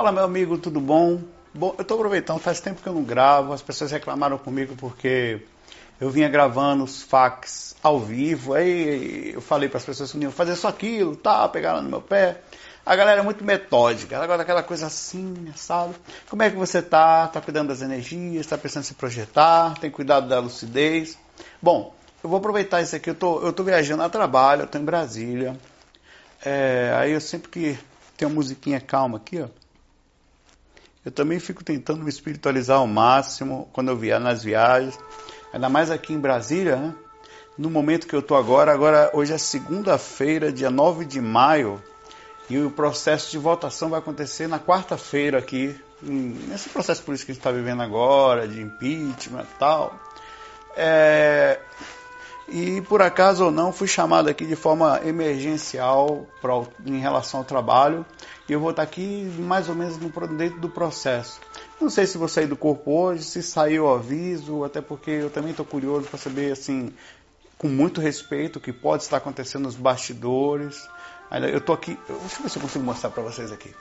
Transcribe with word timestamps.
Fala, 0.00 0.12
meu 0.12 0.24
amigo, 0.24 0.56
tudo 0.56 0.80
bom? 0.80 1.20
Bom, 1.52 1.74
eu 1.76 1.82
estou 1.82 1.98
aproveitando, 1.98 2.38
faz 2.38 2.58
tempo 2.58 2.80
que 2.80 2.88
eu 2.88 2.94
não 2.94 3.02
gravo, 3.02 3.52
as 3.52 3.60
pessoas 3.60 3.90
reclamaram 3.90 4.38
comigo 4.38 4.74
porque 4.74 5.42
eu 6.00 6.08
vinha 6.08 6.26
gravando 6.26 6.84
os 6.84 7.02
fax 7.02 7.76
ao 7.82 8.00
vivo, 8.00 8.54
aí 8.54 9.32
eu 9.34 9.42
falei 9.42 9.68
para 9.68 9.76
as 9.76 9.84
pessoas 9.84 10.10
que 10.10 10.16
iam 10.16 10.32
fazer 10.32 10.56
só 10.56 10.68
aquilo, 10.68 11.14
tá, 11.14 11.46
pegaram 11.50 11.82
no 11.82 11.90
meu 11.90 12.00
pé. 12.00 12.40
A 12.86 12.96
galera 12.96 13.20
é 13.20 13.22
muito 13.22 13.44
metódica, 13.44 14.14
ela 14.14 14.26
gosta 14.26 14.38
daquela 14.38 14.62
coisa 14.62 14.86
assim, 14.86 15.52
sabe? 15.54 15.94
Como 16.30 16.42
é 16.42 16.48
que 16.48 16.56
você 16.56 16.80
tá? 16.80 17.28
Tá 17.28 17.42
cuidando 17.42 17.68
das 17.68 17.82
energias, 17.82 18.46
tá 18.46 18.56
pensando 18.56 18.84
em 18.84 18.86
se 18.86 18.94
projetar, 18.94 19.78
tem 19.80 19.90
cuidado 19.90 20.26
da 20.26 20.40
lucidez. 20.40 21.18
Bom, 21.60 21.94
eu 22.24 22.30
vou 22.30 22.38
aproveitar 22.38 22.80
isso 22.80 22.96
aqui, 22.96 23.10
eu 23.10 23.14
tô, 23.14 23.42
eu 23.42 23.52
tô 23.52 23.62
viajando 23.62 24.02
a 24.02 24.08
trabalho, 24.08 24.62
eu 24.62 24.66
tô 24.66 24.78
em 24.78 24.84
Brasília. 24.84 25.60
É, 26.42 26.90
aí 26.96 27.12
eu 27.12 27.20
sempre 27.20 27.50
que 27.50 27.78
tem 28.16 28.26
uma 28.26 28.36
musiquinha 28.36 28.80
calma 28.80 29.18
aqui, 29.18 29.42
ó. 29.42 29.59
Eu 31.04 31.10
também 31.10 31.40
fico 31.40 31.64
tentando 31.64 32.02
me 32.02 32.10
espiritualizar 32.10 32.78
ao 32.78 32.86
máximo 32.86 33.68
quando 33.72 33.88
eu 33.88 33.96
viajo 33.96 34.22
nas 34.22 34.42
viagens, 34.42 34.98
ainda 35.52 35.68
mais 35.68 35.90
aqui 35.90 36.12
em 36.12 36.18
Brasília, 36.18 36.76
né? 36.76 36.94
No 37.56 37.70
momento 37.70 38.06
que 38.06 38.14
eu 38.14 38.20
estou 38.20 38.36
agora, 38.36 38.72
agora 38.72 39.10
hoje 39.12 39.32
é 39.32 39.38
segunda-feira, 39.38 40.52
dia 40.52 40.70
9 40.70 41.04
de 41.04 41.20
maio, 41.20 41.82
e 42.48 42.58
o 42.58 42.70
processo 42.70 43.30
de 43.30 43.38
votação 43.38 43.90
vai 43.90 43.98
acontecer 43.98 44.46
na 44.46 44.58
quarta-feira 44.58 45.38
aqui, 45.38 45.78
nesse 46.02 46.68
processo 46.68 47.02
político 47.02 47.26
que 47.26 47.32
a 47.32 47.34
gente 47.34 47.40
está 47.40 47.52
vivendo 47.52 47.82
agora, 47.82 48.46
de 48.48 48.60
impeachment 48.60 49.44
e 49.44 49.58
tal. 49.58 49.98
É, 50.76 51.60
e 52.50 52.80
por 52.82 53.00
acaso 53.00 53.44
ou 53.44 53.50
não, 53.50 53.72
fui 53.72 53.86
chamado 53.86 54.28
aqui 54.28 54.44
de 54.44 54.56
forma 54.56 55.00
emergencial 55.04 56.26
pra, 56.42 56.54
em 56.84 56.98
relação 56.98 57.40
ao 57.40 57.44
trabalho. 57.44 58.04
E 58.48 58.52
eu 58.52 58.58
vou 58.58 58.70
estar 58.70 58.82
aqui 58.82 59.32
mais 59.38 59.68
ou 59.68 59.74
menos 59.74 59.96
no, 59.98 60.10
dentro 60.28 60.60
do 60.60 60.68
processo. 60.68 61.40
Não 61.80 61.88
sei 61.88 62.06
se 62.06 62.18
vou 62.18 62.28
sair 62.28 62.46
do 62.46 62.56
corpo 62.56 62.90
hoje, 62.90 63.22
se 63.22 63.42
saiu 63.42 63.84
o 63.84 63.94
aviso, 63.94 64.64
até 64.64 64.80
porque 64.80 65.10
eu 65.10 65.30
também 65.30 65.52
estou 65.52 65.64
curioso 65.64 66.08
para 66.08 66.18
saber, 66.18 66.52
assim, 66.52 66.92
com 67.56 67.68
muito 67.68 68.00
respeito, 68.00 68.56
o 68.56 68.60
que 68.60 68.72
pode 68.72 69.04
estar 69.04 69.18
acontecendo 69.18 69.62
nos 69.62 69.76
bastidores. 69.76 70.88
Eu 71.30 71.58
estou 71.58 71.74
aqui, 71.74 71.96
deixa 72.08 72.38
eu 72.38 72.42
ver 72.42 72.48
se 72.48 72.58
eu 72.58 72.62
consigo 72.62 72.84
mostrar 72.84 73.10
para 73.10 73.22
vocês 73.22 73.52
aqui. 73.52 73.72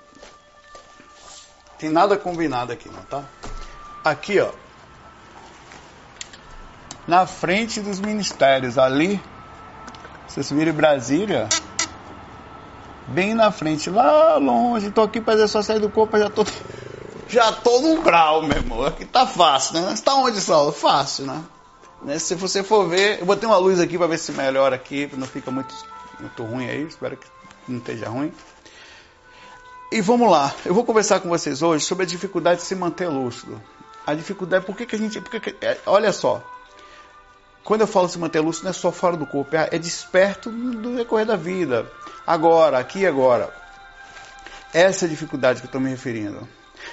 Tem 1.80 1.89
nada 1.89 2.15
combinado 2.17 2.71
aqui, 2.71 2.88
não 2.89 3.02
tá? 3.03 3.23
Aqui, 4.03 4.39
ó, 4.39 4.52
na 7.09 7.25
frente 7.25 7.81
dos 7.81 7.99
ministérios, 7.99 8.77
ali, 8.77 9.19
vocês 10.27 10.52
viram 10.52 10.71
Brasília, 10.73 11.49
bem 13.07 13.33
na 13.33 13.52
frente, 13.52 13.89
lá 13.89 14.38
longe, 14.38 14.91
tô 14.91 15.02
aqui 15.02 15.19
para 15.19 15.47
só 15.47 15.59
sair 15.63 15.80
do 15.80 15.89
corpo, 15.89 16.19
já 16.19 16.30
tô 16.30 16.45
já 17.27 17.52
tô 17.52 17.81
no 17.81 18.02
brau, 18.02 18.43
meu 18.43 18.57
irmão. 18.57 18.85
Aqui 18.85 19.05
tá 19.05 19.25
fácil, 19.25 19.81
né? 19.81 19.93
Está 19.93 20.15
onde, 20.15 20.39
Saulo? 20.41 20.71
Fácil, 20.71 21.25
né? 21.25 21.43
né? 22.02 22.17
Se 22.17 22.33
você 22.33 22.63
for 22.63 22.87
ver, 22.87 23.19
eu 23.19 23.25
botei 23.25 23.47
uma 23.47 23.57
luz 23.57 23.80
aqui 23.80 23.97
para 23.97 24.07
ver 24.07 24.17
se 24.17 24.31
melhora 24.31 24.75
aqui, 24.75 25.09
não 25.13 25.27
fica 25.27 25.52
muito, 25.52 25.73
muito 26.19 26.43
ruim 26.43 26.67
aí, 26.67 26.83
espero 26.83 27.17
que 27.17 27.27
não 27.67 27.80
esteja 27.80 28.07
ruim. 28.07 28.31
E 29.91 29.99
vamos 30.02 30.30
lá, 30.30 30.53
eu 30.63 30.75
vou 30.75 30.83
conversar 30.83 31.19
com 31.19 31.30
vocês 31.30 31.63
hoje 31.63 31.85
sobre 31.85 32.03
a 32.03 32.07
dificuldade 32.07 32.61
de 32.61 32.67
se 32.67 32.75
manter 32.75 33.07
lúcido. 33.07 33.59
A 34.05 34.13
dificuldade, 34.13 34.65
por 34.65 34.75
que, 34.75 34.85
que 34.85 34.95
a 34.95 34.99
gente. 34.99 35.19
Que, 35.21 35.55
é, 35.61 35.77
olha 35.85 36.11
só, 36.11 36.43
quando 37.69 37.81
eu 37.81 37.87
falo 37.87 38.09
se 38.09 38.17
manter 38.17 38.39
lúcido, 38.39 38.63
não 38.63 38.71
é 38.71 38.73
só 38.73 38.91
fora 38.91 39.15
do 39.15 39.27
corpo, 39.27 39.55
é, 39.55 39.69
é 39.71 39.77
desperto 39.77 40.49
no 40.49 40.95
decorrer 40.95 41.23
da 41.23 41.35
vida. 41.35 41.85
Agora, 42.25 42.79
aqui 42.79 43.01
e 43.01 43.05
agora. 43.05 43.53
Essa 44.73 45.05
é 45.05 45.07
a 45.07 45.09
dificuldade 45.09 45.59
que 45.59 45.65
eu 45.65 45.67
estou 45.67 45.79
me 45.79 45.87
referindo. 45.87 46.47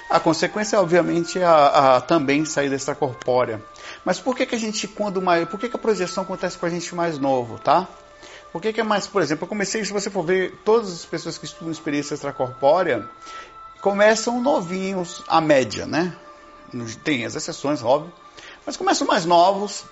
A 0.07 0.19
consequência, 0.19 0.79
obviamente, 0.79 1.39
é 1.39 1.43
a, 1.43 1.95
a 1.95 2.01
também 2.01 2.45
sair 2.45 2.69
dessa 2.69 2.93
corpórea. 2.93 3.59
Mas 4.05 4.19
por 4.19 4.35
que, 4.35 4.45
que 4.45 4.53
a 4.53 4.59
gente, 4.59 4.87
quando 4.87 5.19
mais. 5.19 5.49
Por 5.49 5.59
que, 5.59 5.67
que 5.67 5.75
a 5.75 5.79
projeção 5.79 6.23
acontece 6.23 6.59
com 6.59 6.67
a 6.67 6.69
gente 6.69 6.93
mais 6.93 7.17
novo, 7.17 7.57
tá? 7.57 7.87
Por 8.53 8.61
que, 8.61 8.71
que 8.71 8.79
é 8.79 8.83
mais, 8.83 9.07
por 9.07 9.23
exemplo, 9.23 9.45
eu 9.45 9.49
comecei, 9.49 9.83
se 9.83 9.91
você 9.91 10.11
for 10.11 10.23
ver, 10.23 10.59
todas 10.63 10.93
as 10.93 11.05
pessoas 11.05 11.39
que 11.39 11.45
estudam 11.45 11.71
experiência 11.71 12.13
extracorpórea 12.13 13.09
começam 13.81 14.39
novinhos, 14.39 15.23
a 15.27 15.41
média, 15.41 15.87
né? 15.87 16.15
Tem 17.03 17.25
as 17.25 17.35
exceções, 17.35 17.81
óbvio, 17.81 18.13
mas 18.63 18.77
começam 18.77 19.07
mais 19.07 19.25
novos, 19.25 19.83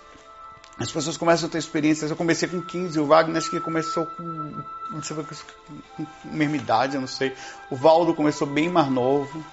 as 0.77 0.91
pessoas 0.91 1.15
começam 1.15 1.47
a 1.47 1.51
ter 1.51 1.57
experiências. 1.57 2.11
Eu 2.11 2.17
comecei 2.17 2.49
com 2.49 2.61
15, 2.61 2.99
o 2.99 3.05
Wagner 3.05 3.37
acho 3.37 3.49
que 3.49 3.59
começou 3.59 4.05
com, 4.05 4.23
não 4.91 5.01
sei, 5.01 5.15
com 5.15 6.05
mesma 6.25 6.57
idade, 6.57 6.95
eu 6.95 7.01
não 7.01 7.07
sei. 7.07 7.33
O 7.69 7.75
Valdo 7.75 8.13
começou 8.13 8.45
bem 8.45 8.69
mais 8.69 8.89
novo. 8.89 9.43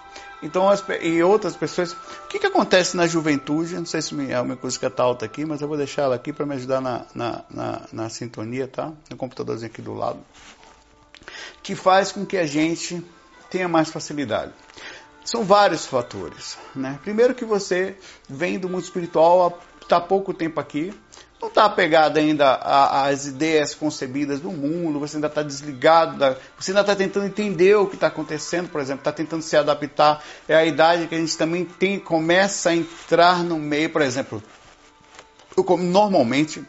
Então, 0.43 0.69
as, 0.69 0.85
e 1.01 1.23
outras 1.23 1.55
pessoas. 1.55 1.93
O 1.93 2.27
que, 2.29 2.41
que 2.41 2.47
acontece 2.47 2.97
na 2.97 3.07
juventude? 3.07 3.77
Não 3.77 3.87
sei 3.87 4.03
se 4.03 4.33
é 4.33 4.41
uma 4.41 4.57
coisa 4.57 4.77
que 4.77 4.85
está 4.85 5.05
alta 5.05 5.25
aqui, 5.25 5.45
mas 5.45 5.63
eu 5.63 5.69
vou 5.69 5.77
deixar 5.77 6.03
ela 6.03 6.17
aqui 6.17 6.33
para 6.33 6.45
me 6.45 6.57
ajudar 6.57 6.81
na, 6.81 7.07
na, 7.15 7.45
na, 7.49 7.83
na 7.93 8.09
sintonia, 8.09 8.67
tá? 8.67 8.93
No 9.09 9.17
computadorzinho 9.17 9.71
aqui 9.71 9.81
do 9.81 9.95
lado. 9.95 10.19
Que 11.63 11.77
faz 11.77 12.11
com 12.11 12.27
que 12.27 12.37
a 12.37 12.47
gente 12.47 13.01
tenha 13.49 13.69
mais 13.69 13.89
facilidade. 13.91 14.53
São 15.25 15.45
vários 15.45 15.87
fatores. 15.87 16.59
Né? 16.75 16.99
Primeiro 17.05 17.33
que 17.33 17.45
você 17.45 17.97
vem 18.29 18.59
do 18.59 18.69
mundo 18.69 18.83
espiritual 18.83 19.61
está 19.85 20.01
pouco 20.01 20.33
tempo 20.33 20.61
aqui, 20.61 20.93
não 21.43 21.49
está 21.49 21.65
apegado 21.65 22.19
ainda 22.19 22.55
às 22.55 23.27
ideias 23.27 23.75
concebidas 23.75 24.39
do 24.39 24.53
mundo, 24.53 25.01
você 25.01 25.17
ainda 25.17 25.27
está 25.27 25.43
desligado, 25.43 26.17
da, 26.17 26.37
você 26.57 26.71
ainda 26.71 26.83
está 26.83 26.95
tentando 26.95 27.27
entender 27.27 27.75
o 27.75 27.89
que 27.89 27.97
está 27.97 28.07
acontecendo, 28.07 28.69
por 28.69 28.81
exemplo, 28.81 29.01
está 29.01 29.11
tentando 29.11 29.43
se 29.43 29.57
adaptar. 29.57 30.23
É 30.49 30.55
a 30.55 30.65
idade 30.65 31.09
que 31.09 31.17
a 31.17 31.19
gente 31.19 31.37
também 31.37 31.65
tem, 31.65 31.99
começa 31.99 32.71
a 32.71 32.77
entrar 32.77 33.43
no 33.43 33.59
meio, 33.59 33.91
por 33.91 34.03
exemplo, 34.03 34.41
eu, 35.57 35.77
normalmente 35.79 36.65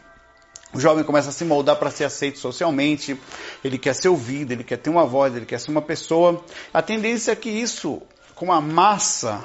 o 0.72 0.80
jovem 0.80 1.04
começa 1.04 1.28
a 1.28 1.32
se 1.32 1.44
moldar 1.44 1.76
para 1.76 1.88
ser 1.88 2.02
aceito 2.02 2.40
socialmente, 2.40 3.16
ele 3.62 3.78
quer 3.78 3.94
ser 3.94 4.08
ouvido, 4.08 4.50
ele 4.50 4.64
quer 4.64 4.76
ter 4.76 4.90
uma 4.90 5.06
voz, 5.06 5.36
ele 5.36 5.46
quer 5.46 5.60
ser 5.60 5.70
uma 5.70 5.82
pessoa. 5.82 6.44
A 6.72 6.82
tendência 6.82 7.30
é 7.30 7.36
que 7.36 7.48
isso, 7.48 8.02
com 8.34 8.52
a 8.52 8.60
massa 8.60 9.44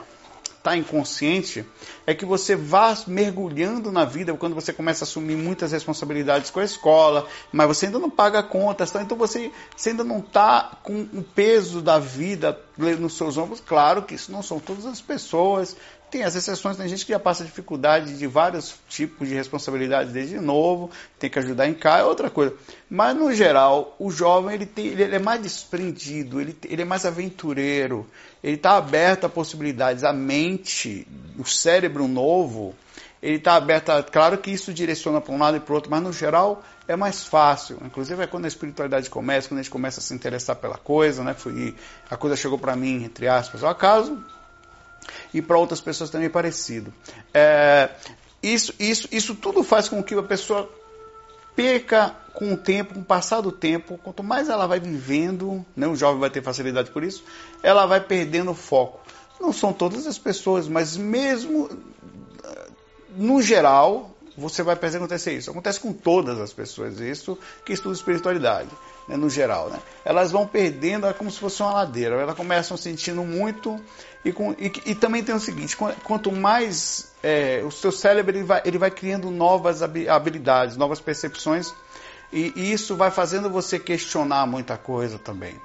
está 0.60 0.76
inconsciente, 0.78 1.66
é 2.06 2.14
que 2.14 2.26
você 2.26 2.56
vá 2.56 2.96
mergulhando 3.08 3.92
na 3.92 4.06
vida 4.06 4.34
quando 4.34 4.54
você 4.54 4.72
começa 4.72 5.04
a 5.04 5.08
assumir 5.08 5.36
muitas 5.36 5.72
responsabilidades 5.72 6.52
com 6.52 6.60
a 6.60 6.64
escola, 6.64 7.26
mas 7.52 7.68
você 7.68 7.86
ainda 7.86 7.98
não 7.98 8.10
paga 8.10 8.44
contas, 8.44 8.92
tá? 8.92 9.02
então 9.02 9.18
você, 9.18 9.52
você 9.76 9.92
ainda 9.92 10.04
não 10.04 10.20
está 10.20 10.78
com 10.84 11.02
o 11.02 11.24
peso 11.24 11.82
da 11.82 11.98
vida 11.98 12.60
nos 12.78 13.18
seus 13.18 13.38
ombros. 13.38 13.62
Claro 13.62 14.04
que 14.04 14.16
isso 14.16 14.32
não 14.32 14.44
são 14.44 14.60
todas 14.60 14.86
as 14.86 15.02
pessoas, 15.02 15.76
tem 16.10 16.24
as 16.24 16.36
exceções, 16.36 16.76
tem 16.76 16.88
gente 16.88 17.06
que 17.06 17.12
já 17.12 17.20
passa 17.20 17.44
dificuldade 17.44 18.18
de 18.18 18.28
vários 18.28 18.76
tipos 18.90 19.28
de 19.28 19.36
responsabilidade 19.36 20.12
desde 20.12 20.40
novo, 20.40 20.90
tem 21.20 21.30
que 21.30 21.38
ajudar 21.40 21.68
em 21.68 21.74
casa, 21.74 22.04
é 22.04 22.06
outra 22.06 22.30
coisa. 22.30 22.54
Mas, 22.90 23.16
no 23.16 23.32
geral, 23.34 23.96
o 24.00 24.10
jovem 24.10 24.56
ele, 24.56 24.66
tem, 24.66 24.88
ele 24.88 25.16
é 25.16 25.20
mais 25.20 25.42
desprendido, 25.42 26.42
ele, 26.42 26.58
ele 26.66 26.82
é 26.82 26.86
mais 26.86 27.06
aventureiro, 27.06 28.08
ele 28.44 28.56
está 28.56 28.78
aberto 28.78 29.26
a 29.26 29.30
possibilidades. 29.30 30.04
A 30.04 30.14
mente, 30.14 31.08
o 31.38 31.46
cérebro 31.46 32.08
novo, 32.08 32.74
ele 33.22 33.38
está 33.38 33.56
aberto. 33.56 33.90
A, 33.90 34.04
claro 34.04 34.38
que 34.38 34.52
isso 34.52 34.74
direciona 34.74 35.20
para 35.20 35.34
um 35.34 35.38
lado 35.38 35.58
e 35.58 35.60
para 35.60 35.72
o 35.72 35.76
outro, 35.76 35.92
mas, 35.92 36.02
no 36.02 36.14
geral, 36.14 36.64
é 36.88 36.96
mais 36.96 37.24
fácil. 37.24 37.78
Inclusive, 37.84 38.24
é 38.24 38.28
quando 38.28 38.46
a 38.46 38.48
espiritualidade 38.48 39.10
começa, 39.10 39.50
quando 39.50 39.60
a 39.60 39.64
gente 39.64 39.72
começa 39.72 40.00
a 40.00 40.04
se 40.04 40.14
interessar 40.14 40.56
pela 40.56 40.78
coisa, 40.78 41.24
né? 41.24 41.36
A 42.10 42.16
coisa 42.16 42.36
chegou 42.36 42.58
para 42.58 42.76
mim, 42.76 43.04
entre 43.04 43.28
aspas, 43.28 43.64
ao 43.64 43.70
acaso, 43.70 44.24
e 45.34 45.42
para 45.42 45.58
outras 45.58 45.82
pessoas 45.82 46.10
também 46.10 46.30
parecido. 46.30 46.94
É, 47.34 47.90
isso, 48.42 48.74
isso, 48.80 49.08
isso 49.12 49.36
tudo 49.36 49.64
faz 49.64 49.90
com 49.90 50.02
que 50.02 50.16
a 50.16 50.24
pessoa 50.24 50.70
perca 51.60 52.16
com 52.34 52.54
o 52.54 52.58
tempo, 52.58 52.94
com 52.94 53.02
o 53.02 53.04
passar 53.04 53.42
do 53.42 53.52
tempo, 53.52 54.00
quanto 54.02 54.24
mais 54.24 54.48
ela 54.48 54.66
vai 54.66 54.80
vivendo, 54.80 55.66
né, 55.76 55.86
o 55.88 55.96
jovem 55.96 56.22
vai 56.22 56.30
ter 56.30 56.42
facilidade 56.42 56.90
por 56.90 57.04
isso, 57.04 57.22
ela 57.62 57.86
vai 57.86 58.00
perdendo 58.00 58.52
o 58.52 58.56
foco. 58.56 59.02
Não 59.42 59.52
são 59.52 59.74
todas 59.74 60.08
as 60.08 60.18
pessoas, 60.18 60.70
mas 60.70 60.96
mesmo 60.96 61.70
no 63.14 63.42
geral, 63.42 64.16
você 64.38 64.64
vai 64.64 64.78
pensar 64.78 64.98
acontecer 65.00 65.34
isso. 65.34 65.52
Acontece 65.52 65.82
com 65.82 65.92
todas 65.92 66.40
as 66.40 66.54
pessoas, 66.54 67.02
isso 67.02 67.38
que 67.66 67.74
estuda 67.74 67.94
espiritualidade, 67.94 68.70
né, 69.10 69.18
no 69.18 69.30
geral. 69.30 69.70
Né? 69.70 69.80
Elas 70.06 70.32
vão 70.32 70.48
perdendo, 70.48 71.08
é 71.08 71.14
como 71.14 71.32
se 71.32 71.40
fosse 71.40 71.62
uma 71.64 71.74
ladeira. 71.74 72.16
Elas 72.16 72.36
começam 72.36 72.78
sentindo 72.78 73.24
muito. 73.24 73.78
E, 74.24 74.32
com, 74.32 74.52
e, 74.52 74.72
e 74.86 74.96
também 74.96 75.24
tem 75.24 75.34
o 75.34 75.40
seguinte: 75.40 75.76
quanto 75.76 76.32
mais 76.32 77.12
é, 77.24 77.62
o 77.66 77.72
seu 77.72 77.92
cérebro 77.92 78.38
ele 78.38 78.44
vai, 78.44 78.62
ele 78.64 78.78
vai 78.78 78.92
criando 78.92 79.32
novas 79.32 79.82
habilidades, 79.82 80.78
novas 80.78 81.02
percepções, 81.02 81.74
e, 82.32 82.54
e 82.56 82.72
isso 82.72 82.96
vai 82.96 83.10
fazendo 83.10 83.50
você 83.50 83.80
questionar 83.80 84.46
muita 84.46 84.78
coisa 84.78 85.18
também. 85.18 85.60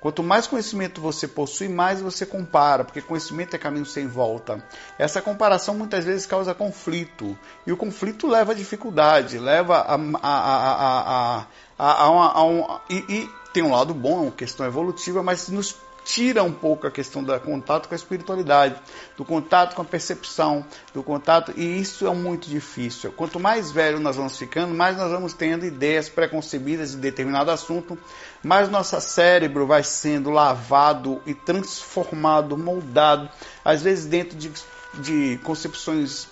Quanto 0.00 0.22
mais 0.22 0.46
conhecimento 0.46 0.98
você 0.98 1.28
possui, 1.28 1.68
mais 1.68 2.00
você 2.00 2.24
compara, 2.24 2.84
porque 2.84 3.02
conhecimento 3.02 3.54
é 3.54 3.58
caminho 3.58 3.84
sem 3.84 4.08
volta. 4.08 4.64
Essa 4.98 5.20
comparação 5.20 5.74
muitas 5.74 6.06
vezes 6.06 6.24
causa 6.24 6.54
conflito, 6.54 7.38
e 7.66 7.72
o 7.72 7.76
conflito 7.76 8.26
leva 8.26 8.52
a 8.52 8.54
dificuldade, 8.54 9.38
leva 9.38 9.76
a, 9.76 9.94
a, 10.22 11.40
a, 11.40 11.46
a, 11.88 12.38
a, 12.38 12.44
um. 12.44 12.78
E, 12.88 12.96
e 13.08 13.30
tem 13.52 13.62
um 13.62 13.70
lado 13.70 13.94
bom, 13.94 14.18
é 14.18 14.22
uma 14.22 14.30
questão 14.30 14.66
evolutiva, 14.66 15.22
mas 15.22 15.48
nos 15.48 15.76
tira 16.04 16.42
um 16.42 16.52
pouco 16.52 16.86
a 16.86 16.90
questão 16.90 17.22
do 17.22 17.38
contato 17.40 17.88
com 17.88 17.94
a 17.94 17.96
espiritualidade, 17.96 18.80
do 19.16 19.24
contato 19.24 19.74
com 19.74 19.82
a 19.82 19.84
percepção, 19.84 20.64
do 20.92 21.02
contato, 21.02 21.52
e 21.56 21.80
isso 21.80 22.06
é 22.06 22.14
muito 22.14 22.48
difícil. 22.48 23.12
Quanto 23.12 23.38
mais 23.38 23.70
velho 23.70 24.00
nós 24.00 24.16
vamos 24.16 24.36
ficando, 24.36 24.74
mais 24.74 24.96
nós 24.96 25.10
vamos 25.10 25.32
tendo 25.32 25.64
ideias 25.64 26.08
preconcebidas 26.08 26.92
de 26.92 26.96
determinado 26.98 27.50
assunto, 27.50 27.98
mais 28.42 28.68
nosso 28.68 29.00
cérebro 29.00 29.66
vai 29.66 29.82
sendo 29.82 30.30
lavado 30.30 31.22
e 31.26 31.34
transformado, 31.34 32.56
moldado, 32.56 33.28
às 33.64 33.82
vezes 33.82 34.06
dentro 34.06 34.36
de, 34.36 34.50
de 34.94 35.38
concepções 35.44 36.28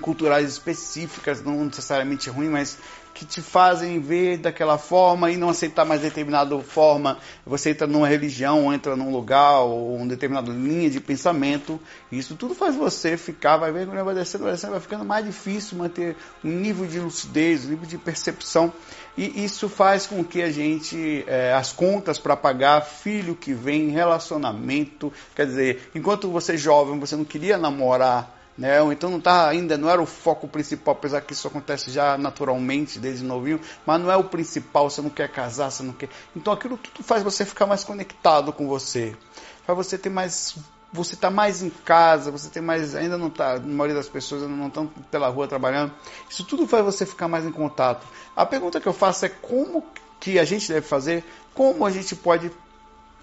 culturais 0.00 0.48
específicas, 0.48 1.42
não 1.42 1.64
necessariamente 1.64 2.28
ruim, 2.30 2.48
mas 2.48 2.78
que 3.20 3.26
te 3.26 3.42
fazem 3.42 4.00
ver 4.00 4.38
daquela 4.38 4.78
forma 4.78 5.30
e 5.30 5.36
não 5.36 5.50
aceitar 5.50 5.84
mais 5.84 6.00
determinada 6.00 6.58
forma. 6.60 7.18
Você 7.44 7.68
entra 7.68 7.86
numa 7.86 8.08
religião, 8.08 8.72
entra 8.72 8.96
num 8.96 9.12
lugar 9.12 9.60
ou 9.60 9.94
uma 9.94 10.06
determinada 10.06 10.50
linha 10.50 10.88
de 10.88 11.00
pensamento. 11.00 11.78
Isso 12.10 12.34
tudo 12.34 12.54
faz 12.54 12.74
você 12.74 13.18
ficar, 13.18 13.58
vai 13.58 13.70
ver 13.72 13.86
vai 13.86 14.14
descendo, 14.14 14.44
vai 14.44 14.54
descendo, 14.54 14.72
vai 14.72 14.80
ficando 14.80 15.04
mais 15.04 15.26
difícil 15.26 15.76
manter 15.76 16.16
um 16.42 16.48
nível 16.48 16.86
de 16.86 16.98
lucidez, 16.98 17.66
um 17.66 17.68
nível 17.68 17.86
de 17.86 17.98
percepção. 17.98 18.72
E 19.18 19.44
isso 19.44 19.68
faz 19.68 20.06
com 20.06 20.24
que 20.24 20.40
a 20.40 20.50
gente, 20.50 21.22
é, 21.26 21.52
as 21.52 21.72
contas 21.72 22.18
para 22.18 22.34
pagar, 22.34 22.80
filho 22.80 23.34
que 23.34 23.52
vem, 23.52 23.90
relacionamento, 23.90 25.12
quer 25.36 25.44
dizer, 25.44 25.90
enquanto 25.94 26.30
você 26.30 26.54
é 26.54 26.56
jovem, 26.56 26.98
você 26.98 27.16
não 27.16 27.24
queria 27.26 27.58
namorar 27.58 28.39
né? 28.60 28.80
Ou 28.82 28.92
então 28.92 29.08
não 29.08 29.18
tá 29.18 29.48
ainda, 29.48 29.78
não 29.78 29.88
era 29.88 30.02
o 30.02 30.06
foco 30.06 30.46
principal, 30.46 30.92
apesar 30.92 31.22
que 31.22 31.32
isso 31.32 31.48
acontece 31.48 31.90
já 31.90 32.18
naturalmente 32.18 32.98
desde 32.98 33.24
novinho, 33.24 33.58
mas 33.86 33.98
não 33.98 34.10
é 34.10 34.16
o 34.16 34.24
principal, 34.24 34.90
você 34.90 35.00
não 35.00 35.08
quer 35.08 35.32
casar, 35.32 35.70
você 35.70 35.82
não 35.82 35.94
quer. 35.94 36.10
Então 36.36 36.52
aquilo 36.52 36.76
tudo 36.76 37.02
faz 37.02 37.22
você 37.22 37.46
ficar 37.46 37.66
mais 37.66 37.82
conectado 37.82 38.52
com 38.52 38.68
você. 38.68 39.16
Faz 39.64 39.76
você 39.76 39.96
ter 39.96 40.10
mais 40.10 40.56
você 40.92 41.14
está 41.14 41.30
mais 41.30 41.62
em 41.62 41.70
casa, 41.70 42.32
você 42.32 42.50
tem 42.50 42.60
mais, 42.60 42.96
ainda 42.96 43.16
não 43.16 43.28
está, 43.28 43.54
a 43.54 43.60
maioria 43.60 43.94
das 43.94 44.08
pessoas 44.08 44.42
ainda 44.42 44.56
não 44.56 44.66
estão 44.66 44.88
pela 45.08 45.28
rua 45.28 45.46
trabalhando. 45.46 45.92
Isso 46.28 46.44
tudo 46.44 46.66
faz 46.66 46.84
você 46.84 47.06
ficar 47.06 47.28
mais 47.28 47.46
em 47.46 47.52
contato. 47.52 48.04
A 48.34 48.44
pergunta 48.44 48.80
que 48.80 48.88
eu 48.88 48.92
faço 48.92 49.24
é 49.24 49.28
como 49.28 49.86
que 50.18 50.36
a 50.36 50.44
gente 50.44 50.68
deve 50.68 50.84
fazer, 50.84 51.24
como 51.54 51.86
a 51.86 51.90
gente 51.92 52.16
pode 52.16 52.50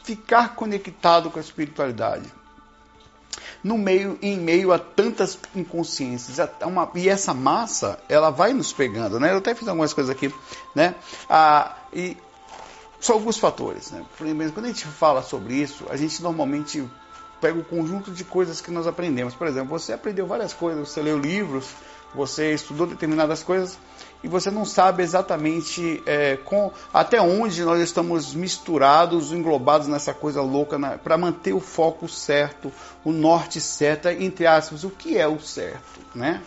ficar 0.01 0.55
conectado 0.55 1.29
com 1.29 1.37
a 1.37 1.41
espiritualidade 1.41 2.31
no 3.63 3.77
meio, 3.77 4.17
em 4.21 4.37
meio 4.37 4.71
a 4.71 4.79
tantas 4.79 5.37
inconsciências. 5.55 6.37
Uma, 6.61 6.89
e 6.95 7.09
essa 7.09 7.33
massa, 7.33 7.99
ela 8.07 8.29
vai 8.29 8.53
nos 8.53 8.71
pegando, 8.71 9.19
né? 9.19 9.31
Eu 9.31 9.37
até 9.37 9.53
fiz 9.55 9.67
algumas 9.67 9.93
coisas 9.93 10.09
aqui, 10.09 10.33
né? 10.75 10.95
Ah, 11.29 11.75
e 11.93 12.17
são 12.99 13.15
alguns 13.15 13.37
fatores, 13.37 13.91
né? 13.91 14.05
Quando 14.17 14.65
a 14.65 14.67
gente 14.67 14.85
fala 14.85 15.21
sobre 15.21 15.55
isso, 15.55 15.85
a 15.89 15.97
gente 15.97 16.21
normalmente 16.21 16.87
pega 17.39 17.59
o 17.59 17.63
conjunto 17.63 18.11
de 18.11 18.23
coisas 18.23 18.61
que 18.61 18.71
nós 18.71 18.87
aprendemos. 18.87 19.35
Por 19.35 19.47
exemplo, 19.47 19.77
você 19.77 19.93
aprendeu 19.93 20.25
várias 20.25 20.53
coisas, 20.53 20.89
você 20.89 21.01
leu 21.01 21.17
livros, 21.17 21.69
você 22.13 22.53
estudou 22.53 22.87
determinadas 22.87 23.43
coisas, 23.43 23.77
e 24.23 24.27
você 24.27 24.49
não 24.49 24.65
sabe 24.65 25.03
exatamente 25.03 26.01
é, 26.05 26.37
com, 26.37 26.71
até 26.93 27.21
onde 27.21 27.63
nós 27.63 27.79
estamos 27.79 28.33
misturados, 28.33 29.31
englobados 29.31 29.87
nessa 29.87 30.13
coisa 30.13 30.41
louca, 30.41 30.79
para 30.97 31.17
manter 31.17 31.53
o 31.53 31.59
foco 31.59 32.09
certo, 32.09 32.71
o 33.05 33.11
norte 33.11 33.61
certo, 33.61 34.09
entre 34.09 34.47
aspas, 34.47 34.83
o 34.83 34.89
que 34.89 35.17
é 35.17 35.27
o 35.27 35.39
certo, 35.39 36.01
né? 36.15 36.41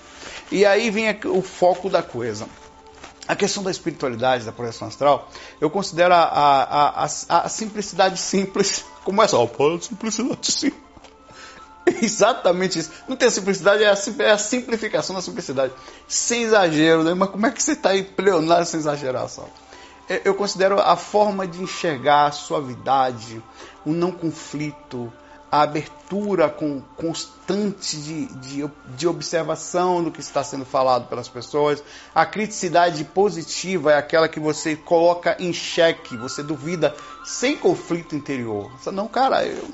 E 0.51 0.67
aí 0.67 0.91
vem 0.91 1.07
o 1.27 1.43
foco 1.43 1.89
da 1.89 2.03
coisa. 2.03 2.47
A 3.29 3.37
questão 3.37 3.63
da 3.63 3.71
espiritualidade, 3.71 4.45
da 4.45 4.51
projeção 4.51 4.89
astral, 4.89 5.29
eu 5.61 5.71
considero 5.71 6.13
a, 6.13 6.23
a, 6.23 7.05
a, 7.05 7.45
a 7.45 7.49
simplicidade 7.49 8.19
simples 8.19 8.85
como 9.05 9.23
essa. 9.23 9.39
Oh, 9.39 9.49
simplicidade 9.81 10.51
simples. 10.51 10.90
Exatamente 12.03 12.79
isso. 12.79 12.91
Não 13.09 13.17
tem 13.17 13.29
a 13.29 13.31
simplicidade, 13.31 13.83
é 13.83 13.89
a, 13.89 14.25
é 14.25 14.37
simplificação 14.37 15.15
da 15.15 15.23
simplicidade. 15.23 15.73
Sem 16.07 16.43
exagero, 16.43 17.03
né? 17.03 17.15
Mas 17.15 17.31
como 17.31 17.47
é 17.47 17.51
que 17.51 17.63
você 17.63 17.73
está 17.73 17.91
aí 17.91 18.03
pleonário 18.03 18.67
sem 18.67 18.81
exageração? 18.81 19.49
É, 20.09 20.23
eu 20.25 20.35
considero 20.35 20.81
a 20.81 20.97
forma 20.97 21.47
de 21.47 21.63
enxergar 21.63 22.27
a 22.27 22.33
suavidade, 22.33 23.43
o 23.85 23.93
não 23.93 24.11
conflito, 24.11 25.13
a 25.51 25.63
abertura 25.63 26.49
com, 26.49 26.81
constante 26.97 27.97
de, 27.97 28.27
de, 28.27 28.71
de, 28.97 29.09
observação 29.09 30.03
do 30.03 30.11
que 30.11 30.21
está 30.21 30.45
sendo 30.45 30.65
falado 30.65 31.09
pelas 31.09 31.29
pessoas. 31.29 31.83
A 32.15 32.25
criticidade 32.25 33.03
positiva 33.05 33.93
é 33.93 33.97
aquela 33.97 34.29
que 34.29 34.39
você 34.39 34.77
coloca 34.77 35.37
em 35.41 35.53
xeque, 35.53 36.17
você 36.17 36.43
duvida 36.43 36.95
sem 37.25 37.57
conflito 37.57 38.15
interior. 38.15 38.71
Não, 38.93 39.09
cara, 39.09 39.45
eu, 39.45 39.69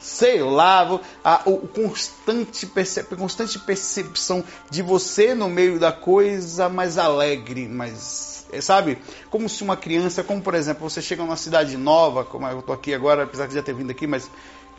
sei 0.00 0.42
lá, 0.42 0.98
a, 1.22 1.42
o 1.44 1.68
constante, 1.68 2.66
percep, 2.66 3.14
constante 3.16 3.58
percepção 3.58 4.42
de 4.70 4.82
você 4.82 5.34
no 5.34 5.48
meio 5.48 5.78
da 5.78 5.92
coisa 5.92 6.70
mais 6.70 6.96
alegre, 6.96 7.68
mais, 7.68 8.46
é, 8.50 8.62
sabe? 8.62 8.98
Como 9.30 9.46
se 9.46 9.62
uma 9.62 9.76
criança, 9.76 10.24
como 10.24 10.40
por 10.40 10.54
exemplo, 10.54 10.88
você 10.88 11.02
chega 11.02 11.22
numa 11.22 11.36
cidade 11.36 11.76
nova, 11.76 12.24
como 12.24 12.48
eu 12.48 12.62
tô 12.62 12.72
aqui 12.72 12.94
agora, 12.94 13.24
apesar 13.24 13.46
de 13.46 13.54
já 13.54 13.62
ter 13.62 13.74
vindo 13.74 13.90
aqui, 13.90 14.06
mas 14.06 14.30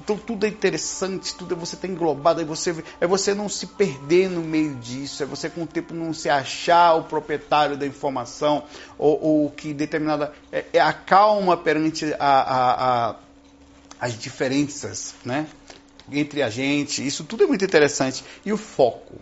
então 0.04 0.18
tudo 0.18 0.48
é 0.48 0.50
interessante, 0.50 1.36
tudo 1.36 1.54
é 1.54 1.58
você 1.58 1.76
tá 1.78 1.88
englobado, 1.88 2.42
é 2.42 2.44
você, 2.44 2.84
é 3.00 3.06
você 3.06 3.36
não 3.36 3.48
se 3.48 3.68
perder 3.68 4.28
no 4.28 4.42
meio 4.42 4.74
disso, 4.76 5.22
é 5.22 5.26
você 5.28 5.48
com 5.48 5.62
o 5.62 5.68
tempo 5.68 5.94
não 5.94 6.12
se 6.12 6.28
achar 6.28 6.96
o 6.96 7.04
proprietário 7.04 7.78
da 7.78 7.86
informação, 7.86 8.64
ou, 8.98 9.24
ou 9.24 9.52
que 9.52 9.72
determinada. 9.72 10.34
É, 10.52 10.66
é 10.74 10.80
a 10.80 10.92
calma 10.92 11.56
perante 11.56 12.16
a, 12.18 12.28
a, 12.28 13.10
a 13.10 13.16
as 14.02 14.18
diferenças 14.18 15.14
né, 15.24 15.46
entre 16.12 16.42
a 16.42 16.50
gente. 16.50 17.06
Isso 17.06 17.24
tudo 17.24 17.44
é 17.44 17.48
muito 17.48 17.64
interessante. 17.64 18.26
E 18.44 18.52
o 18.52 18.58
foco. 18.58 19.14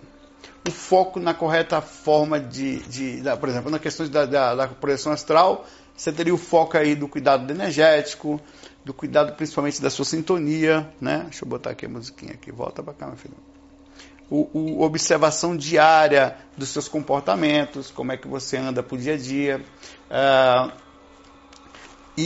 O 0.66 0.72
foco 0.72 1.20
na 1.20 1.34
correta 1.34 1.81
forma 1.81 2.40
de, 2.40 2.80
de, 2.84 3.22
de 3.22 3.38
por 3.38 3.50
exemplo, 3.50 3.70
na 3.70 3.80
questão 3.80 4.08
da, 4.08 4.26
da, 4.26 4.56
da, 4.56 4.68
projeção 4.68 5.12
astral, 5.12 5.66
você 5.96 6.12
teria 6.12 6.34
o 6.34 6.38
foco 6.38 6.78
aí 6.78 6.96
do 6.96 7.08
cuidado 7.08 7.52
energético, 7.52 8.40
do 8.86 8.94
cuidado 8.94 9.36
principalmente 9.36 9.81
da 9.81 9.90
sua 9.90 10.06
sintonia, 10.06 10.90
né? 11.02 11.24
Deixa 11.24 11.44
eu 11.44 11.50
botar 11.50 11.72
aqui 11.72 11.86
a 11.86 11.90
musiquinha 11.90 12.34
aqui, 12.34 12.52
volta 12.52 12.81
para 12.81 12.94
cá, 12.94 13.08
meu 13.08 13.18
filho. 13.18 13.36
O, 14.30 14.48
o, 14.54 14.81
observação 14.84 15.58
diária 15.58 16.38
dos 16.56 16.70
seus 16.70 16.88
comportamentos, 16.88 17.90
como 17.90 18.12
é 18.12 18.18
que 18.18 18.28
você 18.28 18.58
anda 18.58 18.84
pro 18.84 18.98
dia 18.98 19.16
a 19.16 19.18
dia. 19.18 19.62
Uh, 20.10 20.72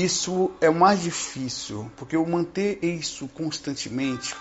isso 0.02 0.52
é 0.62 0.70
o 0.70 0.76
mais 0.76 1.02
difícil, 1.02 1.92
porque 1.98 2.16
eu 2.16 2.26
manter 2.26 2.84
isso 2.84 3.28
constantemente, 3.28 4.34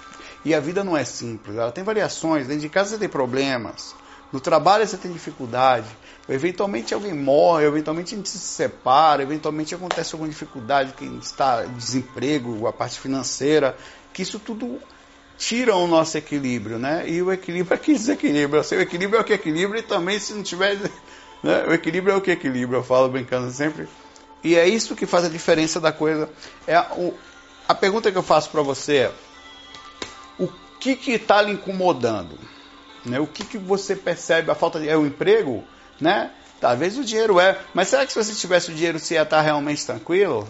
e 0.45 0.55
a 0.55 0.61
vida 0.61 0.83
não 0.83 0.97
é 0.97 1.05
simples, 1.05 1.57
ela 1.57 1.73
tem 1.73 1.85
variações, 1.85 2.47
dentro 2.47 2.63
de 2.63 2.69
casa 2.69 2.91
você 2.91 2.99
tem 2.99 3.09
problemas, 3.09 3.95
no 4.33 4.41
trabalho 4.41 4.87
você 4.87 4.97
tem 4.97 5.13
dificuldade, 5.13 5.87
eventualmente 6.29 6.95
alguém 6.95 7.13
morre, 7.13 7.67
eventualmente 7.67 8.15
a 8.15 8.17
gente 8.17 8.31
se 8.31 8.39
separa, 8.39 9.23
eventualmente 9.23 9.75
acontece 9.75 10.15
alguma 10.15 10.31
dificuldade, 10.31 10.95
que 10.95 11.05
está 11.21 11.63
desemprego, 11.65 12.67
a 12.67 12.73
parte 12.73 12.99
financeira, 12.99 13.77
que 14.13 14.23
isso 14.23 14.39
tudo 14.39 14.81
tira 15.37 15.75
o 15.75 15.87
nosso 15.87 16.17
equilíbrio, 16.17 16.79
né? 16.79 17.09
E 17.09 17.21
o 17.21 17.33
equilíbrio 17.33 17.75
é 17.75 17.79
que 17.79 17.93
desequilibra. 17.93 18.61
O 18.61 18.75
equilíbrio 18.75 19.19
é 19.19 19.21
o 19.21 19.25
que 19.25 19.33
equilibra 19.33 19.79
e 19.79 19.83
também 19.83 20.19
se 20.19 20.33
não 20.33 20.43
tiver, 20.43 20.79
né? 21.43 21.65
O 21.69 21.73
equilíbrio 21.73 22.15
é 22.15 22.17
o 22.17 22.21
que 22.21 22.31
equilibra, 22.31 22.79
eu 22.79 22.85
falo 22.85 23.09
brincando 23.09 23.51
sempre. 23.51 23.89
E 24.45 24.57
é 24.57 24.69
isso 24.69 24.97
que 24.97 25.07
faz 25.07 25.25
a 25.25 25.29
diferença 25.29 25.81
da 25.81 25.93
coisa. 25.93 26.29
É 26.67 26.79
o, 26.79 27.15
a 27.69 27.75
pergunta 27.75 28.11
que 28.11 28.19
eu 28.19 28.23
faço 28.23 28.51
para 28.51 28.63
você 28.63 28.97
é: 28.97 29.13
o 30.39 30.49
que 30.81 30.99
está 31.13 31.41
lhe 31.43 31.53
incomodando? 31.53 32.39
Né? 33.05 33.21
O 33.21 33.27
que, 33.27 33.45
que 33.45 33.59
você 33.59 33.95
percebe? 33.95 34.51
A 34.51 34.55
falta 34.55 34.81
de. 34.81 34.89
É 34.89 34.97
o 34.97 35.07
emprego? 35.07 35.65
Né? 36.01 36.31
Talvez 36.61 36.97
o 36.99 37.05
dinheiro 37.05 37.41
é. 37.41 37.59
Mas 37.75 37.89
será 37.89 38.07
que 38.07 38.13
se 38.13 38.23
você 38.23 38.35
tivesse 38.35 38.71
o 38.71 38.75
dinheiro 38.75 38.99
você 38.99 39.15
ia 39.15 39.23
estar 39.23 39.41
realmente 39.41 39.85
tranquilo? 39.85 40.47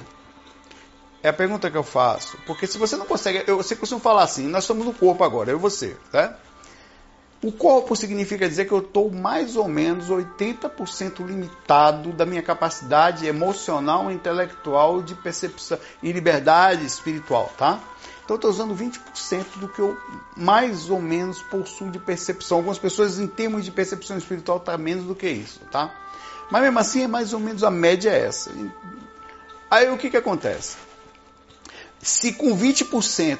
É 1.22 1.28
a 1.28 1.32
pergunta 1.32 1.70
que 1.70 1.76
eu 1.76 1.82
faço. 1.82 2.36
Porque 2.46 2.66
se 2.66 2.78
você 2.78 2.96
não 2.96 3.06
consegue. 3.06 3.44
Eu, 3.46 3.56
você 3.56 3.76
costuma 3.76 4.00
falar 4.00 4.24
assim: 4.24 4.46
nós 4.48 4.64
estamos 4.64 4.84
no 4.84 4.92
corpo 4.92 5.22
agora, 5.24 5.50
eu 5.50 5.56
e 5.56 5.60
você. 5.60 5.96
Tá? 6.10 6.36
O 7.42 7.50
corpo 7.50 7.96
significa 7.96 8.48
dizer 8.48 8.66
que 8.66 8.72
eu 8.72 8.78
estou 8.78 9.10
mais 9.10 9.56
ou 9.56 9.66
menos 9.66 10.08
80% 10.08 11.26
limitado 11.26 12.12
da 12.12 12.24
minha 12.24 12.42
capacidade 12.42 13.26
emocional, 13.26 14.12
intelectual, 14.12 15.02
de 15.02 15.16
percepção 15.16 15.76
e 16.00 16.12
liberdade 16.12 16.86
espiritual, 16.86 17.52
tá? 17.58 17.80
Então 18.24 18.36
eu 18.36 18.36
estou 18.36 18.50
usando 18.50 18.76
20% 18.76 19.58
do 19.58 19.68
que 19.68 19.80
eu 19.80 19.98
mais 20.36 20.88
ou 20.88 21.02
menos 21.02 21.42
possuo 21.42 21.90
de 21.90 21.98
percepção. 21.98 22.58
Algumas 22.58 22.78
pessoas, 22.78 23.18
em 23.18 23.26
termos 23.26 23.64
de 23.64 23.72
percepção 23.72 24.16
espiritual, 24.16 24.60
tá 24.60 24.78
menos 24.78 25.04
do 25.04 25.14
que 25.14 25.28
isso, 25.28 25.58
tá? 25.72 25.92
Mas 26.48 26.62
mesmo 26.62 26.78
assim, 26.78 27.02
é 27.02 27.08
mais 27.08 27.32
ou 27.32 27.40
menos 27.40 27.64
a 27.64 27.70
média 27.72 28.10
é 28.10 28.26
essa. 28.26 28.52
Aí 29.68 29.90
o 29.90 29.98
que, 29.98 30.10
que 30.10 30.16
acontece? 30.16 30.76
Se 32.00 32.34
com 32.34 32.56
20% 32.56 33.38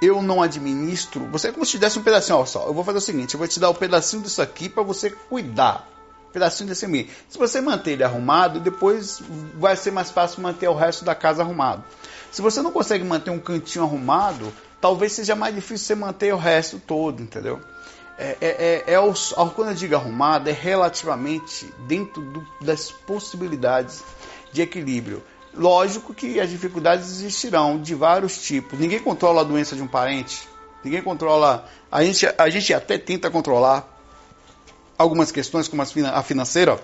eu 0.00 0.22
não 0.22 0.42
administro, 0.42 1.26
você 1.26 1.48
é 1.48 1.52
como 1.52 1.64
se 1.64 1.72
te 1.72 1.78
desse 1.78 1.98
um 1.98 2.02
pedacinho, 2.02 2.38
ó, 2.38 2.44
só, 2.44 2.66
eu 2.66 2.74
vou 2.74 2.84
fazer 2.84 2.98
o 2.98 3.00
seguinte, 3.00 3.34
eu 3.34 3.38
vou 3.38 3.48
te 3.48 3.58
dar 3.58 3.70
um 3.70 3.74
pedacinho 3.74 4.22
disso 4.22 4.42
aqui 4.42 4.68
para 4.68 4.82
você 4.82 5.10
cuidar. 5.10 5.88
Um 6.28 6.32
pedacinho 6.32 6.68
desse 6.68 6.86
meio. 6.86 7.08
Se 7.28 7.38
você 7.38 7.62
manter 7.62 7.92
ele 7.92 8.04
arrumado, 8.04 8.60
depois 8.60 9.22
vai 9.54 9.74
ser 9.74 9.90
mais 9.90 10.10
fácil 10.10 10.42
manter 10.42 10.68
o 10.68 10.74
resto 10.74 11.04
da 11.04 11.14
casa 11.14 11.42
arrumado. 11.42 11.82
Se 12.30 12.42
você 12.42 12.60
não 12.60 12.70
consegue 12.70 13.04
manter 13.04 13.30
um 13.30 13.38
cantinho 13.38 13.84
arrumado, 13.84 14.52
talvez 14.80 15.12
seja 15.12 15.34
mais 15.34 15.54
difícil 15.54 15.86
você 15.86 15.94
manter 15.94 16.34
o 16.34 16.36
resto 16.36 16.78
todo, 16.78 17.22
entendeu? 17.22 17.58
É, 18.18 18.36
é, 18.40 18.84
é, 18.86 18.94
é 18.94 18.98
quando 19.54 19.68
eu 19.68 19.74
digo 19.74 19.94
arrumado, 19.94 20.48
é 20.48 20.52
relativamente 20.52 21.72
dentro 21.86 22.20
do, 22.20 22.46
das 22.60 22.90
possibilidades 22.90 24.02
de 24.52 24.62
equilíbrio. 24.62 25.22
Lógico 25.56 26.12
que 26.12 26.38
as 26.38 26.50
dificuldades 26.50 27.10
existirão 27.10 27.80
de 27.80 27.94
vários 27.94 28.42
tipos. 28.42 28.78
Ninguém 28.78 28.98
controla 28.98 29.40
a 29.40 29.44
doença 29.44 29.74
de 29.74 29.82
um 29.82 29.88
parente, 29.88 30.46
ninguém 30.84 31.02
controla. 31.02 31.64
A 31.90 32.04
gente, 32.04 32.26
a 32.26 32.48
gente 32.50 32.74
até 32.74 32.98
tenta 32.98 33.30
controlar 33.30 33.88
algumas 34.98 35.32
questões, 35.32 35.68
como 35.68 35.82
a 35.82 36.22
financeira, 36.22 36.78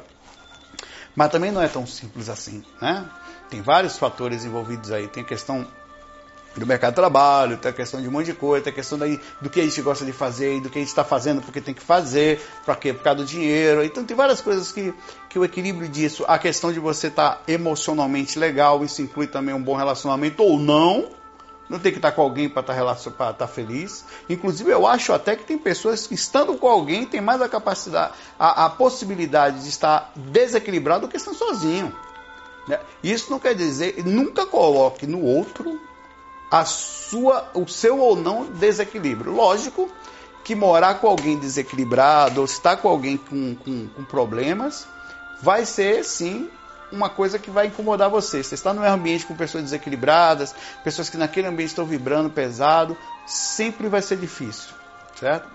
mas 1.15 1.31
também 1.31 1.51
não 1.51 1.63
é 1.63 1.69
tão 1.69 1.87
simples 1.87 2.29
assim. 2.29 2.65
Né? 2.81 3.09
Tem 3.51 3.61
vários 3.61 3.99
fatores 3.99 4.45
envolvidos 4.45 4.91
aí. 4.91 5.07
Tem 5.09 5.23
questão 5.23 5.67
do 6.57 6.67
mercado 6.67 6.91
de 6.91 6.97
trabalho, 6.97 7.57
tem 7.57 7.71
a 7.71 7.75
questão 7.75 8.01
de 8.01 8.09
um 8.09 8.11
monte 8.11 8.27
de 8.27 8.35
coisa, 8.35 8.65
tem 8.65 8.73
a 8.73 8.77
questão 8.77 8.99
daí 8.99 9.21
do 9.41 9.49
que 9.49 9.61
a 9.61 9.65
gente 9.65 9.81
gosta 9.81 10.05
de 10.05 10.13
fazer 10.13 10.57
e 10.57 10.61
do 10.61 10.69
que 10.69 10.79
a 10.79 10.81
gente 10.81 10.89
está 10.89 11.05
fazendo 11.05 11.41
porque 11.41 11.61
tem 11.61 11.73
que 11.73 11.83
fazer, 11.83 12.41
para 12.65 12.77
quê? 12.77 12.93
Por 12.93 13.03
causa 13.03 13.23
do 13.23 13.25
dinheiro. 13.25 13.83
Então 13.83 14.05
tem 14.05 14.17
várias 14.17 14.41
coisas 14.41 14.71
que, 14.71 14.93
que 15.29 15.39
o 15.39 15.45
equilíbrio 15.45 15.89
disso, 15.89 16.25
a 16.29 16.39
questão 16.39 16.73
de 16.73 16.79
você 16.79 17.07
estar 17.07 17.37
tá 17.37 17.43
emocionalmente 17.49 18.39
legal, 18.39 18.85
isso 18.85 19.01
inclui 19.01 19.27
também 19.27 19.55
um 19.55 19.63
bom 19.63 19.77
relacionamento 19.77 20.43
ou 20.43 20.59
não. 20.59 21.11
Não 21.69 21.79
tem 21.79 21.91
que 21.91 21.99
estar 21.99 22.11
tá 22.11 22.17
com 22.17 22.21
alguém 22.21 22.51
para 22.51 22.61
estar 22.61 23.13
tá, 23.13 23.33
tá 23.33 23.47
feliz. 23.47 24.05
Inclusive, 24.29 24.71
eu 24.71 24.87
acho 24.87 25.11
até 25.15 25.35
que 25.35 25.45
tem 25.45 25.57
pessoas 25.57 26.07
que, 26.07 26.15
estando 26.15 26.55
com 26.57 26.69
alguém, 26.69 27.07
tem 27.07 27.21
mais 27.21 27.41
a 27.41 27.49
capacidade, 27.49 28.13
a, 28.39 28.67
a 28.67 28.71
possibilidade 28.71 29.63
de 29.63 29.71
estar 29.71 30.13
desequilibrado 30.15 31.07
do 31.07 31.11
que 31.11 31.17
estando 31.17 31.37
sozinho. 31.37 31.97
Né? 32.69 32.79
Isso 33.03 33.31
não 33.31 33.39
quer 33.39 33.55
dizer, 33.55 34.05
nunca 34.05 34.45
coloque 34.45 35.07
no 35.07 35.25
outro 35.25 35.81
a 36.53 36.67
sua, 36.67 37.51
o 37.55 37.67
seu 37.67 37.99
ou 37.99 38.15
não 38.15 38.45
desequilíbrio. 38.45 39.33
Lógico 39.33 39.91
que 40.45 40.55
morar 40.55 40.97
com 41.01 41.07
alguém 41.07 41.39
desequilibrado 41.39 42.41
ou 42.41 42.45
estar 42.45 42.77
com 42.77 42.89
alguém 42.89 43.17
com, 43.17 43.55
com, 43.55 43.89
com 43.89 44.05
problemas 44.05 44.87
vai 45.41 45.65
ser 45.65 46.05
sim 46.05 46.51
uma 46.93 47.09
coisa 47.09 47.39
que 47.39 47.51
vai 47.51 47.69
incomodar 47.69 48.11
você. 48.11 48.43
Você 48.43 48.55
está 48.55 48.75
num 48.75 48.85
ambiente 48.85 49.25
com 49.25 49.35
pessoas 49.35 49.65
desequilibradas, 49.65 50.55
pessoas 50.85 51.09
que 51.09 51.17
naquele 51.17 51.47
ambiente 51.47 51.71
estão 51.71 51.87
vibrando 51.87 52.29
pesado, 52.29 52.99
sempre 53.27 53.89
vai 53.89 54.03
ser 54.03 54.19
difícil, 54.19 54.75
certo? 55.19 55.49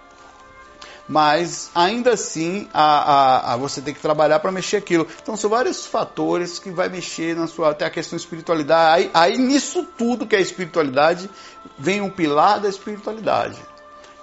Mas 1.07 1.71
ainda 1.73 2.13
assim 2.13 2.67
a, 2.73 2.81
a, 2.81 3.53
a 3.53 3.57
você 3.57 3.81
tem 3.81 3.93
que 3.93 4.01
trabalhar 4.01 4.39
para 4.39 4.51
mexer 4.51 4.77
aquilo. 4.77 5.07
Então 5.21 5.37
são 5.37 5.49
vários 5.49 5.85
fatores 5.85 6.59
que 6.59 6.69
vai 6.69 6.89
mexer 6.89 7.35
na 7.35 7.47
sua 7.47 7.71
até 7.71 7.85
a 7.85 7.89
questão 7.89 8.17
espiritualidade. 8.17 8.93
Aí, 8.93 9.11
aí 9.13 9.37
nisso 9.37 9.83
tudo 9.97 10.27
que 10.27 10.35
é 10.35 10.41
espiritualidade 10.41 11.29
vem 11.77 12.01
um 12.01 12.09
pilar 12.09 12.59
da 12.59 12.67
espiritualidade. 12.69 13.57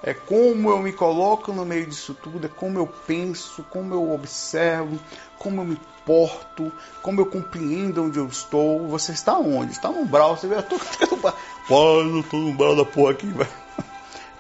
É 0.07 0.13
como 0.13 0.69
eu 0.69 0.79
me 0.81 0.93
coloco 0.93 1.51
no 1.51 1.65
meio 1.65 1.87
disso 1.87 2.15
tudo, 2.23 2.45
é 2.45 2.49
como 2.49 2.79
eu 2.79 2.87
penso, 2.87 3.65
como 3.71 3.95
eu 3.95 4.13
observo, 4.13 5.01
como 5.39 5.63
eu 5.63 5.65
me 5.65 5.81
porto, 6.05 6.71
como 7.01 7.23
eu 7.23 7.27
compreendo 7.27 8.05
onde 8.05 8.19
eu 8.19 8.27
estou. 8.27 8.87
Você 8.89 9.13
está 9.13 9.39
onde? 9.39 9.73
Está 9.73 9.89
no 9.89 10.01
umbral, 10.01 10.37
você 10.37 10.47
vê, 10.47 10.57
eu 10.57 10.63
tô, 10.63 10.79
Pai, 11.17 11.33
eu 11.71 12.25
tô 12.31 12.37
no 12.37 12.49
umbral 12.49 12.77
da 12.77 12.85
porra 12.85 13.13
aqui, 13.13 13.27
velho. 13.29 13.64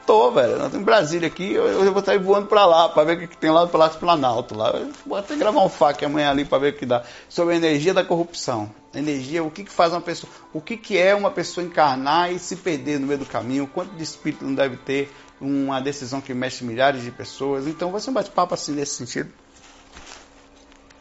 Tô, 0.06 0.30
velho. 0.30 0.58
Nós 0.58 0.74
em 0.74 0.82
Brasília 0.82 1.28
aqui, 1.28 1.52
eu, 1.52 1.66
eu 1.66 1.92
vou 1.92 2.04
sair 2.04 2.18
voando 2.18 2.46
pra 2.46 2.66
lá, 2.66 2.88
pra 2.88 3.04
ver 3.04 3.16
o 3.16 3.28
que, 3.28 3.36
tem 3.36 3.50
lá 3.50 3.64
do 3.64 3.70
Palácio 3.70 3.98
Planalto. 3.98 4.54
Lá. 4.54 4.72
Vou 5.06 5.16
até 5.16 5.34
gravar 5.34 5.64
um 5.64 5.68
FAQ 5.68 6.04
amanhã 6.04 6.30
ali 6.30 6.44
pra 6.44 6.58
ver 6.58 6.74
o 6.74 6.76
que 6.76 6.84
dá. 6.84 7.02
Sobre 7.28 7.54
a 7.54 7.56
energia 7.56 7.94
da 7.94 8.04
corrupção. 8.04 8.70
Energia, 8.94 9.42
o 9.42 9.50
que, 9.50 9.64
que 9.64 9.72
faz 9.72 9.92
uma 9.92 10.00
pessoa. 10.00 10.30
O 10.52 10.60
que, 10.60 10.76
que 10.76 10.98
é 10.98 11.14
uma 11.14 11.30
pessoa 11.30 11.64
encarnar 11.64 12.30
e 12.32 12.38
se 12.38 12.56
perder 12.56 13.00
no 13.00 13.06
meio 13.06 13.18
do 13.18 13.26
caminho? 13.26 13.66
Quanto 13.66 13.94
de 13.94 14.02
espírito 14.02 14.44
não 14.44 14.54
deve 14.54 14.76
ter 14.76 15.10
uma 15.40 15.80
decisão 15.80 16.20
que 16.20 16.34
mexe 16.34 16.64
milhares 16.64 17.02
de 17.02 17.10
pessoas? 17.10 17.66
Então 17.66 17.90
vai 17.90 18.00
ser 18.00 18.10
um 18.10 18.14
bate-papo 18.14 18.52
assim 18.52 18.72
nesse 18.72 18.94
sentido. 18.94 19.32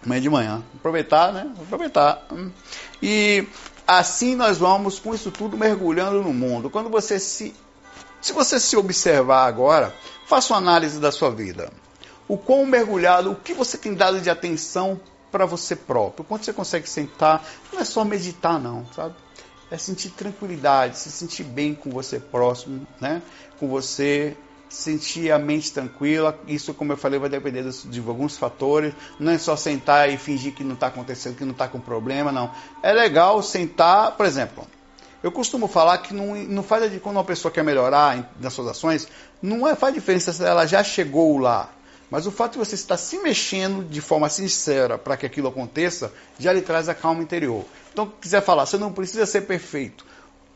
Amanhã 0.06 0.22
de 0.22 0.30
manhã. 0.30 0.64
Aproveitar, 0.76 1.34
né? 1.34 1.52
Aproveitar. 1.62 2.26
E 3.02 3.46
assim 3.86 4.36
nós 4.36 4.58
vamos, 4.58 4.98
com 4.98 5.14
isso 5.14 5.30
tudo, 5.30 5.58
mergulhando 5.58 6.22
no 6.22 6.34
mundo. 6.34 6.70
Quando 6.70 6.90
você 6.90 7.20
se 7.20 7.54
se 8.24 8.32
você 8.32 8.58
se 8.58 8.78
observar 8.78 9.46
agora, 9.46 9.94
faça 10.26 10.54
uma 10.54 10.60
análise 10.60 10.98
da 10.98 11.12
sua 11.12 11.30
vida. 11.30 11.70
O 12.26 12.38
quão 12.38 12.66
mergulhado, 12.66 13.30
o 13.30 13.36
que 13.36 13.54
você 13.54 13.78
tem 13.78 13.94
dado 13.94 14.22
de 14.22 14.30
atenção 14.30 14.98
para 15.30 15.46
você 15.46 15.76
próprio. 15.76 16.24
Quando 16.24 16.46
você 16.46 16.54
consegue 16.54 16.88
sentar, 16.88 17.46
não 17.72 17.82
é 17.82 17.84
só 17.84 18.06
meditar 18.06 18.58
não, 18.58 18.86
sabe? 18.94 19.14
É 19.70 19.78
sentir 19.78 20.12
tranquilidade, 20.12 20.98
se 20.98 21.12
sentir 21.12 21.44
bem 21.44 21.76
com 21.76 21.90
você 21.90 22.18
próximo, 22.18 22.88
né? 23.02 23.22
Com 23.60 23.68
você, 23.68 24.38
sentir 24.70 25.30
a 25.30 25.38
mente 25.38 25.74
tranquila. 25.74 26.40
Isso, 26.48 26.74
como 26.74 26.94
eu 26.94 26.98
falei, 26.98 27.20
vai 27.20 27.30
depender 27.30 27.70
de 27.70 28.00
alguns 28.08 28.38
fatores. 28.38 28.94
Não 29.20 29.34
é 29.34 29.38
só 29.38 29.58
sentar 29.58 30.10
e 30.10 30.18
fingir 30.18 30.54
que 30.54 30.64
não 30.64 30.76
está 30.76 30.88
acontecendo, 30.88 31.36
que 31.36 31.44
não 31.44 31.52
está 31.52 31.68
com 31.68 31.80
problema, 31.80 32.32
não. 32.32 32.50
É 32.82 32.94
legal 32.94 33.44
sentar, 33.44 34.16
por 34.16 34.26
exemplo, 34.26 34.66
eu 35.24 35.32
costumo 35.32 35.70
falar 35.70 36.00
que 36.00 36.14
não, 36.14 36.36
não 36.36 36.62
faz 36.62 36.92
quando 37.02 37.16
uma 37.16 37.24
pessoa 37.24 37.52
quer 37.52 37.64
melhorar 37.64 38.30
nas 38.40 38.54
suas 38.54 38.68
ações, 38.68 39.08
não 39.42 39.66
é, 39.66 39.74
faz 39.74 39.94
diferença 39.94 40.34
se 40.34 40.44
ela 40.44 40.66
já 40.66 40.84
chegou 40.84 41.38
lá. 41.38 41.70
Mas 42.12 42.28
o 42.28 42.32
fato 42.32 42.54
de 42.54 42.58
você 42.60 42.76
estar 42.76 42.98
se 42.98 43.18
mexendo 43.20 43.84
de 43.84 44.02
forma 44.02 44.30
sincera 44.30 44.98
para 44.98 45.18
que 45.18 45.26
aquilo 45.26 45.48
aconteça, 45.48 46.14
já 46.38 46.52
lhe 46.52 46.62
traz 46.62 46.90
a 46.90 46.94
calma 46.94 47.24
interior. 47.24 47.66
Então, 47.92 48.12
quiser 48.22 48.42
falar, 48.42 48.66
você 48.66 48.78
não 48.78 48.92
precisa 48.92 49.26
ser 49.26 49.42
perfeito 49.42 50.06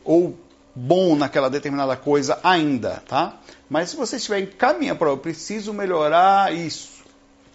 ou 0.04 0.38
bom 0.74 1.16
naquela 1.16 1.50
determinada 1.50 1.96
coisa 1.96 2.38
ainda, 2.44 3.02
tá? 3.08 3.36
Mas 3.68 3.90
se 3.90 3.96
você 3.96 4.16
estiver 4.16 4.40
encaminhando 4.40 4.98
para 4.98 5.08
eu 5.08 5.18
preciso 5.18 5.72
melhorar 5.72 6.54
isso, 6.54 7.02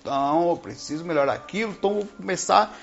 então 0.02 0.50
eu 0.50 0.58
preciso 0.58 1.06
melhorar 1.06 1.34
aquilo, 1.34 1.72
então 1.72 1.94
vou 1.94 2.06
começar 2.06 2.78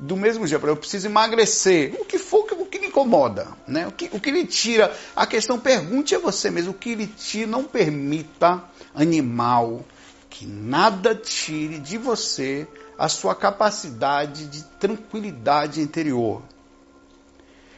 do 0.00 0.16
mesmo 0.16 0.46
jeito, 0.46 0.66
eu 0.66 0.76
preciso 0.76 1.06
emagrecer. 1.06 1.94
O 2.00 2.04
que 2.06 2.18
for, 2.18 2.46
o 2.52 2.64
que 2.64 2.78
lhe 2.78 2.86
incomoda, 2.86 3.48
né? 3.68 3.86
O 3.86 3.92
que, 3.92 4.08
o 4.12 4.18
que 4.18 4.30
lhe 4.30 4.46
tira. 4.46 4.94
A 5.14 5.26
questão, 5.26 5.60
pergunte 5.60 6.14
a 6.14 6.18
você 6.18 6.50
mesmo, 6.50 6.70
o 6.70 6.74
que 6.74 6.94
lhe 6.94 7.06
tira, 7.06 7.46
não 7.46 7.64
permita, 7.64 8.64
animal, 8.94 9.84
que 10.30 10.46
nada 10.46 11.14
tire 11.14 11.78
de 11.78 11.98
você 11.98 12.66
a 12.98 13.08
sua 13.08 13.34
capacidade 13.34 14.46
de 14.46 14.62
tranquilidade 14.78 15.82
interior. 15.82 16.42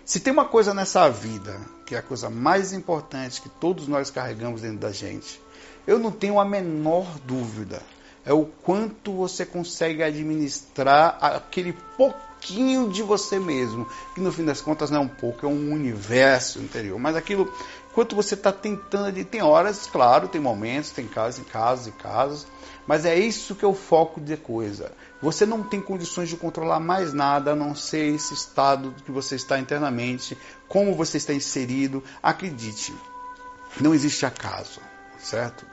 Se 0.04 0.20
tem 0.20 0.32
uma 0.32 0.44
coisa 0.44 0.72
nessa 0.72 1.08
vida, 1.08 1.60
que 1.86 1.94
é 1.94 1.98
a 1.98 2.02
coisa 2.02 2.30
mais 2.30 2.72
importante 2.72 3.40
que 3.40 3.48
todos 3.48 3.88
nós 3.88 4.10
carregamos 4.10 4.62
dentro 4.62 4.78
da 4.78 4.92
gente, 4.92 5.40
eu 5.86 5.98
não 5.98 6.12
tenho 6.12 6.38
a 6.38 6.44
menor 6.44 7.18
dúvida 7.24 7.82
é 8.24 8.32
o 8.32 8.44
quanto 8.44 9.12
você 9.12 9.44
consegue 9.44 10.02
administrar 10.02 11.18
aquele 11.20 11.72
pouquinho 11.96 12.88
de 12.88 13.02
você 13.02 13.38
mesmo, 13.38 13.86
que 14.14 14.20
no 14.20 14.32
fim 14.32 14.44
das 14.44 14.60
contas 14.60 14.90
não 14.90 15.00
é 15.00 15.04
um 15.04 15.08
pouco, 15.08 15.46
é 15.46 15.48
um 15.48 15.72
universo 15.72 16.58
interior. 16.60 16.98
Mas 16.98 17.16
aquilo, 17.16 17.52
quanto 17.92 18.16
você 18.16 18.34
está 18.34 18.52
tentando, 18.52 19.24
tem 19.24 19.42
horas, 19.42 19.86
claro, 19.86 20.28
tem 20.28 20.40
momentos, 20.40 20.90
tem 20.90 21.06
casos 21.06 21.40
e 21.40 21.44
casos 21.44 21.86
e 21.88 21.92
casos, 21.92 22.46
mas 22.86 23.04
é 23.04 23.16
isso 23.16 23.54
que 23.54 23.64
é 23.64 23.68
o 23.68 23.74
foco 23.74 24.20
de 24.20 24.36
coisa. 24.36 24.92
Você 25.20 25.46
não 25.46 25.62
tem 25.62 25.80
condições 25.80 26.28
de 26.28 26.36
controlar 26.36 26.80
mais 26.80 27.12
nada 27.12 27.52
a 27.52 27.56
não 27.56 27.74
ser 27.74 28.14
esse 28.14 28.34
estado 28.34 28.94
que 29.04 29.12
você 29.12 29.36
está 29.36 29.58
internamente, 29.58 30.36
como 30.68 30.94
você 30.94 31.16
está 31.16 31.32
inserido. 31.32 32.02
Acredite, 32.20 32.92
não 33.80 33.94
existe 33.94 34.26
acaso, 34.26 34.80
certo? 35.18 35.64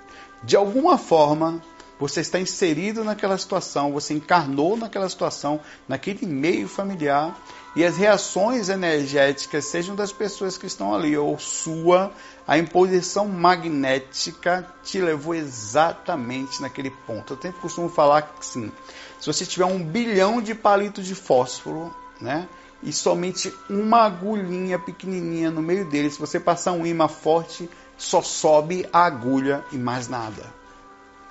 De 0.43 0.55
alguma 0.55 0.97
forma, 0.97 1.61
você 1.99 2.21
está 2.21 2.39
inserido 2.39 3.03
naquela 3.03 3.37
situação, 3.37 3.91
você 3.91 4.13
encarnou 4.13 4.77
naquela 4.77 5.09
situação, 5.09 5.59
naquele 5.87 6.25
meio 6.25 6.67
familiar, 6.67 7.37
e 7.75 7.83
as 7.83 7.97
reações 7.97 8.69
energéticas, 8.69 9.65
sejam 9.65 9.95
das 9.95 10.11
pessoas 10.11 10.57
que 10.57 10.65
estão 10.65 10.95
ali 10.95 11.15
ou 11.17 11.37
sua, 11.37 12.11
a 12.47 12.57
imposição 12.57 13.27
magnética 13.27 14.65
te 14.81 14.99
levou 14.99 15.35
exatamente 15.35 16.61
naquele 16.61 16.89
ponto. 16.89 17.33
Eu 17.33 17.41
sempre 17.41 17.61
costumo 17.61 17.89
falar 17.89 18.21
que 18.21 18.45
sim, 18.45 18.71
se 19.19 19.27
você 19.27 19.45
tiver 19.45 19.65
um 19.65 19.83
bilhão 19.83 20.41
de 20.41 20.55
palitos 20.55 21.05
de 21.05 21.13
fósforo, 21.13 21.93
né? 22.19 22.47
E 22.81 22.93
somente 22.93 23.53
uma 23.69 24.03
agulhinha 24.03 24.79
pequenininha 24.79 25.51
no 25.51 25.61
meio 25.61 25.85
dele, 25.89 26.09
se 26.09 26.17
você 26.17 26.39
passar 26.39 26.71
um 26.71 26.85
imã 26.85 27.09
forte, 27.09 27.69
só 27.97 28.21
sobe 28.21 28.87
a 28.93 29.03
agulha 29.03 29.65
e 29.73 29.77
mais 29.77 30.07
nada 30.07 30.58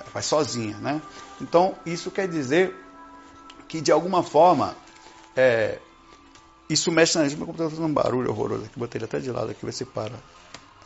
faz 0.09 0.27
sozinha, 0.27 0.77
né? 0.79 1.01
Então 1.41 1.75
isso 1.85 2.11
quer 2.11 2.29
dizer 2.29 2.75
que 3.67 3.81
de 3.81 3.93
alguma 3.93 4.23
forma 4.23 4.77
é, 5.37 5.79
isso 6.69 6.91
mexe 6.91 7.17
na 7.19 7.25
gente. 7.25 7.37
Meu 7.37 7.47
computador 7.47 7.71
tá 7.71 7.77
fazendo 7.77 7.91
um 7.91 7.95
barulho 7.95 8.31
horroroso 8.31 8.65
aqui, 8.65 8.79
botei 8.79 8.99
ele 8.99 9.05
até 9.05 9.19
de 9.19 9.31
lado 9.31 9.51
aqui, 9.51 9.65
ver 9.65 9.73
se 9.73 9.85
para. 9.85 10.15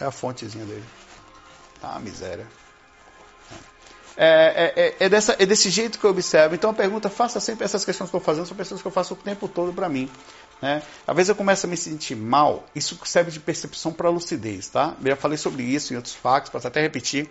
É 0.01 0.05
a 0.05 0.11
fontezinha 0.11 0.65
dele. 0.65 0.85
Ah, 1.83 1.99
miséria. 1.99 2.47
É, 4.17 4.73
é, 4.77 5.07
é, 5.07 5.09
dessa, 5.09 5.37
é 5.39 5.47
desse 5.47 5.71
jeito 5.71 5.99
que 5.99 6.05
eu 6.05 6.11
observo. 6.11 6.55
Então 6.55 6.71
a 6.71 6.75
pergunta, 6.75 7.09
faça 7.09 7.41
sempre 7.41 7.65
essas 7.65 7.85
questões 7.85 8.11
que 8.11 8.17
eu 8.17 8.19
estou 8.19 8.35
fazendo, 8.35 8.47
são 8.47 8.57
pessoas 8.57 8.83
que 8.83 8.87
eu 8.87 8.93
faço 8.93 9.15
o 9.15 9.17
tempo 9.17 9.49
todo 9.49 9.73
para 9.73 9.89
mim. 9.89 10.09
Né? 10.61 10.83
Às 11.07 11.17
vezes 11.17 11.29
eu 11.31 11.35
começo 11.35 11.67
a 11.67 11.69
me 11.69 11.77
sentir 11.77 12.15
mal, 12.15 12.65
isso 12.75 12.99
serve 13.05 13.31
de 13.31 13.41
percepção 13.41 13.93
para 13.93 14.09
lucidez, 14.09 14.69
tá? 14.69 14.95
Eu 15.03 15.09
já 15.09 15.17
falei 15.17 15.37
sobre 15.37 15.65
isso 15.65 15.93
em 15.93 15.97
outros 15.97 16.15
factos, 16.15 16.53
posso 16.53 16.69
até 16.69 16.81
repetir. 16.81 17.29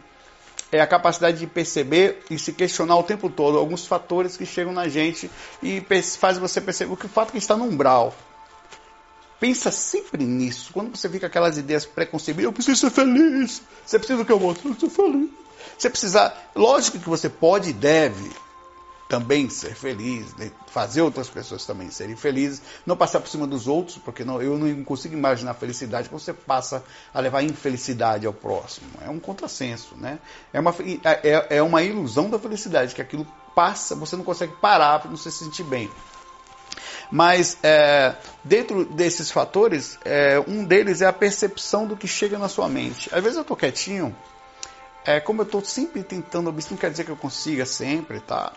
É 0.72 0.80
a 0.80 0.88
capacidade 0.88 1.38
de 1.38 1.48
perceber 1.48 2.24
e 2.30 2.40
se 2.40 2.54
questionar 2.54 2.96
o 2.98 3.04
tempo 3.04 3.30
todo 3.30 3.58
alguns 3.58 3.86
fatores 3.86 4.38
que 4.38 4.46
chegam 4.46 4.72
na 4.72 4.88
gente 4.88 5.30
e 5.62 5.84
faz 6.18 6.38
você 6.38 6.62
perceber 6.62 6.96
que 6.96 7.06
o 7.06 7.10
fato 7.10 7.32
que 7.32 7.38
está 7.38 7.58
no 7.58 7.66
umbral. 7.66 8.16
Pensa 9.40 9.72
sempre 9.72 10.24
nisso. 10.24 10.72
Quando 10.72 10.96
você 10.96 11.10
fica 11.10 11.28
aquelas 11.28 11.58
ideias 11.58 11.86
preconcebidas, 11.86 12.46
eu 12.46 12.54
preciso 12.54 12.80
ser 12.80 12.92
feliz. 12.92 13.62
Você 13.86 13.98
precisa 13.98 14.20
do 14.20 14.25
que 14.25 14.32
eu 14.32 14.42
outro? 14.42 14.70
Eu 14.70 14.80
ser 14.80 14.90
feliz. 14.90 15.30
Você 15.78 15.90
precisa, 15.90 16.34
lógico 16.56 17.00
que 17.00 17.10
você 17.10 17.28
pode 17.28 17.72
e 17.72 17.74
deve 17.74 18.32
também 19.12 19.50
ser 19.50 19.75
feliz, 19.75 20.34
né? 20.38 20.50
fazer 20.68 21.01
outras 21.01 21.27
pessoas 21.30 21.65
também 21.65 21.91
serem 21.91 22.15
felizes, 22.15 22.62
não 22.86 22.96
passar 22.96 23.20
por 23.20 23.27
cima 23.27 23.46
dos 23.46 23.68
outros, 23.68 23.98
porque 23.98 24.24
não, 24.24 24.41
eu 24.41 24.58
não 24.58 24.86
consigo 24.86 25.13
imaginar 25.13 25.53
felicidade 25.56 26.08
quando 26.08 26.22
você 26.22 26.32
passa 26.32 26.82
a 27.13 27.20
levar 27.20 27.44
infelicidade 27.44 28.25
ao 28.25 28.32
próximo. 28.32 28.88
É 29.06 29.10
um 29.10 29.20
contrassenso, 29.20 29.98
né? 29.98 30.18
É 30.53 30.62
uma, 30.62 30.74
é, 31.03 31.58
é 31.58 31.62
uma 31.62 31.84
ilusão 31.84 32.30
da 32.30 32.39
felicidade, 32.39 32.96
que 32.96 33.01
aquilo 33.01 33.27
passa, 33.53 33.96
você 33.96 34.15
não 34.15 34.24
consegue 34.24 34.53
parar 34.62 35.00
para 35.00 35.10
não 35.10 35.18
se 35.18 35.30
sentir 35.30 35.63
bem. 35.63 35.91
Mas 37.12 37.58
é, 37.62 38.15
dentro 38.46 38.86
desses 38.86 39.30
fatores, 39.30 40.00
é, 40.06 40.41
um 40.48 40.63
deles 40.63 41.01
é 41.01 41.06
a 41.06 41.12
percepção 41.12 41.86
do 41.86 41.98
que 41.98 42.08
chega 42.08 42.39
na 42.39 42.48
sua 42.48 42.70
mente. 42.70 43.13
Às 43.13 43.22
vezes 43.22 43.36
eu 43.36 43.41
estou 43.41 43.58
quietinho, 43.58 44.15
é, 45.03 45.20
como 45.20 45.41
eu 45.41 45.46
estou 45.46 45.62
sempre 45.62 46.01
tentando, 46.01 46.50
não 46.50 46.77
quer 46.77 46.89
dizer 46.89 47.03
que 47.03 47.12
eu 47.12 47.18
consiga 47.18 47.65
sempre, 47.65 48.22
tá? 48.22 48.53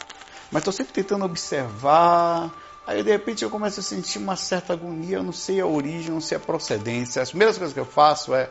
Mas 0.54 0.60
estou 0.60 0.72
sempre 0.72 0.92
tentando 0.92 1.24
observar. 1.24 2.54
Aí 2.86 3.02
de 3.02 3.10
repente 3.10 3.42
eu 3.42 3.50
começo 3.50 3.80
a 3.80 3.82
sentir 3.82 4.18
uma 4.18 4.36
certa 4.36 4.72
agonia, 4.72 5.16
eu 5.16 5.22
não 5.24 5.32
sei 5.32 5.60
a 5.60 5.66
origem, 5.66 6.12
não 6.12 6.20
sei 6.20 6.36
a 6.36 6.40
procedência. 6.40 7.20
As 7.20 7.30
primeiras 7.30 7.58
coisas 7.58 7.74
que 7.74 7.80
eu 7.80 7.84
faço 7.84 8.32
é 8.32 8.48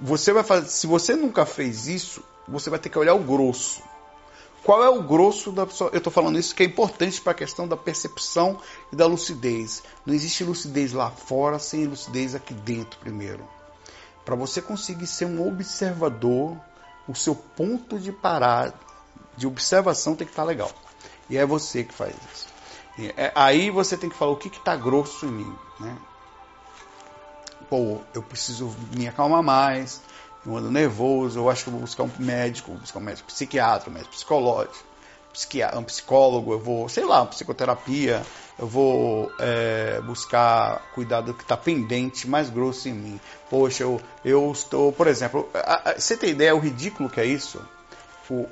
você 0.00 0.32
vai 0.32 0.42
fazer, 0.42 0.68
se 0.68 0.88
você 0.88 1.14
nunca 1.14 1.46
fez 1.46 1.86
isso, 1.86 2.24
você 2.48 2.68
vai 2.70 2.80
ter 2.80 2.88
que 2.88 2.98
olhar 2.98 3.14
o 3.14 3.20
grosso. 3.20 3.80
Qual 4.64 4.82
é 4.82 4.88
o 4.88 5.00
grosso 5.00 5.52
da 5.52 5.64
pessoa? 5.64 5.90
Eu 5.92 5.98
estou 5.98 6.12
falando 6.12 6.40
isso 6.40 6.52
que 6.56 6.64
é 6.64 6.66
importante 6.66 7.20
para 7.20 7.30
a 7.30 7.36
questão 7.36 7.68
da 7.68 7.76
percepção 7.76 8.58
e 8.92 8.96
da 8.96 9.06
lucidez. 9.06 9.84
Não 10.04 10.12
existe 10.12 10.42
lucidez 10.42 10.92
lá 10.92 11.08
fora 11.08 11.60
sem 11.60 11.86
lucidez 11.86 12.34
aqui 12.34 12.52
dentro 12.52 12.98
primeiro. 12.98 13.48
Para 14.24 14.34
você 14.34 14.60
conseguir 14.60 15.06
ser 15.06 15.26
um 15.26 15.46
observador, 15.46 16.56
o 17.06 17.14
seu 17.14 17.36
ponto 17.36 17.96
de 17.96 18.10
parar 18.10 18.87
de 19.38 19.46
observação 19.46 20.14
tem 20.14 20.26
que 20.26 20.32
estar 20.32 20.42
tá 20.42 20.48
legal. 20.48 20.70
E 21.30 21.38
é 21.38 21.46
você 21.46 21.84
que 21.84 21.94
faz 21.94 22.14
isso. 22.34 22.48
É, 23.16 23.30
aí 23.34 23.70
você 23.70 23.96
tem 23.96 24.10
que 24.10 24.16
falar 24.16 24.32
o 24.32 24.36
que 24.36 24.48
está 24.48 24.74
grosso 24.74 25.24
em 25.24 25.30
mim. 25.30 25.56
Né? 25.78 25.96
Pô, 27.70 28.00
eu 28.12 28.22
preciso 28.22 28.74
me 28.96 29.06
acalmar 29.06 29.42
mais, 29.42 30.02
eu 30.44 30.56
ando 30.56 30.70
nervoso, 30.70 31.38
eu 31.38 31.48
acho 31.48 31.64
que 31.64 31.70
vou 31.70 31.80
buscar 31.80 32.02
um 32.02 32.10
médico, 32.18 32.72
vou 32.72 32.80
buscar 32.80 32.98
um 32.98 33.02
médico 33.02 33.28
psiquiatra, 33.28 33.88
um 33.88 33.92
médico 33.92 34.12
psicológico, 34.12 34.84
um 35.76 35.84
psicólogo, 35.84 36.52
eu 36.52 36.58
vou, 36.58 36.88
sei 36.88 37.04
lá, 37.04 37.24
psicoterapia, 37.26 38.22
eu 38.58 38.66
vou 38.66 39.30
é, 39.38 40.00
buscar 40.00 40.82
cuidar 40.94 41.20
do 41.20 41.32
que 41.32 41.42
está 41.42 41.56
pendente, 41.56 42.26
mais 42.26 42.50
grosso 42.50 42.88
em 42.88 42.94
mim. 42.94 43.20
Poxa, 43.48 43.84
eu, 43.84 44.00
eu 44.24 44.50
estou, 44.50 44.92
por 44.92 45.06
exemplo, 45.06 45.48
a, 45.54 45.90
a, 45.90 46.00
você 46.00 46.16
tem 46.16 46.30
ideia 46.30 46.56
o 46.56 46.58
ridículo 46.58 47.08
que 47.08 47.20
é 47.20 47.24
isso? 47.24 47.60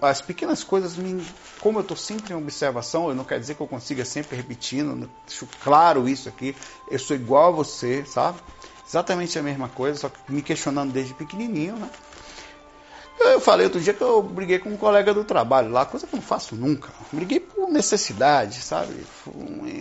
As 0.00 0.20
pequenas 0.20 0.64
coisas, 0.64 0.96
me, 0.96 1.24
como 1.60 1.78
eu 1.78 1.82
estou 1.82 1.96
sempre 1.96 2.32
em 2.32 2.36
observação, 2.36 3.08
eu 3.08 3.14
não 3.14 3.24
quer 3.24 3.38
dizer 3.38 3.54
que 3.54 3.60
eu 3.60 3.66
consiga 3.66 4.04
sempre 4.04 4.36
repetindo, 4.36 5.08
deixo 5.26 5.46
claro 5.62 6.08
isso 6.08 6.28
aqui, 6.28 6.54
eu 6.90 6.98
sou 6.98 7.16
igual 7.16 7.48
a 7.48 7.56
você, 7.56 8.04
sabe? 8.04 8.38
Exatamente 8.86 9.38
a 9.38 9.42
mesma 9.42 9.68
coisa, 9.68 9.98
só 9.98 10.08
que 10.08 10.18
me 10.32 10.42
questionando 10.42 10.92
desde 10.92 11.14
pequenininho, 11.14 11.76
né? 11.76 11.90
Eu 13.18 13.40
falei 13.40 13.64
outro 13.64 13.80
dia 13.80 13.94
que 13.94 14.02
eu 14.02 14.22
briguei 14.22 14.58
com 14.58 14.68
um 14.68 14.76
colega 14.76 15.12
do 15.12 15.24
trabalho 15.24 15.70
lá, 15.70 15.86
coisa 15.86 16.06
que 16.06 16.14
eu 16.14 16.18
não 16.18 16.26
faço 16.26 16.54
nunca. 16.54 16.90
Briguei 17.10 17.40
por 17.40 17.68
necessidade, 17.70 18.60
sabe? 18.60 18.94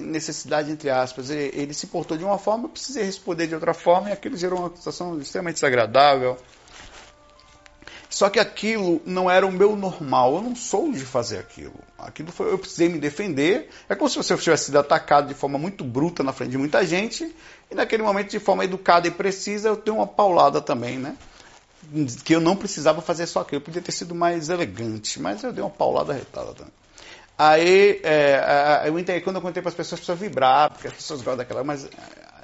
Necessidade 0.02 0.72
entre 0.72 0.90
aspas. 0.90 1.30
Ele 1.30 1.74
se 1.74 1.88
portou 1.88 2.18
de 2.18 2.24
uma 2.24 2.38
forma, 2.38 2.66
eu 2.66 2.70
precisei 2.70 3.04
responder 3.04 3.48
de 3.48 3.54
outra 3.54 3.74
forma, 3.74 4.10
e 4.10 4.14
aquilo 4.14 4.38
gerou 4.38 4.60
uma 4.60 4.76
situação 4.76 5.20
extremamente 5.20 5.56
desagradável. 5.56 6.38
Só 8.16 8.30
que 8.30 8.40
aquilo 8.40 9.02
não 9.06 9.30
era 9.30 9.46
o 9.46 9.52
meu 9.52 9.76
normal. 9.76 10.36
Eu 10.36 10.42
não 10.42 10.56
sou 10.56 10.90
de 10.90 11.02
fazer 11.02 11.38
aquilo. 11.38 11.76
Aquilo 12.00 12.32
foi, 12.32 12.50
eu 12.50 12.58
precisei 12.58 12.88
me 12.88 12.98
defender. 12.98 13.70
É 13.90 13.96
como 13.96 14.10
se 14.10 14.16
você 14.16 14.38
tivesse 14.38 14.68
sido 14.68 14.80
atacado 14.80 15.28
de 15.28 15.34
forma 15.34 15.60
muito 15.60 15.84
bruta 15.84 16.24
na 16.24 16.32
frente 16.32 16.52
de 16.52 16.58
muita 16.58 16.86
gente. 16.86 17.30
E 17.70 17.76
naquele 17.76 18.04
momento, 18.04 18.32
de 18.32 18.40
forma 18.40 18.64
educada 18.64 19.06
e 19.06 19.12
precisa, 19.12 19.68
eu 19.68 19.76
tenho 19.76 19.98
uma 19.98 20.08
paulada 20.08 20.62
também, 20.62 20.98
né? 20.98 21.18
Que 22.24 22.34
eu 22.34 22.40
não 22.40 22.56
precisava 22.56 23.02
fazer 23.02 23.28
só 23.28 23.42
aquilo. 23.42 23.58
Eu 23.58 23.66
podia 23.66 23.82
ter 23.82 23.92
sido 23.92 24.16
mais 24.16 24.48
elegante, 24.48 25.22
mas 25.22 25.44
eu 25.44 25.52
dei 25.52 25.62
uma 25.62 25.70
paulada 25.70 26.14
retada 26.14 26.54
também. 26.54 26.72
Aí, 27.38 28.00
é, 28.02 28.84
eu 28.86 28.98
entendi, 28.98 29.20
quando 29.20 29.36
eu 29.36 29.42
contei 29.42 29.62
para 29.62 29.72
as 29.72 29.76
pessoas, 29.76 30.00
as 30.00 30.00
pessoas 30.00 30.20
vibrar, 30.20 30.72
porque 30.72 30.88
as 30.88 30.94
pessoas 30.94 31.20
gostam 31.20 31.36
daquela, 31.36 31.66
mas 31.66 31.84
é, 31.84 31.90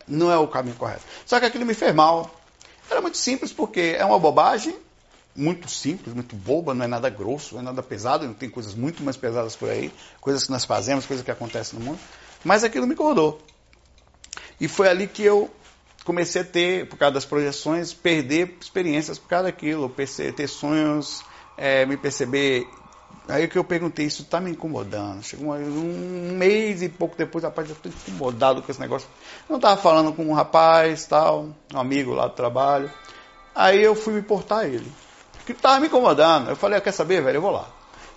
não 0.06 0.30
é 0.30 0.38
o 0.38 0.50
caminho 0.50 0.76
correto. 0.76 1.04
Só 1.26 1.40
que 1.40 1.46
aquilo 1.46 1.66
me 1.66 1.74
fez 1.74 1.96
mal. 1.96 2.30
Era 2.90 3.00
muito 3.00 3.16
simples, 3.16 3.54
porque 3.54 3.96
é 3.98 4.04
uma 4.04 4.20
bobagem, 4.20 4.76
muito 5.36 5.70
simples, 5.70 6.14
muito 6.14 6.36
boba, 6.36 6.74
não 6.74 6.86
é 6.86 6.88
nada 6.88 7.10
grosso, 7.10 7.56
não 7.56 7.62
é 7.62 7.66
nada 7.66 7.82
pesado, 7.82 8.26
não 8.26 8.34
tem 8.34 8.50
coisas 8.50 8.74
muito 8.76 9.04
mais 9.04 9.16
pesadas 9.16 9.56
por 9.56 9.70
aí, 9.70 9.92
coisas 10.20 10.46
que 10.46 10.52
nós 10.52 10.66
fazemos, 10.66 11.06
coisas 11.06 11.24
que 11.24 11.32
acontecem 11.32 11.80
no 11.80 11.86
mundo, 11.86 12.00
mas 12.44 12.64
aquilo 12.64 12.86
me 12.86 12.94
incomodou. 12.94 13.42
E 14.60 14.68
foi 14.68 14.88
ali 14.88 15.08
que 15.08 15.24
eu 15.24 15.50
comecei 16.04 16.42
a 16.42 16.46
ter, 16.46 16.88
por 16.88 16.98
causa 16.98 17.14
das 17.14 17.26
projeções, 17.26 17.94
perder 17.94 18.58
experiências 18.60 19.18
por 19.18 19.28
causa 19.28 19.46
daquilo, 19.46 19.90
ter 19.90 20.48
sonhos, 20.48 21.24
é, 21.58 21.86
me 21.86 21.98
perceber. 21.98 22.68
Aí 23.28 23.48
que 23.48 23.58
eu 23.58 23.64
perguntei, 23.64 24.06
isso 24.06 24.24
está 24.24 24.42
me 24.42 24.52
incomodando. 24.52 25.24
Chegou 25.24 25.54
um, 25.54 26.36
mês 26.36 26.82
e 26.82 26.90
pouco 26.90 27.16
depois, 27.16 27.44
rapaz, 27.44 27.70
eu 27.70 27.76
estou 27.76 27.92
incomodado 27.92 28.62
com 28.62 28.72
esse 28.72 28.80
negócio. 28.80 29.08
Eu 29.50 29.56
estava 29.56 29.80
falando 29.80 30.12
com 30.12 30.26
um 30.26 30.34
rapaz, 30.34 31.06
tal, 31.06 31.50
um 31.74 31.80
amigo 31.80 32.14
lá 32.14 32.28
do 32.28 32.34
trabalho. 32.34 32.92
Aí 33.54 33.82
eu 33.82 33.96
fui 33.96 34.14
me 34.14 34.22
portar 34.22 34.60
a 34.60 34.68
ele 34.68 34.92
que 35.54 35.60
estava 35.60 35.80
me 35.80 35.88
incomodando. 35.88 36.50
Eu 36.50 36.56
falei, 36.56 36.78
ah, 36.78 36.82
quer 36.82 36.92
saber, 36.92 37.22
velho? 37.22 37.38
Eu 37.38 37.42
vou 37.42 37.52
lá. 37.52 37.68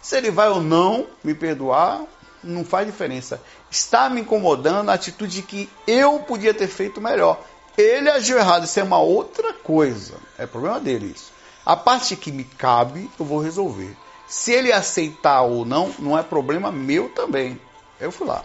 Se 0.00 0.16
ele 0.16 0.30
vai 0.30 0.48
ou 0.48 0.60
não 0.60 1.06
me 1.22 1.34
perdoar, 1.34 2.02
não 2.42 2.64
faz 2.64 2.86
diferença. 2.86 3.40
Está 3.70 4.08
me 4.10 4.20
incomodando 4.20 4.90
a 4.90 4.94
atitude 4.94 5.42
que 5.42 5.68
eu 5.86 6.20
podia 6.20 6.52
ter 6.52 6.68
feito 6.68 7.00
melhor. 7.00 7.40
Ele 7.76 8.08
agiu 8.08 8.38
errado, 8.38 8.64
isso 8.64 8.78
é 8.78 8.82
uma 8.82 9.00
outra 9.00 9.52
coisa. 9.52 10.14
É 10.38 10.46
problema 10.46 10.78
dele 10.78 11.12
isso. 11.14 11.32
A 11.66 11.74
parte 11.74 12.14
que 12.14 12.30
me 12.30 12.44
cabe, 12.44 13.10
eu 13.18 13.24
vou 13.24 13.40
resolver. 13.40 13.96
Se 14.26 14.52
ele 14.52 14.72
aceitar 14.72 15.42
ou 15.42 15.64
não, 15.64 15.92
não 15.98 16.18
é 16.18 16.22
problema 16.22 16.70
meu 16.70 17.08
também. 17.08 17.60
Eu 17.98 18.12
fui 18.12 18.26
lá. 18.26 18.44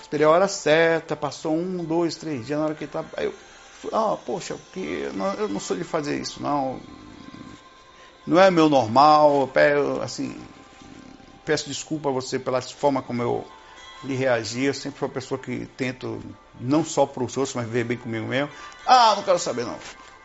Esperei 0.00 0.26
a 0.26 0.30
hora 0.30 0.48
certa, 0.48 1.16
passou 1.16 1.54
um, 1.54 1.84
dois, 1.84 2.16
três 2.16 2.46
dias, 2.46 2.58
na 2.58 2.66
hora 2.66 2.74
que 2.74 2.84
ele 2.84 2.88
estava. 2.88 3.08
Eu, 3.16 3.34
ah, 3.92 4.16
poxa, 4.24 4.54
porque 4.54 5.08
eu 5.38 5.48
não 5.48 5.60
sou 5.60 5.76
de 5.76 5.84
fazer 5.84 6.18
isso, 6.18 6.42
não 6.42 6.80
não 8.28 8.38
é 8.38 8.50
meu 8.50 8.68
normal, 8.68 9.50
assim, 10.02 10.38
peço 11.46 11.66
desculpa 11.66 12.10
a 12.10 12.12
você 12.12 12.38
pela 12.38 12.60
forma 12.60 13.00
como 13.00 13.22
eu 13.22 13.44
lhe 14.04 14.14
reagi, 14.14 14.64
eu 14.64 14.74
sempre 14.74 14.98
fui 14.98 15.08
uma 15.08 15.14
pessoa 15.14 15.38
que 15.38 15.66
tento, 15.78 16.20
não 16.60 16.84
só 16.84 17.06
para 17.06 17.24
os 17.24 17.36
outros, 17.38 17.54
mas 17.56 17.64
viver 17.64 17.84
bem 17.84 17.96
comigo 17.96 18.26
mesmo. 18.26 18.50
Ah, 18.86 19.14
não 19.16 19.22
quero 19.22 19.38
saber 19.38 19.64
não. 19.64 19.78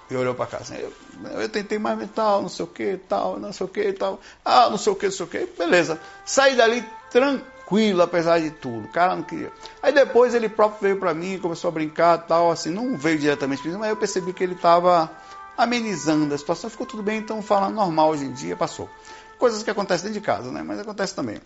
E 0.10 0.16
olhou 0.16 0.36
para 0.36 0.58
assim, 0.58 0.76
eu, 0.76 0.94
eu, 1.39 1.48
tentei 1.48 1.80
mais 1.80 1.98
tal, 2.13 2.42
não 2.42 2.50
sei 2.50 2.66
o 2.66 2.68
que, 2.68 2.98
tal, 3.08 3.39
não 3.39 3.54
sei 3.54 3.66
o 3.66 3.70
que, 3.70 3.94
tal. 3.94 4.20
Ah, 4.44 4.70
não 4.70 4.78
sei 4.78 4.92
o 4.92 4.96
que, 4.98 5.06
não 5.06 5.13
sei 5.13 5.26
o 5.26 5.30
que, 5.30 5.48
beleza. 5.58 6.00
Saí 6.26 6.56
dali 6.56 6.86
tranquilo, 7.10 8.02
apesar 8.02 8.39
de 8.39 8.52
tudo. 8.52 8.86
O 8.86 8.92
cara 8.92 9.16
não 9.16 9.24
queria. 9.24 9.52
Aí 9.82 9.94
depois 9.94 10.36
ele 10.36 10.50
próprio 10.50 10.82
veio 10.82 11.00
para 11.00 11.13
mim, 11.13 11.39
começou 11.39 11.70
a 11.70 11.72
brincar 11.72 12.18
tal, 12.18 12.52
assim, 12.52 12.70
não 12.70 12.98
veio 12.98 13.18
diretamente, 13.18 13.66
mas 13.70 13.89
eu 13.89 13.96
percebi 13.96 14.34
que 14.34 14.44
ele 14.44 14.54
estava 14.56 15.10
amenizando 15.58 16.34
a 16.34 16.38
situação, 16.38 16.70
ficou 16.70 16.86
tudo 16.86 17.04
bem, 17.04 17.20
então 17.20 17.42
falando 17.42 17.76
normal 17.76 18.10
hoje 18.10 18.26
em 18.26 18.34
dia, 18.34 18.56
passou. 18.56 18.89
Coisas 19.38 19.63
que 19.63 19.70
acontecem 19.70 20.06
dentro 20.06 20.20
de 20.20 20.26
casa, 20.26 20.52
né? 20.52 20.63
Mas 20.63 20.80
acontece 20.80 21.16
também. 21.16 21.39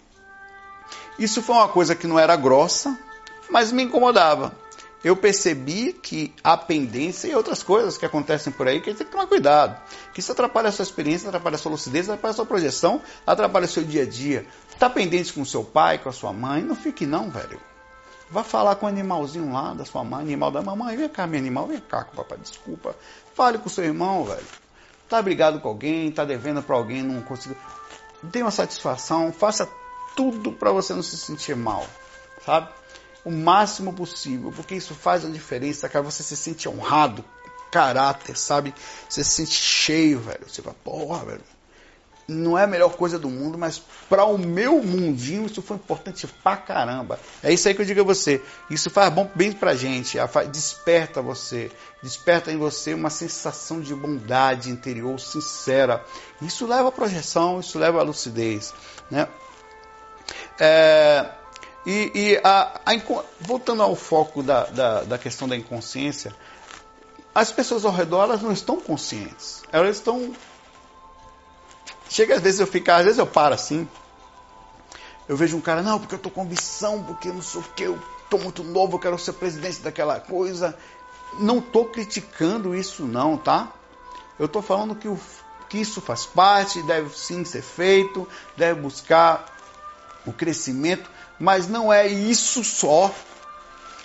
Isso 1.18 1.42
foi 1.42 1.56
uma 1.56 1.68
coisa 1.68 1.96
que 1.96 2.08
não 2.08 2.20
era 2.20 2.36
grossa, 2.36 2.98
mas 3.50 3.72
me 3.72 3.84
incomodava. 3.84 4.56
Eu 5.04 5.16
percebi 5.16 5.94
que 5.94 6.34
a 6.44 6.58
pendência 6.58 7.28
e 7.28 7.36
outras 7.36 7.62
coisas 7.62 7.98
que 7.98 8.06
acontecem 8.06 8.52
por 8.52 8.68
aí, 8.68 8.82
que 8.82 8.90
a 8.90 8.92
gente 8.92 8.98
tem 8.98 9.08
que 9.08 9.14
tomar 9.14 9.28
cuidado. 9.28 9.80
Que 10.14 10.20
isso 10.20 10.32
atrapalha 10.32 10.70
a 10.70 10.72
sua 10.72 10.84
experiência, 10.84 11.30
atrapalha 11.30 11.56
a 11.56 11.58
sua 11.58 11.72
lucidez, 11.72 12.10
atrapalha 12.10 12.32
a 12.32 12.36
sua 12.36 12.46
projeção, 12.46 13.02
atrapalha 13.26 13.66
o 13.66 13.70
seu 13.70 13.84
dia 13.84 14.04
a 14.04 14.06
dia. 14.06 14.46
Está 14.70 14.90
pendente 14.90 15.32
com 15.34 15.46
seu 15.46 15.64
pai, 15.64 16.00
com 16.00 16.10
a 16.10 16.12
sua 16.12 16.34
mãe, 16.34 16.64
não 16.64 16.76
fique 16.76 17.06
não, 17.06 17.30
velho. 17.30 17.60
Vá 18.30 18.44
falar 18.44 18.76
com 18.76 18.86
o 18.86 18.90
animalzinho 18.90 19.54
lá 19.54 19.74
da 19.74 19.86
sua 19.86 20.04
mãe, 20.04 20.22
animal 20.22 20.52
da 20.52 20.62
mamãe. 20.62 20.98
Vem 20.98 21.08
cá, 21.08 21.26
meu 21.26 21.40
animal, 21.40 21.68
vem 21.68 21.80
cá 21.80 22.04
com 22.04 22.14
o 22.14 22.16
papai, 22.18 22.38
desculpa. 22.40 22.96
Fale 23.38 23.60
com 23.60 23.70
seu 23.70 23.84
irmão, 23.84 24.26
velho. 24.26 24.44
Tá 25.08 25.22
brigado 25.22 25.60
com 25.60 25.68
alguém, 25.68 26.12
tá 26.12 26.26
devendo 26.26 26.64
para 26.64 26.76
alguém, 26.76 27.04
não 27.04 27.22
conseguiu. 27.22 27.56
dê 28.24 28.42
uma 28.42 28.50
satisfação, 28.50 29.32
faça 29.32 29.70
tudo 30.16 30.52
para 30.52 30.72
você 30.72 30.92
não 30.96 31.04
se 31.04 31.16
sentir 31.16 31.56
mal, 31.56 31.86
sabe? 32.44 32.68
O 33.24 33.30
máximo 33.30 33.94
possível, 33.94 34.52
porque 34.56 34.74
isso 34.74 34.96
faz 34.96 35.24
a 35.24 35.30
diferença, 35.30 35.88
cara. 35.88 36.04
Você 36.04 36.24
se 36.24 36.36
sente 36.36 36.68
honrado, 36.68 37.24
caráter, 37.72 38.36
sabe? 38.36 38.74
Você 39.08 39.24
se 39.24 39.30
sente 39.30 39.54
cheio, 39.54 40.20
velho. 40.20 40.50
Você 40.50 40.64
fala, 40.64 40.76
porra, 40.84 41.24
velho 41.26 41.57
não 42.28 42.58
é 42.58 42.64
a 42.64 42.68
melhor 42.68 42.96
coisa 42.96 43.18
do 43.18 43.30
mundo, 43.30 43.58
mas 43.58 43.82
para 44.10 44.26
o 44.26 44.38
meu 44.38 44.84
mundinho 44.84 45.46
isso 45.46 45.62
foi 45.62 45.78
importante 45.78 46.28
pra 46.44 46.58
caramba. 46.58 47.18
É 47.42 47.54
isso 47.54 47.68
aí 47.68 47.74
que 47.74 47.82
eu 47.82 47.86
digo 47.86 48.02
a 48.02 48.04
você. 48.04 48.42
Isso 48.70 48.90
faz 48.90 49.12
bom 49.14 49.30
bem 49.34 49.54
pra 49.54 49.76
gente, 49.76 50.18
desperta 50.52 51.22
você, 51.22 51.72
desperta 52.04 52.52
em 52.52 52.58
você 52.58 52.94
uma 52.94 53.10
sensação 53.10 53.80
de 53.80 53.96
bondade 53.96 54.70
interior 54.70 55.18
sincera. 55.20 56.04
Isso 56.42 56.68
leva 56.68 56.90
à 56.90 56.92
projeção, 56.92 57.62
isso 57.62 57.80
leva 57.80 58.02
à 58.02 58.04
lucidez, 58.04 58.74
né? 59.10 59.28
É, 60.60 61.30
e, 61.86 62.12
e 62.14 62.42
a, 62.44 62.82
a, 62.86 62.92
voltando 63.40 63.82
ao 63.82 63.96
foco 63.96 64.44
da, 64.44 64.66
da, 64.66 65.04
da 65.04 65.18
questão 65.18 65.48
da 65.48 65.56
inconsciência, 65.56 66.36
as 67.34 67.52
pessoas 67.52 67.86
ao 67.86 67.94
redor 67.94 68.24
elas 68.24 68.42
não 68.42 68.52
estão 68.52 68.82
conscientes, 68.82 69.64
elas 69.72 69.96
estão 69.96 70.34
Chega 72.10 72.36
às 72.36 72.42
vezes 72.42 72.60
eu 72.60 72.68
fico, 72.68 72.90
às 72.92 73.04
vezes 73.04 73.20
eu 73.20 73.28
paro 73.28 73.54
assim. 73.54 73.88
Eu 75.28 75.36
vejo 75.36 75.58
um 75.58 75.62
cara, 75.62 75.82
não, 75.82 76.00
porque 76.00 76.16
eu 76.16 76.20
tô 76.20 76.30
com 76.30 76.42
ambição, 76.42 77.04
porque 77.04 77.30
não 77.30 77.42
sei 77.42 77.60
o 77.60 77.64
que, 77.64 77.84
eu 77.84 78.00
tô 78.30 78.38
muito 78.38 78.64
novo, 78.64 78.96
eu 78.96 79.00
quero 79.00 79.20
ser 79.20 79.34
presidente 79.34 79.82
daquela 79.82 80.20
coisa. 80.20 80.78
Não 81.40 81.60
tô 81.60 81.86
criticando 81.86 82.74
isso 82.74 83.04
não, 83.04 83.38
tá? 83.38 83.74
Eu 84.40 84.48
tô 84.48 84.62
falando 84.62 84.96
que, 84.96 85.08
o, 85.08 85.20
que 85.68 85.80
isso 85.80 86.00
faz 86.00 86.26
parte, 86.26 86.82
deve 86.84 87.10
sim 87.18 87.44
ser 87.44 87.62
feito, 87.62 88.28
deve 88.56 88.80
buscar 88.80 89.46
o 90.26 90.32
crescimento, 90.32 91.10
mas 91.40 91.68
não 91.68 91.92
é 91.92 92.08
isso 92.08 92.64
só. 92.64 93.14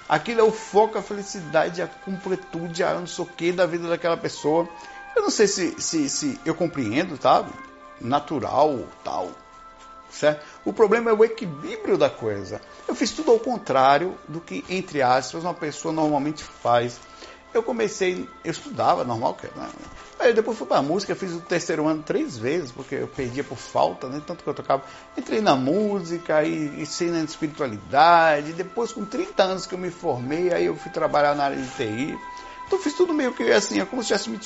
Aquilo 0.08 0.40
é 0.40 0.44
o 0.44 0.52
foco, 0.52 0.98
a 0.98 1.02
felicidade, 1.02 1.80
a 1.80 1.86
completude, 1.86 2.82
a 2.82 2.94
não 2.94 3.06
sei 3.06 3.24
o 3.24 3.28
que 3.28 3.52
da 3.52 3.64
vida 3.64 3.88
daquela 3.88 4.16
pessoa. 4.16 4.68
Eu 5.14 5.22
não 5.22 5.30
sei 5.30 5.46
se, 5.46 5.80
se, 5.80 6.08
se 6.08 6.40
eu 6.44 6.54
compreendo, 6.54 7.16
tá? 7.16 7.46
Natural, 8.02 8.80
tal. 9.04 9.30
Certo? 10.10 10.44
O 10.64 10.72
problema 10.72 11.10
é 11.10 11.14
o 11.14 11.24
equilíbrio 11.24 11.96
da 11.96 12.10
coisa. 12.10 12.60
Eu 12.86 12.94
fiz 12.94 13.12
tudo 13.12 13.30
ao 13.30 13.38
contrário 13.38 14.16
do 14.28 14.40
que, 14.40 14.64
entre 14.68 15.00
aspas, 15.00 15.42
uma 15.42 15.54
pessoa 15.54 15.92
normalmente 15.92 16.44
faz. 16.44 17.00
Eu 17.54 17.62
comecei, 17.62 18.28
eu 18.44 18.50
estudava 18.50 19.04
normal, 19.04 19.36
né? 19.56 19.68
Aí 20.22 20.32
depois 20.32 20.56
fui 20.56 20.66
para 20.68 20.78
a 20.78 20.82
música, 20.82 21.16
fiz 21.16 21.32
o 21.32 21.40
terceiro 21.40 21.88
ano 21.88 22.02
três 22.02 22.38
vezes, 22.38 22.70
porque 22.70 22.94
eu 22.94 23.08
perdia 23.08 23.42
por 23.42 23.58
falta, 23.58 24.08
né? 24.08 24.22
tanto 24.24 24.44
que 24.44 24.48
eu 24.48 24.54
tocava. 24.54 24.84
Entrei 25.16 25.40
na 25.40 25.56
música 25.56 26.44
e, 26.44 26.80
e 26.80 26.86
sei 26.86 27.10
na 27.10 27.24
espiritualidade. 27.24 28.52
Depois, 28.52 28.92
com 28.92 29.04
30 29.04 29.42
anos 29.42 29.66
que 29.66 29.74
eu 29.74 29.78
me 29.78 29.90
formei, 29.90 30.52
aí 30.52 30.66
eu 30.66 30.76
fui 30.76 30.92
trabalhar 30.92 31.34
na 31.34 31.44
área 31.44 31.56
de 31.56 31.68
TI. 31.70 32.16
Então 32.72 32.82
fiz 32.82 32.94
tudo 32.94 33.12
meio 33.12 33.34
que 33.34 33.42
assim, 33.52 33.80
é 33.80 33.84
como 33.84 34.02
se 34.02 34.08
tivesse 34.08 34.30
me, 34.30 34.40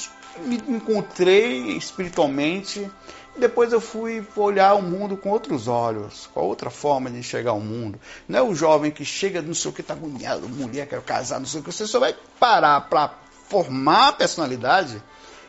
me 0.59 0.77
encontrei 0.77 1.77
espiritualmente 1.77 2.91
depois 3.39 3.73
eu 3.73 3.81
fui 3.81 4.27
olhar 4.35 4.75
o 4.75 4.83
mundo 4.83 5.17
com 5.17 5.31
outros 5.31 5.69
olhos, 5.69 6.29
com 6.33 6.41
outra 6.41 6.71
forma 6.71 7.11
de 7.11 7.19
enxergar 7.19 7.53
o 7.53 7.61
mundo. 7.61 8.01
Não 8.27 8.39
é 8.39 8.43
o 8.43 8.55
jovem 8.55 8.91
que 8.91 9.05
chega, 9.05 9.43
não 9.43 9.55
sei 9.55 9.71
o 9.71 9.75
que, 9.75 9.83
está 9.83 9.95
agoniado, 9.95 10.49
mulher, 10.49 10.89
quero 10.89 11.03
casar, 11.03 11.39
não 11.39 11.47
sei 11.47 11.61
o 11.61 11.63
que. 11.63 11.71
Você 11.71 11.87
só 11.87 12.01
vai 12.01 12.17
parar 12.41 12.81
para 12.89 13.15
formar 13.49 14.09
a 14.09 14.13
personalidade 14.13 15.03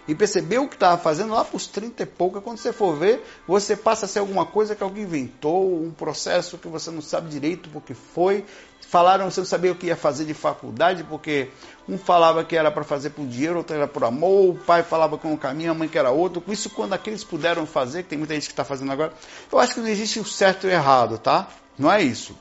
e 0.08 0.16
perceber 0.16 0.60
o 0.60 0.68
que 0.68 0.76
estava 0.76 0.98
fazendo 0.98 1.34
lá 1.34 1.44
para 1.44 1.58
os 1.58 1.68
30 1.68 2.04
e 2.04 2.06
pouco. 2.06 2.42
Quando 2.42 2.58
você 2.58 2.72
for 2.72 2.96
ver, 2.96 3.24
você 3.48 3.76
passa 3.76 4.06
a 4.06 4.08
ser 4.08 4.20
alguma 4.20 4.46
coisa 4.46 4.76
que 4.76 4.84
alguém 4.84 5.04
inventou, 5.04 5.82
um 5.84 5.92
processo 5.92 6.58
que 6.58 6.68
você 6.68 6.90
não 6.90 7.02
sabe 7.02 7.30
direito 7.30 7.70
porque 7.70 7.94
foi. 7.94 8.46
Falaram, 8.82 9.30
você 9.30 9.42
não 9.42 9.46
sabia 9.46 9.72
o 9.72 9.76
que 9.76 9.88
ia 9.88 9.98
fazer 9.98 10.24
de 10.24 10.34
faculdade, 10.34 11.04
porque 11.04 11.50
um 11.90 11.98
falava 11.98 12.46
que 12.46 12.56
era 12.56 12.72
para 12.72 12.86
fazer 12.86 13.10
por 13.10 13.26
dinheiro, 13.26 13.58
outro 13.58 13.76
era 13.76 13.86
por 13.86 14.06
amor, 14.06 14.52
o 14.52 14.58
pai 14.58 14.82
falava 14.82 15.18
com 15.18 15.34
um 15.34 15.36
caminho, 15.36 15.72
a 15.72 15.74
mãe 15.74 15.90
que 15.90 15.98
era 15.98 16.10
outro. 16.10 16.42
Isso, 16.48 16.70
quando 16.70 16.94
aqueles 16.94 17.22
puderam 17.22 17.66
fazer, 17.66 18.04
que 18.04 18.10
tem 18.10 18.18
muita 18.18 18.34
gente 18.34 18.46
que 18.46 18.54
está 18.54 18.64
fazendo 18.64 18.90
agora, 18.92 19.12
eu 19.52 19.60
acho 19.60 19.74
que 19.74 19.82
não 19.82 19.90
existe 19.90 20.22
o 20.22 20.26
certo 20.26 20.68
e 20.68 20.70
o 20.70 20.72
errado, 20.72 21.18
tá? 21.18 21.50
Não 21.78 21.92
é 21.92 22.02
isso. 22.02 22.34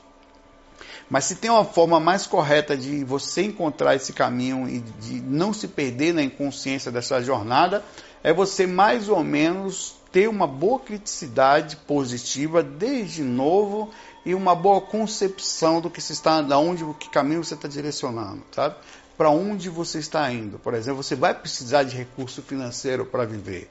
Mas 1.09 1.25
se 1.25 1.35
tem 1.35 1.49
uma 1.49 1.63
forma 1.63 1.99
mais 1.99 2.27
correta 2.27 2.75
de 2.75 3.03
você 3.03 3.43
encontrar 3.43 3.95
esse 3.95 4.11
caminho 4.11 4.67
e 4.67 4.79
de 4.79 5.21
não 5.21 5.53
se 5.53 5.67
perder 5.67 6.13
na 6.13 6.21
inconsciência 6.21 6.91
dessa 6.91 7.21
jornada, 7.21 7.83
é 8.23 8.33
você 8.33 8.67
mais 8.67 9.07
ou 9.07 9.23
menos 9.23 9.95
ter 10.11 10.27
uma 10.27 10.47
boa 10.47 10.79
criticidade 10.79 11.75
positiva 11.75 12.61
desde 12.61 13.23
novo 13.23 13.89
e 14.25 14.35
uma 14.35 14.53
boa 14.53 14.81
concepção 14.81 15.79
do 15.79 15.89
que 15.89 16.01
se 16.01 16.11
está, 16.11 16.41
da 16.41 16.57
onde, 16.57 16.83
que 16.99 17.09
caminho 17.09 17.43
você 17.43 17.53
está 17.53 17.67
direcionando, 17.67 18.43
sabe? 18.51 18.75
Para 19.17 19.29
onde 19.29 19.69
você 19.69 19.99
está 19.99 20.29
indo. 20.31 20.59
Por 20.59 20.73
exemplo, 20.73 21.01
você 21.01 21.15
vai 21.15 21.33
precisar 21.33 21.83
de 21.83 21.95
recurso 21.95 22.41
financeiro 22.41 23.05
para 23.05 23.25
viver. 23.25 23.69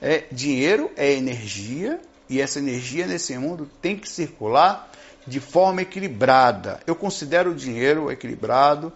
É 0.00 0.24
dinheiro 0.30 0.90
é 0.96 1.12
energia 1.12 2.00
e 2.28 2.40
essa 2.40 2.58
energia 2.58 3.06
nesse 3.06 3.36
mundo 3.36 3.68
tem 3.80 3.96
que 3.96 4.08
circular 4.08 4.90
de 5.26 5.40
forma 5.40 5.82
equilibrada. 5.82 6.80
Eu 6.86 6.94
considero 6.94 7.50
o 7.50 7.54
dinheiro 7.54 8.10
equilibrado 8.10 8.92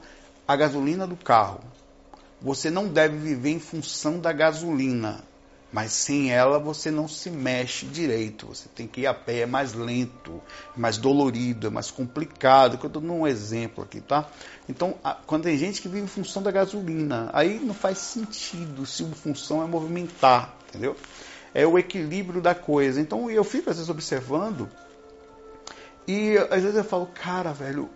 a 0.46 0.56
gasolina 0.56 1.06
do 1.06 1.16
carro. 1.16 1.60
Você 2.40 2.70
não 2.70 2.88
deve 2.88 3.16
viver 3.18 3.50
em 3.50 3.60
função 3.60 4.18
da 4.18 4.32
gasolina, 4.32 5.22
mas 5.72 5.92
sem 5.92 6.32
ela 6.32 6.58
você 6.58 6.90
não 6.90 7.06
se 7.06 7.30
mexe 7.30 7.86
direito. 7.86 8.46
Você 8.46 8.68
tem 8.74 8.86
que 8.86 9.02
ir 9.02 9.06
a 9.06 9.14
pé, 9.14 9.40
é 9.40 9.46
mais 9.46 9.74
lento, 9.74 10.40
mais 10.76 10.96
dolorido, 10.96 11.66
é 11.66 11.70
mais 11.70 11.90
complicado. 11.90 12.72
eu 12.72 12.86
estou 12.86 13.02
dando 13.02 13.12
um 13.12 13.26
exemplo 13.26 13.84
aqui, 13.84 14.00
tá? 14.00 14.28
Então, 14.68 14.94
quando 15.26 15.44
tem 15.44 15.58
gente 15.58 15.82
que 15.82 15.88
vive 15.88 16.04
em 16.04 16.08
função 16.08 16.42
da 16.42 16.50
gasolina, 16.50 17.30
aí 17.32 17.60
não 17.60 17.74
faz 17.74 17.98
sentido 17.98 18.86
se 18.86 19.04
a 19.04 19.08
função 19.08 19.62
é 19.62 19.66
movimentar, 19.66 20.54
entendeu? 20.68 20.96
É 21.52 21.66
o 21.66 21.78
equilíbrio 21.78 22.40
da 22.40 22.54
coisa. 22.54 23.00
Então, 23.00 23.30
eu 23.30 23.44
fico 23.44 23.70
às 23.70 23.76
vezes 23.76 23.90
observando 23.90 24.68
e 26.06 26.36
às 26.50 26.62
vezes 26.62 26.76
eu 26.76 26.84
falo, 26.84 27.06
cara, 27.06 27.52
velho, 27.52 27.88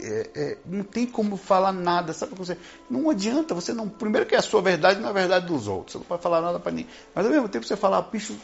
é, 0.00 0.30
é, 0.34 0.58
não 0.64 0.82
tem 0.82 1.06
como 1.06 1.36
falar 1.36 1.72
nada, 1.72 2.12
sabe? 2.12 2.34
Você, 2.34 2.56
não 2.90 3.10
adianta, 3.10 3.54
você 3.54 3.72
não. 3.72 3.88
Primeiro 3.88 4.26
que 4.26 4.34
é 4.34 4.38
a 4.38 4.42
sua 4.42 4.60
verdade 4.60 5.00
não 5.00 5.08
é 5.08 5.10
a 5.10 5.14
verdade 5.14 5.46
dos 5.46 5.68
outros, 5.68 5.92
você 5.92 5.98
não 5.98 6.04
pode 6.04 6.22
falar 6.22 6.40
nada 6.40 6.58
para 6.58 6.72
ninguém. 6.72 6.90
Mas 7.14 7.24
ao 7.24 7.32
mesmo 7.32 7.48
tempo 7.48 7.66
você 7.66 7.76
falar, 7.76 8.02
bicho, 8.02 8.36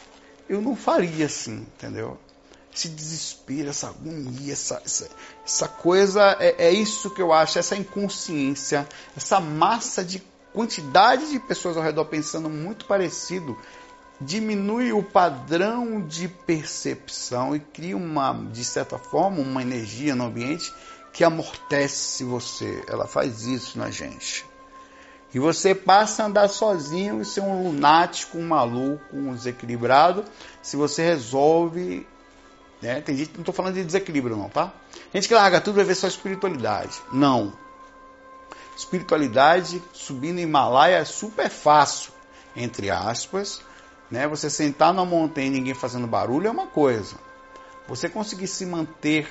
eu 0.47 0.61
não 0.61 0.75
faria 0.75 1.25
assim, 1.25 1.65
entendeu? 1.75 2.17
Esse 2.73 2.87
desespero, 2.87 3.69
essa 3.69 3.89
agonia, 3.89 4.53
essa, 4.53 4.81
essa, 4.85 5.09
essa 5.45 5.67
coisa, 5.67 6.37
é, 6.39 6.67
é 6.67 6.71
isso 6.71 7.09
que 7.09 7.21
eu 7.21 7.33
acho, 7.33 7.59
essa 7.59 7.75
inconsciência, 7.75 8.87
essa 9.15 9.41
massa 9.41 10.05
de 10.05 10.23
quantidade 10.53 11.31
de 11.31 11.39
pessoas 11.39 11.77
ao 11.77 11.83
redor 11.83 12.05
pensando 12.05 12.49
muito 12.49 12.85
parecido 12.85 13.57
diminui 14.21 14.93
o 14.93 15.01
padrão 15.01 16.01
de 16.01 16.27
percepção 16.27 17.55
e 17.55 17.59
cria 17.59 17.97
uma, 17.97 18.33
de 18.51 18.63
certa 18.63 18.97
forma, 18.97 19.39
uma 19.39 19.61
energia 19.61 20.15
no 20.15 20.25
ambiente 20.25 20.71
que 21.11 21.23
amortece 21.23 22.23
você. 22.23 22.83
Ela 22.87 23.07
faz 23.07 23.43
isso 23.43 23.77
na 23.77 23.89
gente. 23.89 24.45
E 25.33 25.39
você 25.39 25.73
passa 25.73 26.23
a 26.23 26.25
andar 26.27 26.47
sozinho 26.49 27.21
e 27.21 27.25
ser 27.25 27.41
um 27.41 27.63
lunático, 27.63 28.37
um 28.37 28.47
maluco, 28.47 29.03
um 29.15 29.33
desequilibrado, 29.33 30.25
se 30.61 30.75
você 30.75 31.03
resolve. 31.03 32.05
Né? 32.81 33.01
Tem 33.01 33.15
gente, 33.15 33.33
não 33.33 33.41
estou 33.41 33.53
falando 33.53 33.75
de 33.75 33.83
desequilíbrio, 33.83 34.35
não, 34.35 34.49
tá? 34.49 34.71
Gente 35.13 35.27
que 35.27 35.33
larga 35.33 35.61
tudo 35.61 35.75
vai 35.75 35.85
ver 35.85 35.95
só 35.95 36.07
espiritualidade. 36.07 37.01
Não. 37.11 37.53
Espiritualidade, 38.75 39.81
subir 39.93 40.33
no 40.33 40.39
Himalaia 40.39 40.97
é 40.97 41.05
super 41.05 41.49
fácil, 41.49 42.11
entre 42.55 42.89
aspas, 42.89 43.61
né? 44.11 44.27
Você 44.27 44.49
sentar 44.49 44.93
numa 44.93 45.05
montanha 45.05 45.47
e 45.47 45.51
ninguém 45.51 45.73
fazendo 45.73 46.05
barulho 46.05 46.47
é 46.47 46.51
uma 46.51 46.67
coisa. 46.67 47.15
Você 47.87 48.09
conseguir 48.09 48.47
se 48.47 48.65
manter 48.65 49.27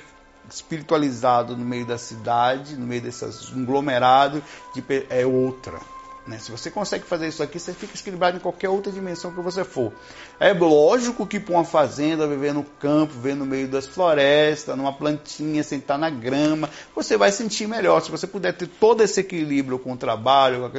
espiritualizado 0.48 1.56
no 1.56 1.64
meio 1.64 1.84
da 1.84 1.98
cidade, 1.98 2.76
no 2.76 2.86
meio 2.86 3.02
desses 3.02 3.50
conglomerados, 3.50 4.42
de, 4.74 4.82
é 5.10 5.26
outra. 5.26 5.78
Né? 6.26 6.38
Se 6.38 6.50
você 6.50 6.70
consegue 6.70 7.04
fazer 7.04 7.28
isso 7.28 7.42
aqui, 7.42 7.58
você 7.58 7.72
fica 7.72 7.96
equilibrado 7.96 8.36
em 8.36 8.40
qualquer 8.40 8.68
outra 8.68 8.92
dimensão 8.92 9.32
que 9.32 9.40
você 9.40 9.64
for. 9.64 9.92
É 10.38 10.52
lógico 10.52 11.26
que 11.26 11.40
para 11.40 11.54
uma 11.54 11.64
fazenda, 11.64 12.26
viver 12.26 12.52
no 12.52 12.62
campo, 12.62 13.14
viver 13.14 13.34
no 13.34 13.46
meio 13.46 13.66
das 13.66 13.86
florestas, 13.86 14.76
numa 14.76 14.92
plantinha, 14.92 15.62
sentar 15.62 15.98
na 15.98 16.10
grama, 16.10 16.68
você 16.94 17.16
vai 17.16 17.32
sentir 17.32 17.66
melhor. 17.66 18.00
Se 18.02 18.10
você 18.10 18.26
puder 18.26 18.54
ter 18.54 18.66
todo 18.66 19.02
esse 19.02 19.20
equilíbrio 19.20 19.78
com 19.78 19.92
o 19.92 19.96
trabalho, 19.96 20.70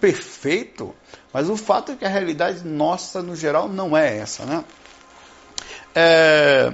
perfeito. 0.00 0.94
Mas 1.32 1.50
o 1.50 1.56
fato 1.56 1.92
é 1.92 1.96
que 1.96 2.04
a 2.04 2.08
realidade 2.08 2.64
nossa, 2.64 3.20
no 3.20 3.34
geral, 3.34 3.68
não 3.68 3.96
é 3.96 4.18
essa. 4.18 4.44
Né? 4.44 4.64
É... 5.94 6.72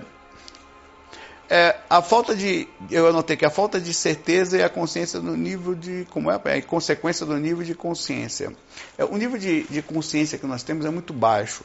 é, 1.53 1.77
a 1.91 2.01
falta 2.01 2.33
de. 2.33 2.69
Eu 2.89 3.09
anotei 3.09 3.37
que 3.37 3.45
a 3.45 3.51
falta 3.51 3.81
de 3.81 3.93
certeza 3.93 4.57
e 4.57 4.63
a 4.63 4.69
consciência 4.69 5.19
no 5.19 5.37
nível 5.37 5.75
de. 5.75 6.07
Como 6.11 6.31
é? 6.31 6.41
É 6.45 6.61
consequência 6.61 7.27
do 7.27 7.37
nível 7.37 7.65
de 7.65 7.75
consciência. 7.75 8.55
É, 8.97 9.05
o 9.05 9.17
nível 9.17 9.37
de, 9.37 9.65
de 9.65 9.83
consciência 9.83 10.39
que 10.39 10.47
nós 10.47 10.63
temos 10.63 10.87
é 10.87 10.91
muito 10.91 11.13
baixo. 11.13 11.65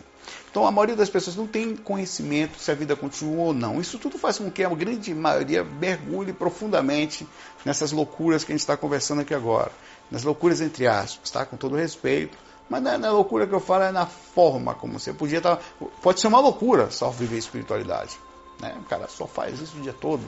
Então 0.50 0.66
a 0.66 0.72
maioria 0.72 0.96
das 0.96 1.08
pessoas 1.08 1.36
não 1.36 1.46
tem 1.46 1.76
conhecimento 1.76 2.58
se 2.58 2.72
a 2.72 2.74
vida 2.74 2.96
continua 2.96 3.44
ou 3.44 3.54
não. 3.54 3.80
Isso 3.80 4.00
tudo 4.00 4.18
faz 4.18 4.40
com 4.40 4.50
que 4.50 4.64
a 4.64 4.70
grande 4.70 5.14
maioria 5.14 5.64
mergulhe 5.64 6.34
profundamente 6.34 7.28
nessas 7.64 7.92
loucuras 7.92 8.44
que 8.44 8.52
a 8.52 8.56
gente 8.56 8.62
está 8.62 8.76
conversando 8.76 9.22
aqui 9.22 9.36
agora. 9.36 9.72
Nas 10.10 10.24
loucuras 10.24 10.62
entre 10.62 10.88
aspas, 10.88 11.30
tá? 11.30 11.46
Com 11.46 11.58
todo 11.58 11.76
respeito. 11.76 12.36
Mas 12.68 12.82
não 12.82 12.92
é 12.92 12.98
na 12.98 13.12
loucura 13.12 13.46
que 13.46 13.54
eu 13.54 13.60
falo, 13.60 13.84
é 13.84 13.92
na 13.92 14.08
forma 14.08 14.74
como 14.74 15.00
você 15.00 15.14
podia 15.14 15.38
estar. 15.38 15.58
Tá, 15.58 15.64
pode 16.02 16.20
ser 16.20 16.26
uma 16.26 16.40
loucura 16.40 16.90
só 16.90 17.12
viver 17.12 17.38
espiritualidade. 17.38 18.18
Né? 18.60 18.76
O 18.80 18.84
cara 18.84 19.08
só 19.08 19.28
faz 19.28 19.60
isso 19.60 19.78
o 19.78 19.82
dia 19.82 19.94
todo. 19.94 20.24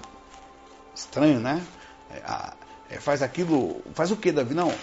Estranho, 0.96 1.40
né? 1.40 1.66
É, 2.10 2.96
é, 2.96 3.00
faz 3.00 3.22
aquilo. 3.22 3.82
Faz 3.94 4.12
o 4.12 4.18
que, 4.18 4.32
Davi? 4.32 4.54
Não. 4.54 4.70
É, 4.70 4.76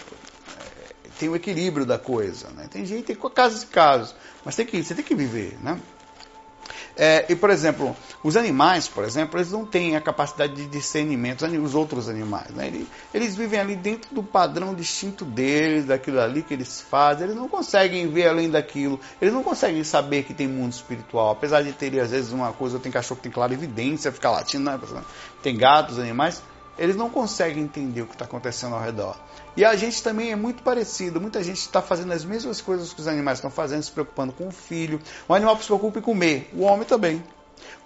tem 1.19 1.29
o 1.29 1.37
equilíbrio 1.37 1.85
da 1.85 1.99
coisa. 1.99 2.51
Né? 2.51 2.69
Tem 2.71 2.85
gente, 2.85 3.05
tem 3.05 3.17
casos 3.17 3.63
e 3.63 3.67
casos. 3.67 4.15
Mas 4.45 4.57
tem 4.57 4.67
que, 4.67 4.83
você 4.83 4.95
tem 4.95 5.05
que 5.05 5.15
viver, 5.15 5.59
né? 5.63 5.81
É, 6.97 7.27
e, 7.29 7.35
por 7.35 7.51
exemplo, 7.51 7.97
os 8.23 8.37
animais, 8.37 8.87
por 8.87 9.05
exemplo, 9.05 9.39
eles 9.39 9.51
não 9.51 9.67
têm 9.67 9.97
a 9.97 10.01
capacidade 10.01 10.55
de 10.55 10.67
discernimento, 10.67 11.45
os 11.45 11.75
outros 11.75 12.09
animais. 12.09 12.51
Né? 12.51 12.69
Eles, 12.69 12.87
eles, 13.13 13.37
vivem 13.37 13.59
ali 13.59 13.75
dentro 13.75 14.15
do 14.15 14.23
padrão 14.23 14.75
distinto 14.75 15.25
deles, 15.25 15.87
daquilo 15.87 16.21
ali 16.21 16.43
que 16.43 16.55
eles 16.55 16.81
fazem. 16.81 17.25
Eles 17.25 17.37
não 17.37 17.49
conseguem 17.49 18.09
ver 18.09 18.29
além 18.29 18.49
daquilo. 18.49 19.01
Eles 19.21 19.35
não 19.35 19.43
conseguem 19.43 19.83
saber 19.83 20.23
que 20.23 20.33
tem 20.33 20.47
mundo 20.47 20.73
espiritual. 20.73 21.33
Apesar 21.33 21.63
de 21.63 21.73
terem, 21.73 21.99
às 21.99 22.11
vezes, 22.11 22.33
uma 22.33 22.53
coisa, 22.53 22.79
tem 22.79 22.93
cachorro 22.93 23.17
que 23.17 23.25
tem 23.25 23.33
clara 23.33 23.53
evidência, 23.53 24.13
fica 24.13 24.31
latindo, 24.31 24.65
né? 24.65 24.79
tem 25.43 25.57
gatos, 25.57 25.99
animais. 25.99 26.43
Eles 26.79 26.97
não 26.97 27.09
conseguem 27.09 27.63
entender 27.63 28.03
o 28.03 28.07
que 28.07 28.15
está 28.15 28.25
acontecendo 28.25 28.75
ao 28.75 28.83
redor. 28.83 29.17
E 29.57 29.65
a 29.65 29.77
gente 29.77 30.03
também 30.03 30.33
é 30.33 30.37
muito 30.37 30.63
parecido. 30.63 31.21
Muita 31.21 31.43
gente 31.43 31.61
está 31.61 31.81
fazendo 31.81 32.13
as 32.13 32.25
mesmas 32.25 32.61
coisas 32.61 32.93
que 32.93 33.01
os 33.01 33.07
animais 33.07 33.39
estão 33.39 33.51
fazendo, 33.51 33.83
se 33.83 33.91
preocupando 33.91 34.33
com 34.33 34.49
o 34.49 34.53
filho. 34.53 35.01
O 35.29 35.35
animal 35.35 35.57
se 35.59 35.67
preocupa 35.67 35.99
em 36.01 36.03
comer, 36.03 36.51
o 36.53 36.63
homem 36.63 36.85
também. 36.85 37.23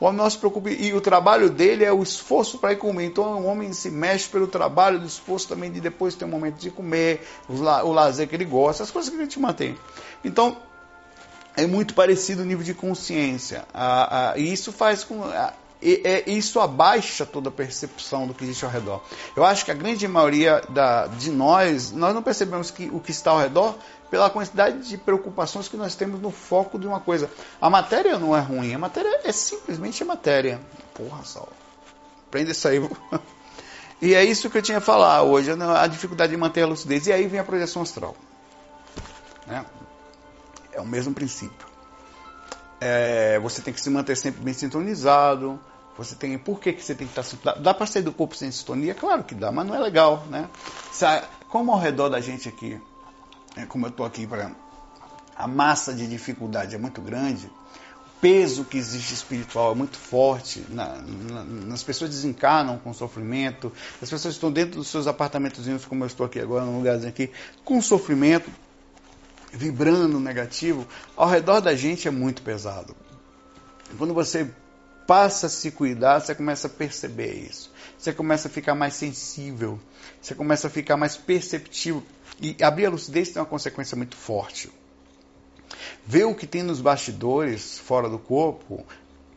O 0.00 0.06
homem 0.06 0.16
não 0.16 0.30
se 0.30 0.38
preocupa 0.38 0.70
e 0.70 0.92
o 0.92 1.00
trabalho 1.00 1.50
dele 1.50 1.84
é 1.84 1.92
o 1.92 2.02
esforço 2.02 2.58
para 2.58 2.72
ir 2.72 2.76
comer. 2.76 3.04
Então 3.04 3.24
o 3.40 3.46
homem 3.46 3.72
se 3.72 3.90
mexe 3.90 4.28
pelo 4.28 4.46
trabalho, 4.46 4.98
do 4.98 5.06
esforço 5.06 5.48
também 5.48 5.70
de 5.70 5.80
depois 5.80 6.14
ter 6.14 6.24
um 6.24 6.28
momento 6.28 6.56
de 6.56 6.70
comer, 6.70 7.26
o 7.48 7.92
lazer 7.92 8.28
que 8.28 8.34
ele 8.34 8.44
gosta, 8.44 8.82
as 8.82 8.90
coisas 8.90 9.10
que 9.10 9.16
a 9.16 9.20
gente 9.20 9.38
mantém. 9.38 9.76
Então 10.24 10.56
é 11.56 11.66
muito 11.66 11.94
parecido 11.94 12.42
o 12.42 12.44
nível 12.44 12.64
de 12.64 12.74
consciência. 12.74 13.64
e 14.36 14.52
isso 14.52 14.72
faz 14.72 15.04
com 15.04 15.20
e, 15.80 16.02
é, 16.04 16.28
isso 16.28 16.58
abaixa 16.58 17.24
toda 17.24 17.48
a 17.48 17.52
percepção 17.52 18.26
do 18.26 18.34
que 18.34 18.44
existe 18.44 18.64
ao 18.64 18.70
redor. 18.70 19.02
Eu 19.36 19.44
acho 19.44 19.64
que 19.64 19.70
a 19.70 19.74
grande 19.74 20.06
maioria 20.08 20.62
da, 20.68 21.06
de 21.06 21.30
nós, 21.30 21.92
nós 21.92 22.14
não 22.14 22.22
percebemos 22.22 22.70
que 22.70 22.88
o 22.92 22.98
que 22.98 23.12
está 23.12 23.30
ao 23.30 23.38
redor 23.38 23.76
pela 24.10 24.28
quantidade 24.28 24.88
de 24.88 24.98
preocupações 24.98 25.68
que 25.68 25.76
nós 25.76 25.94
temos 25.94 26.20
no 26.20 26.30
foco 26.30 26.78
de 26.78 26.86
uma 26.86 26.98
coisa. 26.98 27.30
A 27.60 27.70
matéria 27.70 28.18
não 28.18 28.36
é 28.36 28.40
ruim, 28.40 28.74
a 28.74 28.78
matéria 28.78 29.20
é 29.22 29.32
simplesmente 29.32 30.02
a 30.02 30.06
matéria. 30.06 30.60
Porra, 30.94 31.24
Sal. 31.24 31.48
Prende 32.30 32.52
isso 32.52 32.66
aí. 32.66 32.80
e 34.02 34.14
é 34.14 34.24
isso 34.24 34.50
que 34.50 34.58
eu 34.58 34.62
tinha 34.62 34.78
a 34.78 34.80
falar 34.80 35.22
hoje, 35.22 35.54
né? 35.54 35.64
a 35.78 35.86
dificuldade 35.86 36.32
de 36.32 36.36
manter 36.36 36.62
a 36.62 36.66
lucidez. 36.66 37.06
E 37.06 37.12
aí 37.12 37.26
vem 37.26 37.38
a 37.38 37.44
projeção 37.44 37.82
astral. 37.82 38.16
Né? 39.46 39.64
É 40.72 40.80
o 40.80 40.86
mesmo 40.86 41.14
princípio. 41.14 41.68
É, 42.80 43.38
você 43.40 43.60
tem 43.60 43.74
que 43.74 43.80
se 43.80 43.90
manter 43.90 44.16
sempre 44.16 44.42
bem 44.42 44.54
sintonizado. 44.54 45.58
Você 45.96 46.14
tem. 46.14 46.38
Por 46.38 46.60
que, 46.60 46.72
que 46.72 46.82
você 46.82 46.94
tem 46.94 47.08
que 47.08 47.18
estar. 47.18 47.36
Dá, 47.42 47.60
dá 47.60 47.74
para 47.74 47.86
sair 47.86 48.02
do 48.02 48.12
corpo 48.12 48.36
sem 48.36 48.50
sintonia? 48.52 48.94
Claro 48.94 49.24
que 49.24 49.34
dá, 49.34 49.50
mas 49.50 49.66
não 49.66 49.74
é 49.74 49.80
legal, 49.80 50.24
né? 50.30 50.48
Como 51.48 51.72
ao 51.72 51.78
redor 51.78 52.08
da 52.08 52.20
gente 52.20 52.48
aqui, 52.48 52.80
é, 53.56 53.66
como 53.66 53.86
eu 53.86 53.90
estou 53.90 54.06
aqui, 54.06 54.26
para 54.26 54.52
a 55.34 55.46
massa 55.46 55.94
de 55.94 56.06
dificuldade 56.06 56.74
é 56.74 56.78
muito 56.78 57.00
grande, 57.00 57.46
o 57.46 58.20
peso 58.20 58.64
que 58.64 58.76
existe 58.76 59.14
espiritual 59.14 59.72
é 59.72 59.74
muito 59.74 59.96
forte, 59.96 60.64
na, 60.68 60.96
na, 61.00 61.74
as 61.74 61.82
pessoas 61.82 62.10
desencarnam 62.10 62.76
com 62.78 62.92
sofrimento, 62.92 63.72
as 64.02 64.10
pessoas 64.10 64.34
estão 64.34 64.50
dentro 64.50 64.76
dos 64.76 64.88
seus 64.88 65.06
apartamentozinhos, 65.06 65.84
como 65.84 66.02
eu 66.02 66.08
estou 66.08 66.26
aqui 66.26 66.40
agora, 66.40 66.64
num 66.64 66.78
lugarzinho 66.78 67.08
aqui, 67.08 67.30
com 67.64 67.80
sofrimento 67.80 68.50
vibrando 69.52 70.20
negativo, 70.20 70.86
ao 71.16 71.28
redor 71.28 71.60
da 71.60 71.74
gente 71.74 72.08
é 72.08 72.10
muito 72.10 72.42
pesado. 72.42 72.94
Quando 73.96 74.12
você 74.12 74.50
passa 75.06 75.46
a 75.46 75.50
se 75.50 75.70
cuidar, 75.70 76.20
você 76.20 76.34
começa 76.34 76.66
a 76.66 76.70
perceber 76.70 77.32
isso. 77.32 77.72
Você 77.96 78.12
começa 78.12 78.48
a 78.48 78.50
ficar 78.50 78.74
mais 78.74 78.94
sensível, 78.94 79.80
você 80.20 80.34
começa 80.34 80.66
a 80.66 80.70
ficar 80.70 80.96
mais 80.96 81.16
perceptivo. 81.16 82.02
E 82.40 82.56
abrir 82.62 82.86
a 82.86 82.90
lucidez 82.90 83.30
tem 83.30 83.40
uma 83.40 83.48
consequência 83.48 83.96
muito 83.96 84.16
forte. 84.16 84.70
Ver 86.06 86.24
o 86.24 86.34
que 86.34 86.46
tem 86.46 86.62
nos 86.62 86.80
bastidores, 86.80 87.78
fora 87.78 88.08
do 88.08 88.18
corpo, 88.18 88.84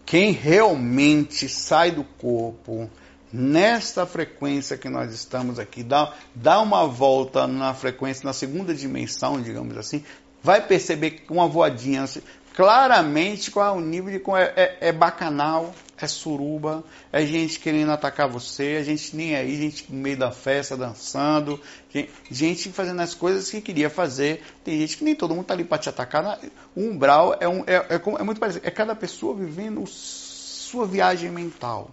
quem 0.05 0.31
realmente 0.31 1.47
sai 1.47 1.91
do 1.91 2.03
corpo, 2.03 2.89
nesta 3.31 4.05
frequência 4.05 4.77
que 4.77 4.89
nós 4.89 5.13
estamos 5.13 5.59
aqui, 5.59 5.83
dá, 5.83 6.13
dá 6.35 6.59
uma 6.59 6.87
volta 6.87 7.47
na 7.47 7.73
frequência, 7.73 8.25
na 8.25 8.33
segunda 8.33 8.73
dimensão, 8.73 9.41
digamos 9.41 9.77
assim, 9.77 10.03
vai 10.43 10.65
perceber 10.65 11.23
uma 11.29 11.47
voadinha, 11.47 12.05
claramente 12.53 13.51
qual 13.51 13.75
é 13.75 13.77
o 13.77 13.81
nível 13.81 14.11
de. 14.11 14.23
É, 14.37 14.53
é, 14.55 14.77
é, 14.89 14.91
bacanal, 14.91 15.73
é 15.97 16.07
suruba, 16.07 16.83
é 17.11 17.25
gente 17.25 17.59
querendo 17.59 17.91
atacar 17.91 18.27
você, 18.27 18.73
é 18.73 18.83
gente 18.83 19.15
nem 19.15 19.35
aí, 19.35 19.55
gente 19.55 19.85
no 19.89 19.99
meio 19.99 20.17
da 20.17 20.31
festa 20.31 20.75
dançando, 20.75 21.59
gente, 21.89 22.11
gente 22.29 22.69
fazendo 22.71 23.01
as 23.01 23.13
coisas 23.13 23.49
que 23.49 23.61
queria 23.61 23.89
fazer. 23.89 24.43
Tem 24.63 24.79
gente 24.79 24.97
que 24.97 25.03
nem 25.03 25.15
todo 25.15 25.31
mundo 25.31 25.43
está 25.43 25.53
ali 25.53 25.63
para 25.63 25.77
te 25.77 25.89
atacar. 25.89 26.39
O 26.75 26.81
umbral 26.81 27.37
é, 27.39 27.47
um, 27.47 27.63
é, 27.67 27.75
é, 27.75 28.01
é 28.19 28.23
muito 28.23 28.39
parecido, 28.39 28.67
é 28.67 28.71
cada 28.71 28.95
pessoa 28.95 29.35
vivendo 29.35 29.85
sua 29.87 30.85
viagem 30.85 31.29
mental. 31.29 31.91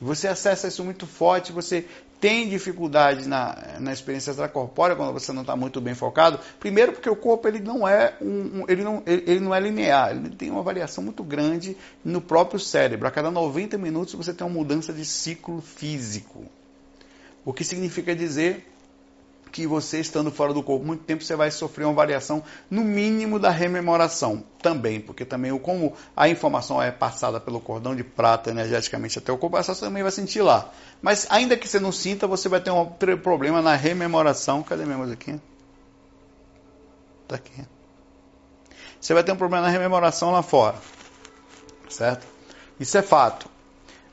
Você 0.00 0.28
acessa 0.28 0.68
isso 0.68 0.84
muito 0.84 1.06
forte, 1.06 1.52
você 1.52 1.86
tem 2.20 2.48
dificuldade 2.48 3.28
na, 3.28 3.78
na 3.78 3.92
experiência 3.92 4.30
extracorpórea 4.30 4.96
quando 4.96 5.12
você 5.12 5.32
não 5.32 5.42
está 5.42 5.54
muito 5.54 5.80
bem 5.80 5.94
focado. 5.94 6.38
Primeiro 6.58 6.92
porque 6.92 7.08
o 7.08 7.16
corpo 7.16 7.46
ele 7.46 7.60
não 7.60 7.86
é 7.86 8.16
um, 8.20 8.60
um 8.60 8.64
ele, 8.68 8.82
não, 8.82 9.02
ele, 9.06 9.24
ele, 9.26 9.40
não 9.40 9.54
é 9.54 9.60
linear, 9.60 10.10
ele 10.10 10.30
tem 10.30 10.50
uma 10.50 10.62
variação 10.62 11.02
muito 11.02 11.22
grande 11.22 11.76
no 12.04 12.20
próprio 12.20 12.58
cérebro. 12.58 13.06
A 13.06 13.10
cada 13.10 13.30
90 13.30 13.78
minutos 13.78 14.14
você 14.14 14.32
tem 14.34 14.46
uma 14.46 14.52
mudança 14.52 14.92
de 14.92 15.04
ciclo 15.04 15.60
físico. 15.60 16.44
O 17.44 17.52
que 17.52 17.64
significa 17.64 18.14
dizer 18.14 18.66
que 19.50 19.66
você 19.66 20.00
estando 20.00 20.30
fora 20.30 20.52
do 20.52 20.62
corpo 20.62 20.84
muito 20.84 21.04
tempo, 21.04 21.22
você 21.22 21.36
vai 21.36 21.50
sofrer 21.50 21.84
uma 21.84 21.94
variação 21.94 22.42
no 22.70 22.82
mínimo 22.82 23.38
da 23.38 23.50
rememoração 23.50 24.44
também, 24.62 25.00
porque 25.00 25.24
também 25.24 25.56
como 25.58 25.94
a 26.16 26.28
informação 26.28 26.82
é 26.82 26.90
passada 26.90 27.40
pelo 27.40 27.60
cordão 27.60 27.94
de 27.94 28.04
prata 28.04 28.50
energeticamente 28.50 29.18
até 29.18 29.32
o 29.32 29.38
corpo, 29.38 29.56
você 29.56 29.74
também 29.74 30.02
vai 30.02 30.12
sentir 30.12 30.42
lá. 30.42 30.70
Mas 31.00 31.26
ainda 31.30 31.56
que 31.56 31.68
você 31.68 31.78
não 31.80 31.92
sinta, 31.92 32.26
você 32.26 32.48
vai 32.48 32.60
ter 32.60 32.70
um 32.70 32.86
problema 33.22 33.62
na 33.62 33.74
rememoração. 33.74 34.62
Cadê 34.62 34.84
minha 34.84 35.12
aqui? 35.12 35.40
Tá 37.26 37.36
aqui. 37.36 37.64
Você 39.00 39.14
vai 39.14 39.22
ter 39.22 39.32
um 39.32 39.36
problema 39.36 39.66
na 39.66 39.70
rememoração 39.70 40.32
lá 40.32 40.42
fora. 40.42 40.76
Certo? 41.88 42.26
Isso 42.80 42.96
é 42.98 43.02
fato. 43.02 43.48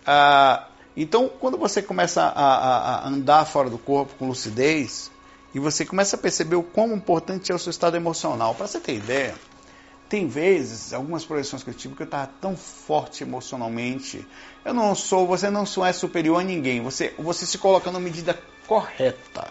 Ah, 0.06 0.68
então, 0.96 1.28
quando 1.28 1.58
você 1.58 1.82
começa 1.82 2.24
a, 2.24 2.28
a, 2.28 2.96
a 2.96 3.08
andar 3.08 3.46
fora 3.46 3.70
do 3.70 3.78
corpo 3.78 4.14
com 4.16 4.28
lucidez, 4.28 5.12
e 5.56 5.60
você 5.60 5.86
começa 5.86 6.18
a 6.18 6.20
perceber 6.20 6.58
o 6.58 6.64
quão 6.64 6.94
importante 6.94 7.50
é 7.50 7.56
o 7.56 7.58
seu 7.58 7.70
estado 7.70 7.96
emocional. 7.96 8.54
Para 8.54 8.68
você 8.68 8.78
ter 8.78 8.96
ideia, 8.96 9.34
tem 10.10 10.28
vezes, 10.28 10.92
algumas 10.92 11.24
projeções 11.24 11.64
que 11.64 11.70
eu 11.70 11.74
tive, 11.74 11.96
que 11.96 12.02
eu 12.02 12.06
estava 12.06 12.30
tão 12.42 12.58
forte 12.58 13.24
emocionalmente. 13.24 14.28
Eu 14.66 14.74
não 14.74 14.94
sou, 14.94 15.26
você 15.26 15.50
não 15.50 15.64
é 15.86 15.94
superior 15.94 16.42
a 16.42 16.44
ninguém. 16.44 16.82
Você, 16.82 17.16
você 17.18 17.46
se 17.46 17.58
coloca 17.58 17.90
na 17.90 18.02
medida 18.02 18.38
correta. 18.68 19.50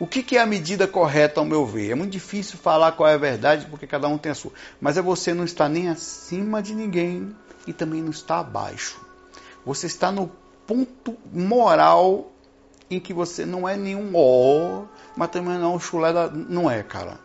O 0.00 0.06
que, 0.06 0.22
que 0.22 0.38
é 0.38 0.40
a 0.40 0.46
medida 0.46 0.88
correta, 0.88 1.40
ao 1.40 1.46
meu 1.46 1.66
ver? 1.66 1.90
É 1.90 1.94
muito 1.94 2.12
difícil 2.12 2.56
falar 2.56 2.92
qual 2.92 3.06
é 3.06 3.12
a 3.12 3.18
verdade, 3.18 3.66
porque 3.66 3.86
cada 3.86 4.08
um 4.08 4.16
tem 4.16 4.32
a 4.32 4.34
sua. 4.34 4.52
Mas 4.80 4.96
é 4.96 5.02
você 5.02 5.34
não 5.34 5.44
estar 5.44 5.68
nem 5.68 5.90
acima 5.90 6.62
de 6.62 6.74
ninguém 6.74 7.36
e 7.66 7.72
também 7.74 8.00
não 8.00 8.10
está 8.10 8.38
abaixo. 8.38 8.98
Você 9.62 9.88
está 9.88 10.10
no 10.10 10.32
ponto 10.66 11.18
moral 11.30 12.32
em 12.90 13.00
que 13.00 13.12
você 13.12 13.44
não 13.44 13.68
é 13.68 13.76
nenhum 13.76 14.12
ó, 14.14 14.84
mas 15.16 15.30
também 15.30 15.58
não 15.58 15.72
é 15.72 15.76
um 15.76 15.80
chulé. 15.80 16.12
Não 16.48 16.70
é, 16.70 16.82
cara. 16.82 17.18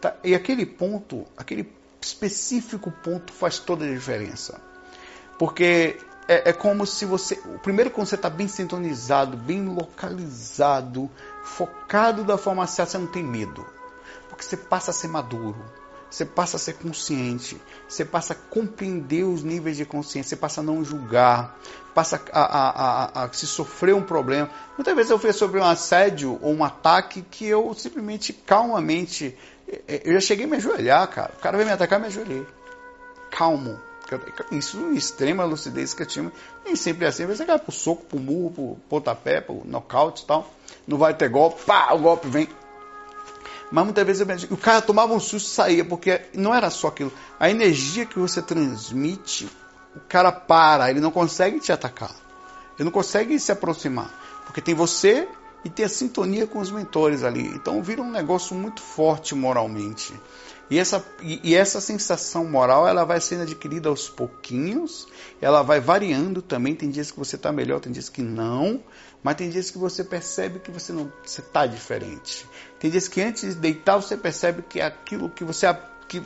Tá? 0.00 0.14
E 0.22 0.34
aquele 0.34 0.64
ponto, 0.64 1.26
aquele 1.36 1.72
específico 2.00 2.90
ponto 2.90 3.32
faz 3.32 3.58
toda 3.58 3.84
a 3.84 3.88
diferença. 3.88 4.60
Porque 5.38 5.98
é, 6.28 6.50
é 6.50 6.52
como 6.52 6.86
se 6.86 7.04
você. 7.04 7.36
Primeiro, 7.62 7.90
quando 7.90 8.06
você 8.06 8.14
está 8.14 8.28
bem 8.28 8.48
sintonizado, 8.48 9.36
bem 9.36 9.64
localizado, 9.64 11.10
focado 11.42 12.24
da 12.24 12.36
forma 12.36 12.66
certa, 12.66 12.92
você 12.92 12.98
não 12.98 13.06
tem 13.06 13.22
medo. 13.22 13.64
Porque 14.28 14.44
você 14.44 14.56
passa 14.56 14.90
a 14.90 14.94
ser 14.94 15.08
maduro. 15.08 15.64
Você 16.10 16.24
passa 16.24 16.56
a 16.56 16.60
ser 16.60 16.74
consciente, 16.74 17.60
você 17.88 18.04
passa 18.04 18.32
a 18.32 18.36
compreender 18.36 19.24
os 19.24 19.42
níveis 19.42 19.76
de 19.76 19.84
consciência, 19.84 20.30
você 20.30 20.36
passa 20.36 20.60
a 20.60 20.64
não 20.64 20.84
julgar, 20.84 21.58
passa 21.94 22.20
a, 22.32 22.40
a, 22.40 23.22
a, 23.22 23.24
a 23.24 23.32
se 23.32 23.46
sofrer 23.46 23.94
um 23.94 24.02
problema. 24.02 24.50
Muitas 24.76 24.94
vezes 24.94 25.10
eu 25.10 25.18
fui 25.18 25.32
sobre 25.32 25.60
um 25.60 25.64
assédio 25.64 26.38
ou 26.40 26.54
um 26.54 26.64
ataque 26.64 27.22
que 27.22 27.46
eu 27.46 27.74
simplesmente, 27.74 28.32
calmamente, 28.32 29.36
eh, 29.68 29.82
eh, 29.86 30.02
eu 30.04 30.14
já 30.14 30.20
cheguei 30.20 30.46
a 30.46 30.48
me 30.48 30.56
ajoelhar, 30.56 31.06
cara. 31.08 31.32
O 31.36 31.40
cara 31.40 31.56
veio 31.56 31.68
me 31.68 31.74
atacar, 31.74 31.98
eu 31.98 32.02
me 32.02 32.06
ajoelhei. 32.06 32.46
Calmo. 33.30 33.78
Isso, 34.50 34.92
extrema 34.92 35.44
lucidez 35.44 35.92
que 35.92 36.02
eu 36.02 36.06
tinha. 36.06 36.32
Nem 36.64 36.74
sempre 36.74 37.04
é 37.04 37.08
assim. 37.08 37.26
Você 37.26 37.44
vai 37.44 37.58
pro 37.58 37.70
soco, 37.70 38.06
pro 38.06 38.18
murro, 38.18 38.50
pro 38.50 38.76
pontapé, 38.88 39.40
pro 39.40 39.62
nocaute 39.66 40.22
e 40.22 40.26
tal. 40.26 40.50
Não 40.86 40.96
vai 40.96 41.12
ter 41.12 41.28
golpe, 41.28 41.62
pá, 41.64 41.92
o 41.92 41.98
golpe 41.98 42.26
vem. 42.28 42.48
Mas 43.70 43.84
muitas 43.84 44.06
vezes 44.06 44.50
o 44.50 44.56
cara 44.56 44.80
tomava 44.80 45.12
um 45.12 45.20
susto 45.20 45.46
e 45.46 45.50
saía, 45.50 45.84
porque 45.84 46.22
não 46.34 46.54
era 46.54 46.70
só 46.70 46.88
aquilo. 46.88 47.12
A 47.38 47.50
energia 47.50 48.06
que 48.06 48.18
você 48.18 48.40
transmite, 48.40 49.48
o 49.94 50.00
cara 50.08 50.32
para, 50.32 50.90
ele 50.90 51.00
não 51.00 51.10
consegue 51.10 51.60
te 51.60 51.70
atacar. 51.70 52.10
Ele 52.78 52.84
não 52.84 52.92
consegue 52.92 53.38
se 53.38 53.52
aproximar. 53.52 54.10
Porque 54.46 54.60
tem 54.60 54.74
você 54.74 55.28
e 55.64 55.68
tem 55.68 55.84
a 55.84 55.88
sintonia 55.88 56.46
com 56.46 56.60
os 56.60 56.70
mentores 56.70 57.22
ali. 57.22 57.46
Então 57.48 57.82
vira 57.82 58.00
um 58.00 58.10
negócio 58.10 58.56
muito 58.56 58.80
forte 58.80 59.34
moralmente. 59.34 60.14
E 60.70 60.78
essa, 60.78 61.04
e, 61.22 61.54
essa 61.54 61.80
sensação 61.80 62.44
moral 62.44 62.86
ela 62.86 63.04
vai 63.04 63.20
sendo 63.20 63.42
adquirida 63.42 63.88
aos 63.88 64.08
pouquinhos, 64.08 65.06
ela 65.40 65.62
vai 65.62 65.80
variando 65.80 66.42
também. 66.42 66.74
Tem 66.74 66.90
dias 66.90 67.10
que 67.10 67.18
você 67.18 67.36
está 67.36 67.50
melhor, 67.50 67.80
tem 67.80 67.90
dias 67.90 68.08
que 68.08 68.20
não, 68.20 68.82
mas 69.22 69.36
tem 69.36 69.48
dias 69.48 69.70
que 69.70 69.78
você 69.78 70.04
percebe 70.04 70.58
que 70.58 70.70
você 70.70 70.92
não 70.92 71.10
está 71.24 71.66
diferente. 71.66 72.46
Tem 72.78 72.90
dias 72.90 73.08
que 73.08 73.20
antes 73.22 73.54
de 73.54 73.60
deitar 73.60 73.96
você 73.96 74.16
percebe 74.16 74.62
que 74.62 74.80
aquilo 74.80 75.30
que 75.30 75.42
você 75.42 75.66
que 76.06 76.22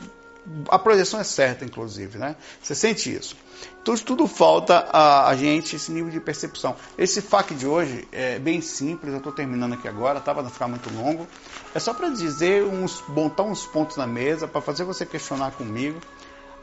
a 0.69 0.77
projeção 0.77 1.19
é 1.19 1.23
certa, 1.23 1.63
inclusive, 1.63 2.17
né? 2.17 2.35
Você 2.61 2.75
sente 2.75 3.13
isso. 3.13 3.35
Então, 3.81 3.93
isso 3.93 4.03
tudo 4.05 4.27
falta 4.27 4.87
a, 4.91 5.27
a 5.29 5.35
gente, 5.35 5.75
esse 5.75 5.91
nível 5.91 6.09
de 6.09 6.19
percepção. 6.19 6.75
Esse 6.97 7.21
FAQ 7.21 7.55
de 7.55 7.67
hoje 7.67 8.07
é 8.11 8.39
bem 8.39 8.61
simples, 8.61 9.11
eu 9.11 9.17
estou 9.17 9.31
terminando 9.31 9.73
aqui 9.73 9.87
agora, 9.87 10.19
tá? 10.19 10.33
Para 10.33 10.43
não 10.43 10.49
ficar 10.49 10.67
muito 10.67 10.93
longo. 10.93 11.27
É 11.73 11.79
só 11.79 11.93
para 11.93 12.09
dizer, 12.09 12.63
uns, 12.63 13.01
botar 13.07 13.43
uns 13.43 13.65
pontos 13.65 13.97
na 13.97 14.07
mesa, 14.07 14.47
para 14.47 14.61
fazer 14.61 14.83
você 14.83 15.05
questionar 15.05 15.51
comigo 15.51 15.99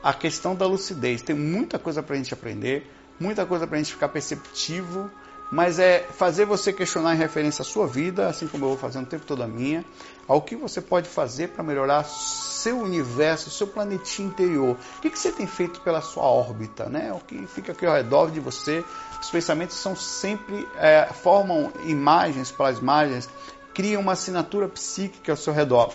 a 0.03 0.12
questão 0.12 0.55
da 0.55 0.66
lucidez. 0.66 1.23
Tem 1.23 1.37
muita 1.37 1.79
coisa 1.79 2.03
para 2.03 2.14
a 2.14 2.19
gente 2.19 2.33
aprender, 2.33 2.90
muita 3.19 3.45
coisa 3.45 3.66
para 3.66 3.77
a 3.77 3.83
gente 3.83 3.93
ficar 3.93 4.09
perceptivo 4.09 5.11
mas 5.51 5.79
é 5.79 6.07
fazer 6.17 6.45
você 6.45 6.73
questionar 6.73 7.15
em 7.15 7.19
referência 7.19 7.63
à 7.63 7.65
sua 7.65 7.87
vida, 7.87 8.29
assim 8.29 8.47
como 8.47 8.65
eu 8.65 8.69
vou 8.71 8.79
fazendo 8.79 9.05
o 9.05 9.09
tempo 9.09 9.27
todo 9.27 9.43
a 9.43 9.49
minha, 9.49 9.85
ao 10.29 10.41
que 10.41 10.55
você 10.55 10.81
pode 10.81 11.09
fazer 11.09 11.49
para 11.49 11.65
melhorar 11.65 12.05
seu 12.05 12.79
universo, 12.79 13.51
seu 13.51 13.67
planetinho 13.67 14.29
interior. 14.29 14.77
O 14.99 15.01
que, 15.01 15.11
que 15.11 15.19
você 15.19 15.33
tem 15.33 15.47
feito 15.47 15.81
pela 15.81 16.01
sua 16.01 16.23
órbita, 16.23 16.89
né? 16.89 17.13
O 17.13 17.19
que 17.19 17.47
fica 17.49 17.73
aqui 17.73 17.85
ao 17.85 17.95
redor 17.95 18.31
de 18.31 18.39
você. 18.39 18.85
Os 19.21 19.29
pensamentos 19.29 19.77
são 19.77 19.97
sempre 19.97 20.69
é, 20.77 21.09
formam 21.13 21.73
imagens, 21.85 22.53
plasmagens, 22.53 23.29
criam 23.75 24.03
uma 24.03 24.13
assinatura 24.13 24.69
psíquica 24.69 25.33
ao 25.33 25.37
seu 25.37 25.53
redor. 25.53 25.93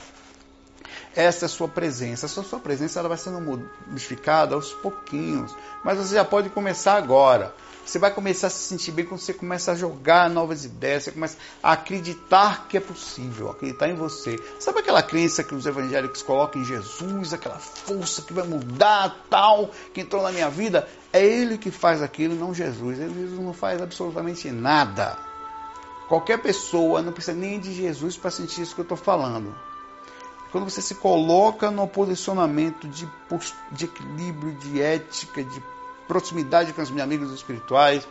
Essa 1.16 1.46
é 1.46 1.48
a 1.48 1.50
sua 1.50 1.70
presença. 1.70 2.26
Essa 2.26 2.44
sua 2.44 2.60
presença 2.60 3.00
ela 3.00 3.08
vai 3.08 3.18
sendo 3.18 3.40
modificada 3.40 4.54
aos 4.54 4.74
pouquinhos, 4.74 5.56
mas 5.82 5.98
você 5.98 6.16
já 6.16 6.26
pode 6.26 6.50
começar 6.50 6.96
agora. 6.96 7.54
Você 7.86 8.00
vai 8.00 8.10
começar 8.10 8.48
a 8.48 8.50
se 8.50 8.64
sentir 8.64 8.92
bem 8.92 9.06
quando 9.06 9.20
você 9.20 9.32
começa 9.32 9.72
a 9.72 9.76
jogar 9.76 10.28
novas 10.28 10.66
ideias, 10.66 11.04
você 11.04 11.12
começa 11.12 11.38
a 11.62 11.74
acreditar 11.74 12.68
que 12.68 12.78
é 12.78 12.80
possível, 12.80 13.52
acreditar 13.52 13.88
em 13.88 13.94
você. 13.94 14.40
Sabe 14.60 14.80
aquela 14.80 15.04
crença 15.04 15.44
que 15.44 15.54
os 15.54 15.68
evangélicos 15.68 16.24
colocam 16.24 16.64
em 16.64 16.66
Jesus, 16.66 17.32
aquela 17.32 17.60
força 17.60 18.24
que 18.24 18.34
vai 18.34 18.46
mudar, 18.48 19.26
tal, 19.30 19.70
que 19.94 20.02
entrou 20.02 20.24
na 20.24 20.32
minha 20.32 20.50
vida? 20.50 20.88
É 21.14 21.24
Ele 21.24 21.60
que 21.60 21.70
faz 21.70 22.02
aquilo, 22.02 22.34
não 22.34 22.56
Jesus. 22.56 22.98
Jesus 22.98 23.40
não 23.40 23.54
faz 23.54 23.80
absolutamente 23.80 24.50
nada. 24.50 25.16
Qualquer 26.08 26.40
pessoa 26.40 27.04
não 27.04 27.12
precisa 27.12 27.38
nem 27.38 27.60
de 27.60 27.72
Jesus 27.72 28.18
para 28.18 28.32
sentir 28.32 28.62
isso 28.62 28.74
que 28.74 28.82
eu 28.82 28.84
estou 28.84 28.98
falando. 28.98 29.56
Quando 30.52 30.70
você 30.70 30.82
se 30.82 30.96
coloca 30.96 31.70
no 31.70 31.88
posicionamento 31.88 32.88
de, 32.88 33.08
de 33.72 33.86
equilíbrio, 33.86 34.54
de 34.56 34.82
ética, 34.82 35.44
de 35.44 35.62
proximidade 36.08 36.74
com 36.74 36.82
os 36.82 36.90
meus 36.90 37.04
amigos 37.04 37.32
espirituais, 37.34 38.08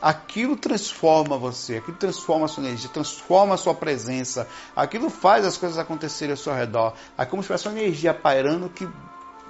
aquilo 0.00 0.56
transforma 0.56 1.38
você, 1.38 1.76
aquilo 1.76 1.96
transforma 1.96 2.44
a 2.44 2.48
sua 2.48 2.64
energia, 2.64 2.90
transforma 2.90 3.54
a 3.54 3.56
sua 3.56 3.74
presença, 3.74 4.46
aquilo 4.76 5.08
faz 5.08 5.46
as 5.46 5.56
coisas 5.56 5.78
acontecerem 5.78 6.32
ao 6.32 6.36
seu 6.36 6.54
redor. 6.54 6.92
É 7.16 7.24
como 7.24 7.42
se 7.42 7.48
fosse 7.48 7.66
uma 7.66 7.78
energia 7.78 8.12
pairando 8.12 8.68
que 8.68 8.88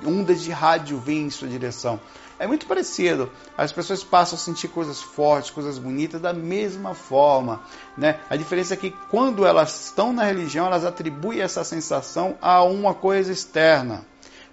ondas 0.06 0.42
de 0.42 0.50
rádio 0.50 0.98
vêm 0.98 1.26
em 1.26 1.30
sua 1.30 1.48
direção. 1.48 2.00
É 2.38 2.46
muito 2.46 2.66
parecido. 2.66 3.30
As 3.56 3.72
pessoas 3.72 4.02
passam 4.02 4.36
a 4.36 4.40
sentir 4.40 4.68
coisas 4.68 5.00
fortes, 5.00 5.50
coisas 5.50 5.78
bonitas 5.78 6.20
da 6.20 6.32
mesma 6.32 6.94
forma. 6.94 7.62
Né? 7.96 8.18
A 8.28 8.36
diferença 8.36 8.74
é 8.74 8.76
que 8.76 8.90
quando 9.08 9.46
elas 9.46 9.86
estão 9.86 10.12
na 10.12 10.24
religião, 10.24 10.66
elas 10.66 10.84
atribuem 10.84 11.40
essa 11.40 11.62
sensação 11.62 12.36
a 12.42 12.62
uma 12.64 12.92
coisa 12.92 13.32
externa 13.32 14.04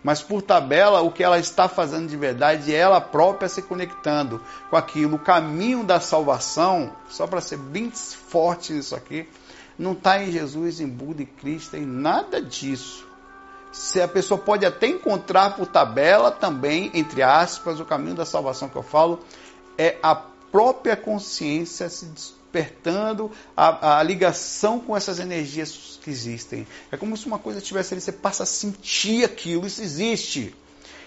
mas 0.03 0.21
por 0.21 0.41
tabela 0.41 1.01
o 1.01 1.11
que 1.11 1.23
ela 1.23 1.37
está 1.37 1.67
fazendo 1.67 2.07
de 2.07 2.17
verdade 2.17 2.73
é 2.73 2.77
ela 2.77 2.99
própria 2.99 3.47
se 3.47 3.61
conectando 3.61 4.41
com 4.69 4.75
aquilo. 4.75 5.15
O 5.15 5.19
caminho 5.19 5.83
da 5.83 5.99
salvação, 5.99 6.91
só 7.09 7.27
para 7.27 7.41
ser 7.41 7.57
bem 7.57 7.91
forte 7.91 8.73
nisso 8.73 8.95
aqui, 8.95 9.27
não 9.77 9.93
está 9.93 10.21
em 10.21 10.31
Jesus, 10.31 10.79
em 10.79 10.87
Buda, 10.87 11.23
em 11.23 11.25
Cristo, 11.25 11.75
em 11.75 11.85
nada 11.85 12.41
disso. 12.41 13.07
Se 13.71 14.01
a 14.01 14.07
pessoa 14.07 14.37
pode 14.37 14.65
até 14.65 14.87
encontrar 14.87 15.55
por 15.55 15.65
tabela 15.65 16.29
também, 16.29 16.91
entre 16.93 17.23
aspas, 17.23 17.79
o 17.79 17.85
caminho 17.85 18.15
da 18.15 18.25
salvação 18.25 18.67
que 18.67 18.75
eu 18.75 18.83
falo, 18.83 19.19
é 19.77 19.97
a 20.03 20.13
própria 20.13 20.97
consciência 20.97 21.89
se 21.89 22.05
despertando 22.51 23.31
a, 23.55 23.99
a, 23.99 24.03
ligação 24.03 24.79
com 24.79 24.95
essas 24.95 25.19
energias 25.19 25.99
que 26.03 26.09
existem. 26.09 26.67
É 26.91 26.97
como 26.97 27.15
se 27.15 27.25
uma 27.25 27.39
coisa 27.39 27.59
estivesse 27.59 27.93
ali, 27.93 28.01
você 28.01 28.11
passa 28.11 28.43
a 28.43 28.45
sentir 28.45 29.23
aquilo, 29.23 29.65
isso 29.65 29.81
existe. 29.81 30.53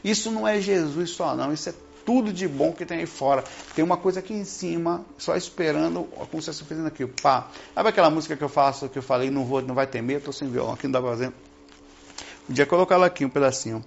Isso 0.02 0.30
não 0.30 0.48
é 0.48 0.60
Jesus 0.60 1.10
só, 1.10 1.36
não, 1.36 1.52
isso 1.52 1.68
é 1.68 1.74
tudo 2.04 2.32
de 2.32 2.46
bom 2.46 2.72
que 2.72 2.84
tem 2.84 2.98
aí 2.98 3.06
fora. 3.06 3.44
Tem 3.74 3.84
uma 3.84 3.96
coisa 3.96 4.20
aqui 4.20 4.34
em 4.34 4.44
cima, 4.44 5.04
só 5.16 5.36
esperando, 5.36 6.04
como 6.30 6.42
se 6.42 6.52
você 6.52 6.64
fazendo 6.64 6.86
aqui, 6.86 7.06
pá. 7.06 7.48
Sabe 7.74 7.88
aquela 7.88 8.10
música 8.10 8.36
que 8.36 8.44
eu 8.44 8.48
faço, 8.48 8.88
que 8.88 8.98
eu 8.98 9.02
falei, 9.02 9.30
não 9.30 9.44
vou, 9.44 9.62
não 9.62 9.74
vai 9.74 9.86
temer, 9.86 10.18
estou 10.18 10.32
sem 10.32 10.48
violão, 10.48 10.74
aqui 10.74 10.86
não 10.86 10.92
dá 10.92 11.00
pra 11.00 11.10
fazer. 11.10 11.32
Podia 12.46 12.66
colocar 12.66 12.96
ela 12.96 13.06
aqui 13.06 13.24
um 13.24 13.30
pedacinho 13.30 13.82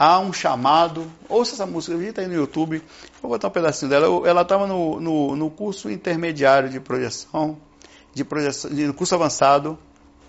há 0.00 0.18
um 0.18 0.32
chamado. 0.32 1.12
Ouça 1.28 1.52
essa 1.52 1.66
música, 1.66 1.94
digita 1.98 2.22
aí 2.22 2.26
no 2.26 2.32
YouTube. 2.32 2.82
Vou 3.20 3.30
botar 3.30 3.48
um 3.48 3.50
pedacinho 3.50 3.90
dela. 3.90 4.06
Ela 4.26 4.40
estava 4.40 4.66
no, 4.66 4.98
no, 4.98 5.36
no, 5.36 5.50
curso 5.50 5.90
intermediário 5.90 6.70
de 6.70 6.80
projeção, 6.80 7.58
de 8.14 8.24
projeção, 8.24 8.70
no 8.70 8.94
curso 8.94 9.14
avançado. 9.14 9.78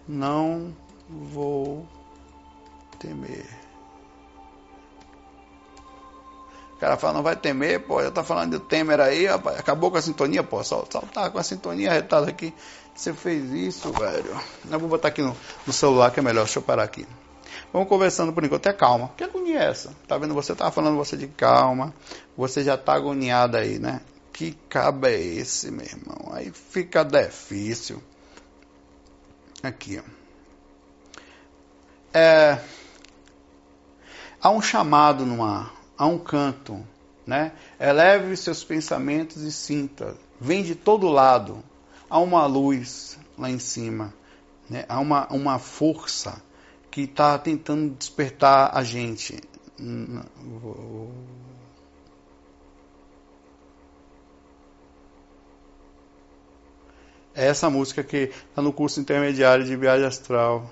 Não 0.05 0.75
vou 1.09 1.87
temer. 2.99 3.45
O 6.75 6.77
cara 6.81 6.97
fala, 6.97 7.13
não 7.13 7.23
vai 7.23 7.35
temer, 7.35 7.79
pô, 7.79 8.01
já 8.01 8.09
tá 8.09 8.23
falando 8.23 8.57
de 8.57 8.65
Temer 8.65 8.99
aí, 8.99 9.27
rapaz, 9.27 9.59
acabou 9.59 9.91
com 9.91 9.97
a 9.97 10.01
sintonia, 10.01 10.41
pô, 10.41 10.63
só 10.63 10.81
tá 10.81 11.29
com 11.29 11.37
a 11.37 11.43
sintonia 11.43 11.91
retada 11.93 12.27
aqui. 12.27 12.51
Você 12.95 13.13
fez 13.13 13.51
isso, 13.51 13.91
velho. 13.91 14.35
Eu 14.67 14.79
vou 14.79 14.89
botar 14.89 15.09
aqui 15.09 15.21
no, 15.21 15.37
no 15.65 15.71
celular 15.71 16.09
que 16.09 16.19
é 16.19 16.23
melhor, 16.23 16.45
deixa 16.45 16.57
eu 16.57 16.63
parar 16.63 16.81
aqui. 16.81 17.05
Vamos 17.71 17.87
conversando 17.87 18.33
por 18.33 18.43
enquanto. 18.43 18.67
É 18.67 18.73
calma. 18.73 19.11
Que 19.17 19.23
agonia 19.23 19.59
é 19.59 19.69
essa? 19.69 19.93
Tá 20.07 20.17
vendo? 20.17 20.33
Você 20.33 20.55
tava 20.55 20.71
falando 20.71 20.97
você 20.97 21.15
de 21.15 21.27
calma. 21.27 21.93
Você 22.37 22.63
já 22.63 22.77
tá 22.77 22.93
agoniado 22.93 23.57
aí, 23.57 23.79
né? 23.79 24.01
Que 24.33 24.51
cabo 24.69 25.07
é 25.07 25.19
esse, 25.19 25.69
meu 25.71 25.85
irmão? 25.85 26.31
Aí 26.33 26.51
fica 26.51 27.03
difícil. 27.03 28.01
Aqui, 29.61 29.99
ó. 29.99 30.21
É, 32.13 32.59
há 34.41 34.49
um 34.49 34.61
chamado 34.61 35.25
no 35.25 35.43
ar, 35.43 35.73
há 35.97 36.05
um 36.05 36.17
canto, 36.17 36.85
né? 37.25 37.53
Eleve 37.79 38.35
seus 38.35 38.63
pensamentos 38.63 39.43
e 39.43 39.51
sinta. 39.51 40.15
Vem 40.39 40.63
de 40.63 40.75
todo 40.75 41.07
lado. 41.07 41.63
Há 42.09 42.19
uma 42.19 42.45
luz 42.45 43.17
lá 43.37 43.49
em 43.49 43.59
cima, 43.59 44.13
né? 44.69 44.83
Há 44.89 44.99
uma, 44.99 45.27
uma 45.27 45.59
força 45.59 46.41
que 46.91 47.01
está 47.03 47.39
tentando 47.39 47.95
despertar 47.95 48.71
a 48.75 48.83
gente. 48.83 49.39
É 57.33 57.47
essa 57.47 57.69
música 57.69 58.03
que 58.03 58.31
está 58.49 58.61
no 58.61 58.73
curso 58.73 58.99
intermediário 58.99 59.63
de 59.63 59.75
viagem 59.77 60.05
astral. 60.05 60.69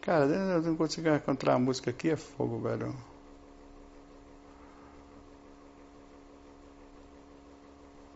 Cara, 0.00 0.24
eu 0.24 0.62
não 0.62 0.74
consigo 0.76 1.08
encontrar 1.10 1.54
a 1.54 1.58
música 1.58 1.90
aqui, 1.90 2.08
é 2.08 2.16
fogo, 2.16 2.58
velho. 2.60 2.96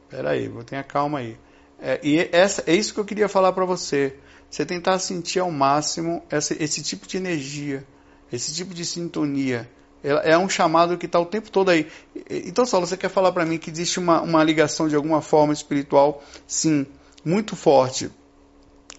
Pera 0.09 0.31
aí, 0.31 0.49
vou 0.49 0.65
ter 0.65 0.83
calma 0.85 1.19
aí. 1.19 1.37
É, 1.81 2.01
e 2.03 2.29
essa, 2.33 2.63
é 2.67 2.75
isso 2.75 2.95
que 2.95 3.01
eu 3.01 3.05
queria 3.05 3.29
falar 3.29 3.53
para 3.53 3.65
você. 3.65 4.17
Você 4.51 4.65
tentar 4.65 4.99
sentir 4.99 5.41
ao 5.41 5.51
máximo 5.51 6.23
esse, 6.31 6.63
esse 6.63 6.83
tipo 6.83 7.07
de 7.07 7.17
energia, 7.17 7.85
esse 8.33 8.55
tipo 8.55 8.73
de 8.73 8.85
sintonia, 8.85 9.69
é 10.03 10.37
um 10.37 10.49
chamado 10.49 10.99
que 10.99 11.07
está 11.07 11.19
o 11.19 11.25
tempo 11.25 11.51
todo 11.51 11.71
aí. 11.71 11.91
Então, 12.29 12.67
Saulo, 12.67 12.87
você 12.87 12.97
quer 12.97 13.09
falar 13.09 13.33
para 13.33 13.47
mim 13.47 13.57
que 13.57 13.71
existe 13.71 13.99
uma, 13.99 14.21
uma 14.21 14.45
ligação 14.45 14.87
de 14.87 14.95
alguma 14.95 15.23
forma 15.23 15.53
espiritual? 15.53 16.23
Sim, 16.47 16.87
muito 17.25 17.57
forte. 17.57 18.11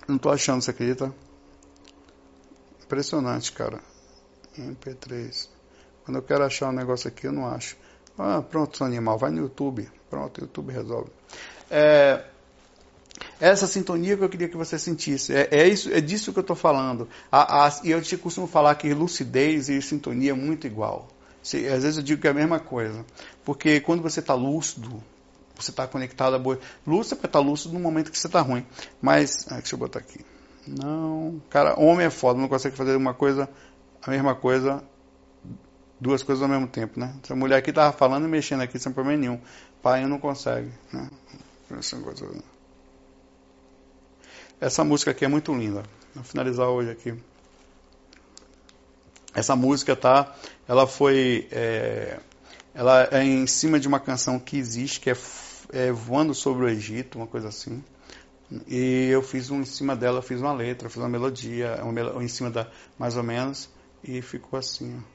Não 0.08 0.16
estou 0.16 0.32
achando, 0.32 0.64
você 0.64 0.72
acredita? 0.72 1.14
Impressionante, 2.84 3.52
cara. 3.52 3.80
MP3. 4.58 5.48
Quando 6.04 6.18
eu 6.18 6.24
quero 6.24 6.44
achar 6.44 6.70
um 6.70 6.74
negócio 6.74 7.08
aqui, 7.08 7.28
eu 7.28 7.32
não 7.32 7.48
acho. 7.48 7.78
Ah, 8.18 8.42
pronto, 8.42 8.78
sou 8.78 8.88
animal. 8.88 9.18
Vai 9.18 9.30
no 9.30 9.42
YouTube. 9.42 9.88
Pronto, 10.10 10.40
o 10.40 10.44
YouTube 10.46 10.72
resolve. 10.72 11.12
É, 11.70 12.24
essa 13.40 13.68
sintonia 13.68 14.18
que 14.18 14.24
eu 14.24 14.30
queria 14.30 14.48
que 14.48 14.58
você 14.58 14.78
sentisse. 14.78 15.34
É, 15.34 15.48
é 15.52 15.68
isso, 15.68 15.92
é 15.92 16.02
disso 16.02 16.32
que 16.32 16.40
eu 16.40 16.42
estou 16.42 16.56
falando. 16.56 17.08
A, 17.32 17.66
a, 17.66 17.80
e 17.84 17.92
eu 17.92 18.02
te 18.02 18.18
costumo 18.18 18.48
falar 18.48 18.76
que 18.76 18.94
lucidez 18.94 19.70
e 19.70 19.82
sintonia 19.82 20.32
é 20.32 20.34
muito 20.34 20.68
igual. 20.68 21.08
Se, 21.42 21.68
às 21.68 21.84
vezes 21.84 21.98
eu 21.98 22.04
digo 22.04 22.22
que 22.22 22.28
é 22.28 22.32
a 22.32 22.34
mesma 22.34 22.60
coisa. 22.60 23.06
Porque 23.44 23.80
quando 23.80 24.02
você 24.02 24.20
está 24.20 24.34
lúcido, 24.34 25.02
você 25.56 25.72
está 25.72 25.88
conectado 25.88 26.36
a 26.36 26.40
boa. 26.40 26.60
Lúcido 26.86 27.16
é 27.16 27.18
para 27.20 27.28
estar 27.28 27.40
tá 27.40 27.46
lúcido 27.46 27.74
no 27.74 27.80
momento 27.80 28.12
que 28.12 28.18
você 28.18 28.28
está 28.28 28.42
ruim. 28.42 28.66
Mas. 29.02 29.46
Ah, 29.50 29.56
deixa 29.56 29.76
eu 29.76 29.80
botar 29.80 30.00
aqui. 30.00 30.26
Não. 30.68 31.42
Cara, 31.50 31.80
homem 31.80 32.08
é 32.08 32.10
foda, 32.10 32.40
não 32.40 32.48
consegue 32.48 32.76
fazer 32.76 32.96
uma 32.96 33.14
coisa, 33.14 33.48
a 34.02 34.10
mesma 34.10 34.34
coisa, 34.34 34.84
duas 36.00 36.24
coisas 36.24 36.42
ao 36.42 36.50
mesmo 36.50 36.68
tempo, 36.68 37.00
né? 37.00 37.14
Essa 37.24 37.36
mulher 37.36 37.58
aqui 37.58 37.70
estava 37.70 37.96
falando 37.96 38.26
e 38.26 38.28
mexendo 38.28 38.62
aqui 38.62 38.80
sem 38.80 38.92
problema 38.92 39.20
nenhum. 39.20 39.40
Pai 39.82 40.06
não 40.06 40.18
consegue, 40.18 40.72
né? 40.92 41.10
Essa 44.66 44.84
música 44.84 45.12
aqui 45.12 45.24
é 45.24 45.28
muito 45.28 45.54
linda. 45.54 45.84
Vou 46.16 46.24
finalizar 46.24 46.68
hoje 46.68 46.90
aqui. 46.90 47.14
Essa 49.32 49.56
música 49.56 49.96
tá, 49.96 50.36
ela 50.68 50.88
foi, 50.88 51.48
é, 51.52 52.20
ela 52.74 53.08
é 53.12 53.24
em 53.24 53.46
cima 53.46 53.80
de 53.80 53.88
uma 53.88 54.00
canção 54.00 54.40
que 54.40 54.58
existe, 54.58 55.00
que 55.00 55.12
é, 55.12 55.18
é 55.72 55.92
voando 55.92 56.34
sobre 56.34 56.66
o 56.66 56.68
Egito, 56.68 57.20
uma 57.20 57.28
coisa 57.28 57.50
assim. 57.50 57.84
E 58.68 59.08
eu 59.12 59.22
fiz 59.22 59.52
um 59.52 59.62
em 59.62 59.66
cima 59.66 59.96
dela, 59.96 60.24
fiz 60.24 60.42
uma 60.42 60.52
letra, 60.52 60.90
fiz 60.90 60.98
uma 60.98 61.10
melodia, 61.10 61.80
uma, 61.84 62.24
em 62.24 62.28
cima 62.28 62.50
da, 62.50 62.68
mais 62.98 63.16
ou 63.16 63.22
menos, 63.22 63.70
e 64.04 64.20
ficou 64.20 64.58
assim. 64.58 64.98
Ó. 64.98 65.15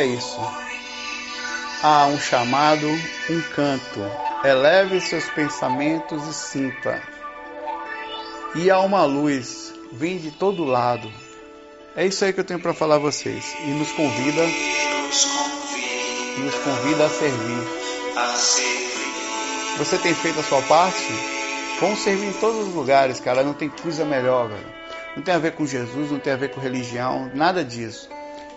é 0.00 0.06
isso. 0.06 0.40
Há 1.82 2.06
um 2.06 2.18
chamado, 2.18 2.86
um 2.88 3.40
canto. 3.54 4.00
Eleve 4.42 5.00
seus 5.00 5.28
pensamentos 5.30 6.26
e 6.26 6.32
sinta. 6.32 7.02
E 8.54 8.70
há 8.70 8.80
uma 8.80 9.04
luz, 9.04 9.74
vem 9.92 10.18
de 10.18 10.30
todo 10.30 10.64
lado. 10.64 11.12
É 11.94 12.06
isso 12.06 12.24
aí 12.24 12.32
que 12.32 12.40
eu 12.40 12.44
tenho 12.44 12.60
para 12.60 12.72
falar 12.72 12.96
a 12.96 12.98
vocês. 12.98 13.54
E 13.62 13.70
nos 13.70 13.92
convida, 13.92 14.42
nos 16.38 16.54
convida 16.54 17.04
a 17.04 17.08
servir. 17.10 17.68
Você 19.76 19.98
tem 19.98 20.14
feito 20.14 20.40
a 20.40 20.42
sua 20.42 20.62
parte? 20.62 21.12
Vamos 21.78 21.98
servir 22.00 22.26
em 22.26 22.32
todos 22.34 22.68
os 22.68 22.74
lugares, 22.74 23.20
cara. 23.20 23.42
Não 23.42 23.52
tem 23.52 23.68
coisa 23.68 24.04
melhor, 24.04 24.48
velho. 24.48 24.80
Não 25.16 25.22
tem 25.22 25.34
a 25.34 25.38
ver 25.38 25.52
com 25.52 25.66
Jesus, 25.66 26.10
não 26.10 26.18
tem 26.18 26.32
a 26.32 26.36
ver 26.36 26.50
com 26.50 26.60
religião, 26.60 27.30
nada 27.34 27.62
disso 27.62 28.08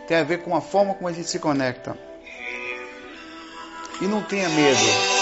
tem 0.08 0.18
a 0.18 0.24
ver 0.24 0.40
com 0.40 0.56
a 0.56 0.62
forma 0.62 0.94
como 0.94 1.08
a 1.08 1.12
gente 1.12 1.30
se 1.30 1.40
conecta. 1.40 1.98
E 4.02 4.06
não 4.06 4.22
tenha 4.22 4.50
medo. 4.50 5.13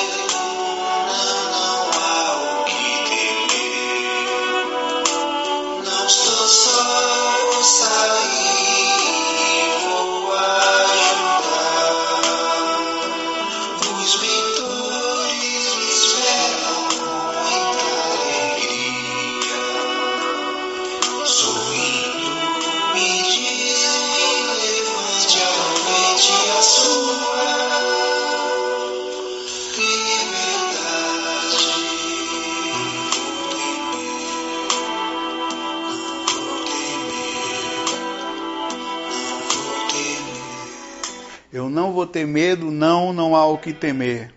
Não 41.72 41.92
vou 41.94 42.06
ter 42.06 42.28
medo, 42.28 42.70
não, 42.70 43.14
não 43.14 43.36
há 43.36 43.46
o 43.46 43.58
que 43.58 43.74
temer. 43.74 44.34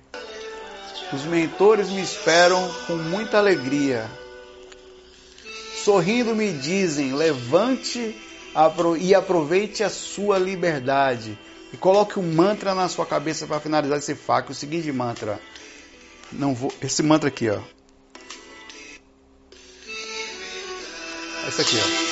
Os 1.13 1.25
mentores 1.25 1.91
me 1.91 2.01
esperam 2.01 2.73
com 2.87 2.97
muita 2.97 3.39
alegria. 3.39 4.09
Sorrindo 5.85 6.35
me 6.35 6.53
dizem: 6.53 7.13
levante 7.13 8.17
e 9.01 9.15
aproveite 9.15 9.85
a 9.85 9.91
sua 9.91 10.39
liberdade. 10.39 11.39
E 11.73 11.77
coloque 11.77 12.19
um 12.19 12.33
mantra 12.33 12.75
na 12.75 12.89
sua 12.89 13.05
cabeça 13.05 13.47
para 13.47 13.61
finalizar 13.61 13.99
esse 13.99 14.15
fac. 14.15 14.51
O 14.51 14.55
seguinte 14.55 14.91
mantra. 14.93 15.41
Não 16.33 16.55
vou. 16.55 16.73
Esse 16.81 17.03
mantra 17.03 17.29
aqui, 17.29 17.51
ó. 17.51 17.61
Esse 21.49 21.61
aqui, 21.61 21.77
ó. 21.77 22.04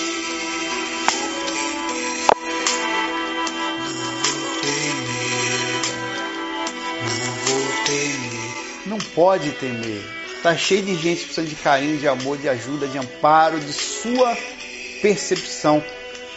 Não 8.92 8.98
pode 8.98 9.52
temer. 9.52 10.02
Tá 10.42 10.54
cheio 10.54 10.82
de 10.82 10.94
gente 10.96 11.22
precisando 11.22 11.48
de 11.48 11.54
carinho, 11.54 11.96
de 11.96 12.06
amor, 12.06 12.36
de 12.36 12.46
ajuda, 12.46 12.86
de 12.86 12.98
amparo, 12.98 13.58
de 13.58 13.72
sua 13.72 14.36
percepção. 15.00 15.82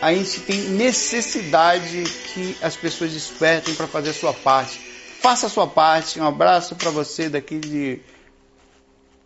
A 0.02 0.14
gente 0.14 0.40
tem 0.40 0.62
necessidade 0.70 2.04
que 2.34 2.56
as 2.62 2.78
pessoas 2.78 3.12
despertem 3.12 3.76
para 3.76 3.88
fazer 3.88 4.12
a 4.12 4.14
sua 4.14 4.34
parte. 4.34 4.80
Faça 5.20 5.48
a 5.48 5.50
sua 5.50 5.68
parte. 5.68 6.18
Um 6.18 6.26
abraço 6.26 6.78
para 6.78 6.90
você 6.92 7.28
daqui 7.28 7.60
de 7.60 8.00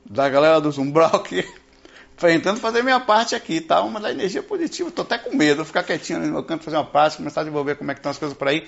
da 0.03 0.27
galera 0.27 0.59
do 0.59 0.71
Zumbral 0.71 1.21
que 1.21 1.47
tentando 2.17 2.59
fazer 2.59 2.81
minha 2.81 2.99
parte 2.99 3.35
aqui, 3.35 3.61
tá? 3.61 3.83
Uma 3.83 3.99
da 3.99 4.09
energia 4.09 4.41
positiva. 4.41 4.89
Tô 4.89 5.03
até 5.03 5.19
com 5.19 5.35
medo, 5.35 5.57
vou 5.57 5.65
ficar 5.65 5.83
quietinho 5.83 6.17
no 6.17 6.31
meu 6.31 6.43
canto, 6.43 6.63
fazer 6.63 6.77
uma 6.77 6.83
parte, 6.83 7.17
começar 7.17 7.41
a 7.41 7.43
desenvolver 7.43 7.75
como 7.75 7.91
é 7.91 7.93
que 7.93 7.99
estão 7.99 8.11
as 8.11 8.17
coisas 8.17 8.35
por 8.35 8.47
aí. 8.47 8.67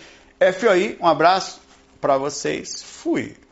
FOI, 0.59 0.99
um 1.01 1.07
abraço 1.07 1.59
para 1.99 2.15
vocês. 2.15 2.83
Fui. 2.83 3.41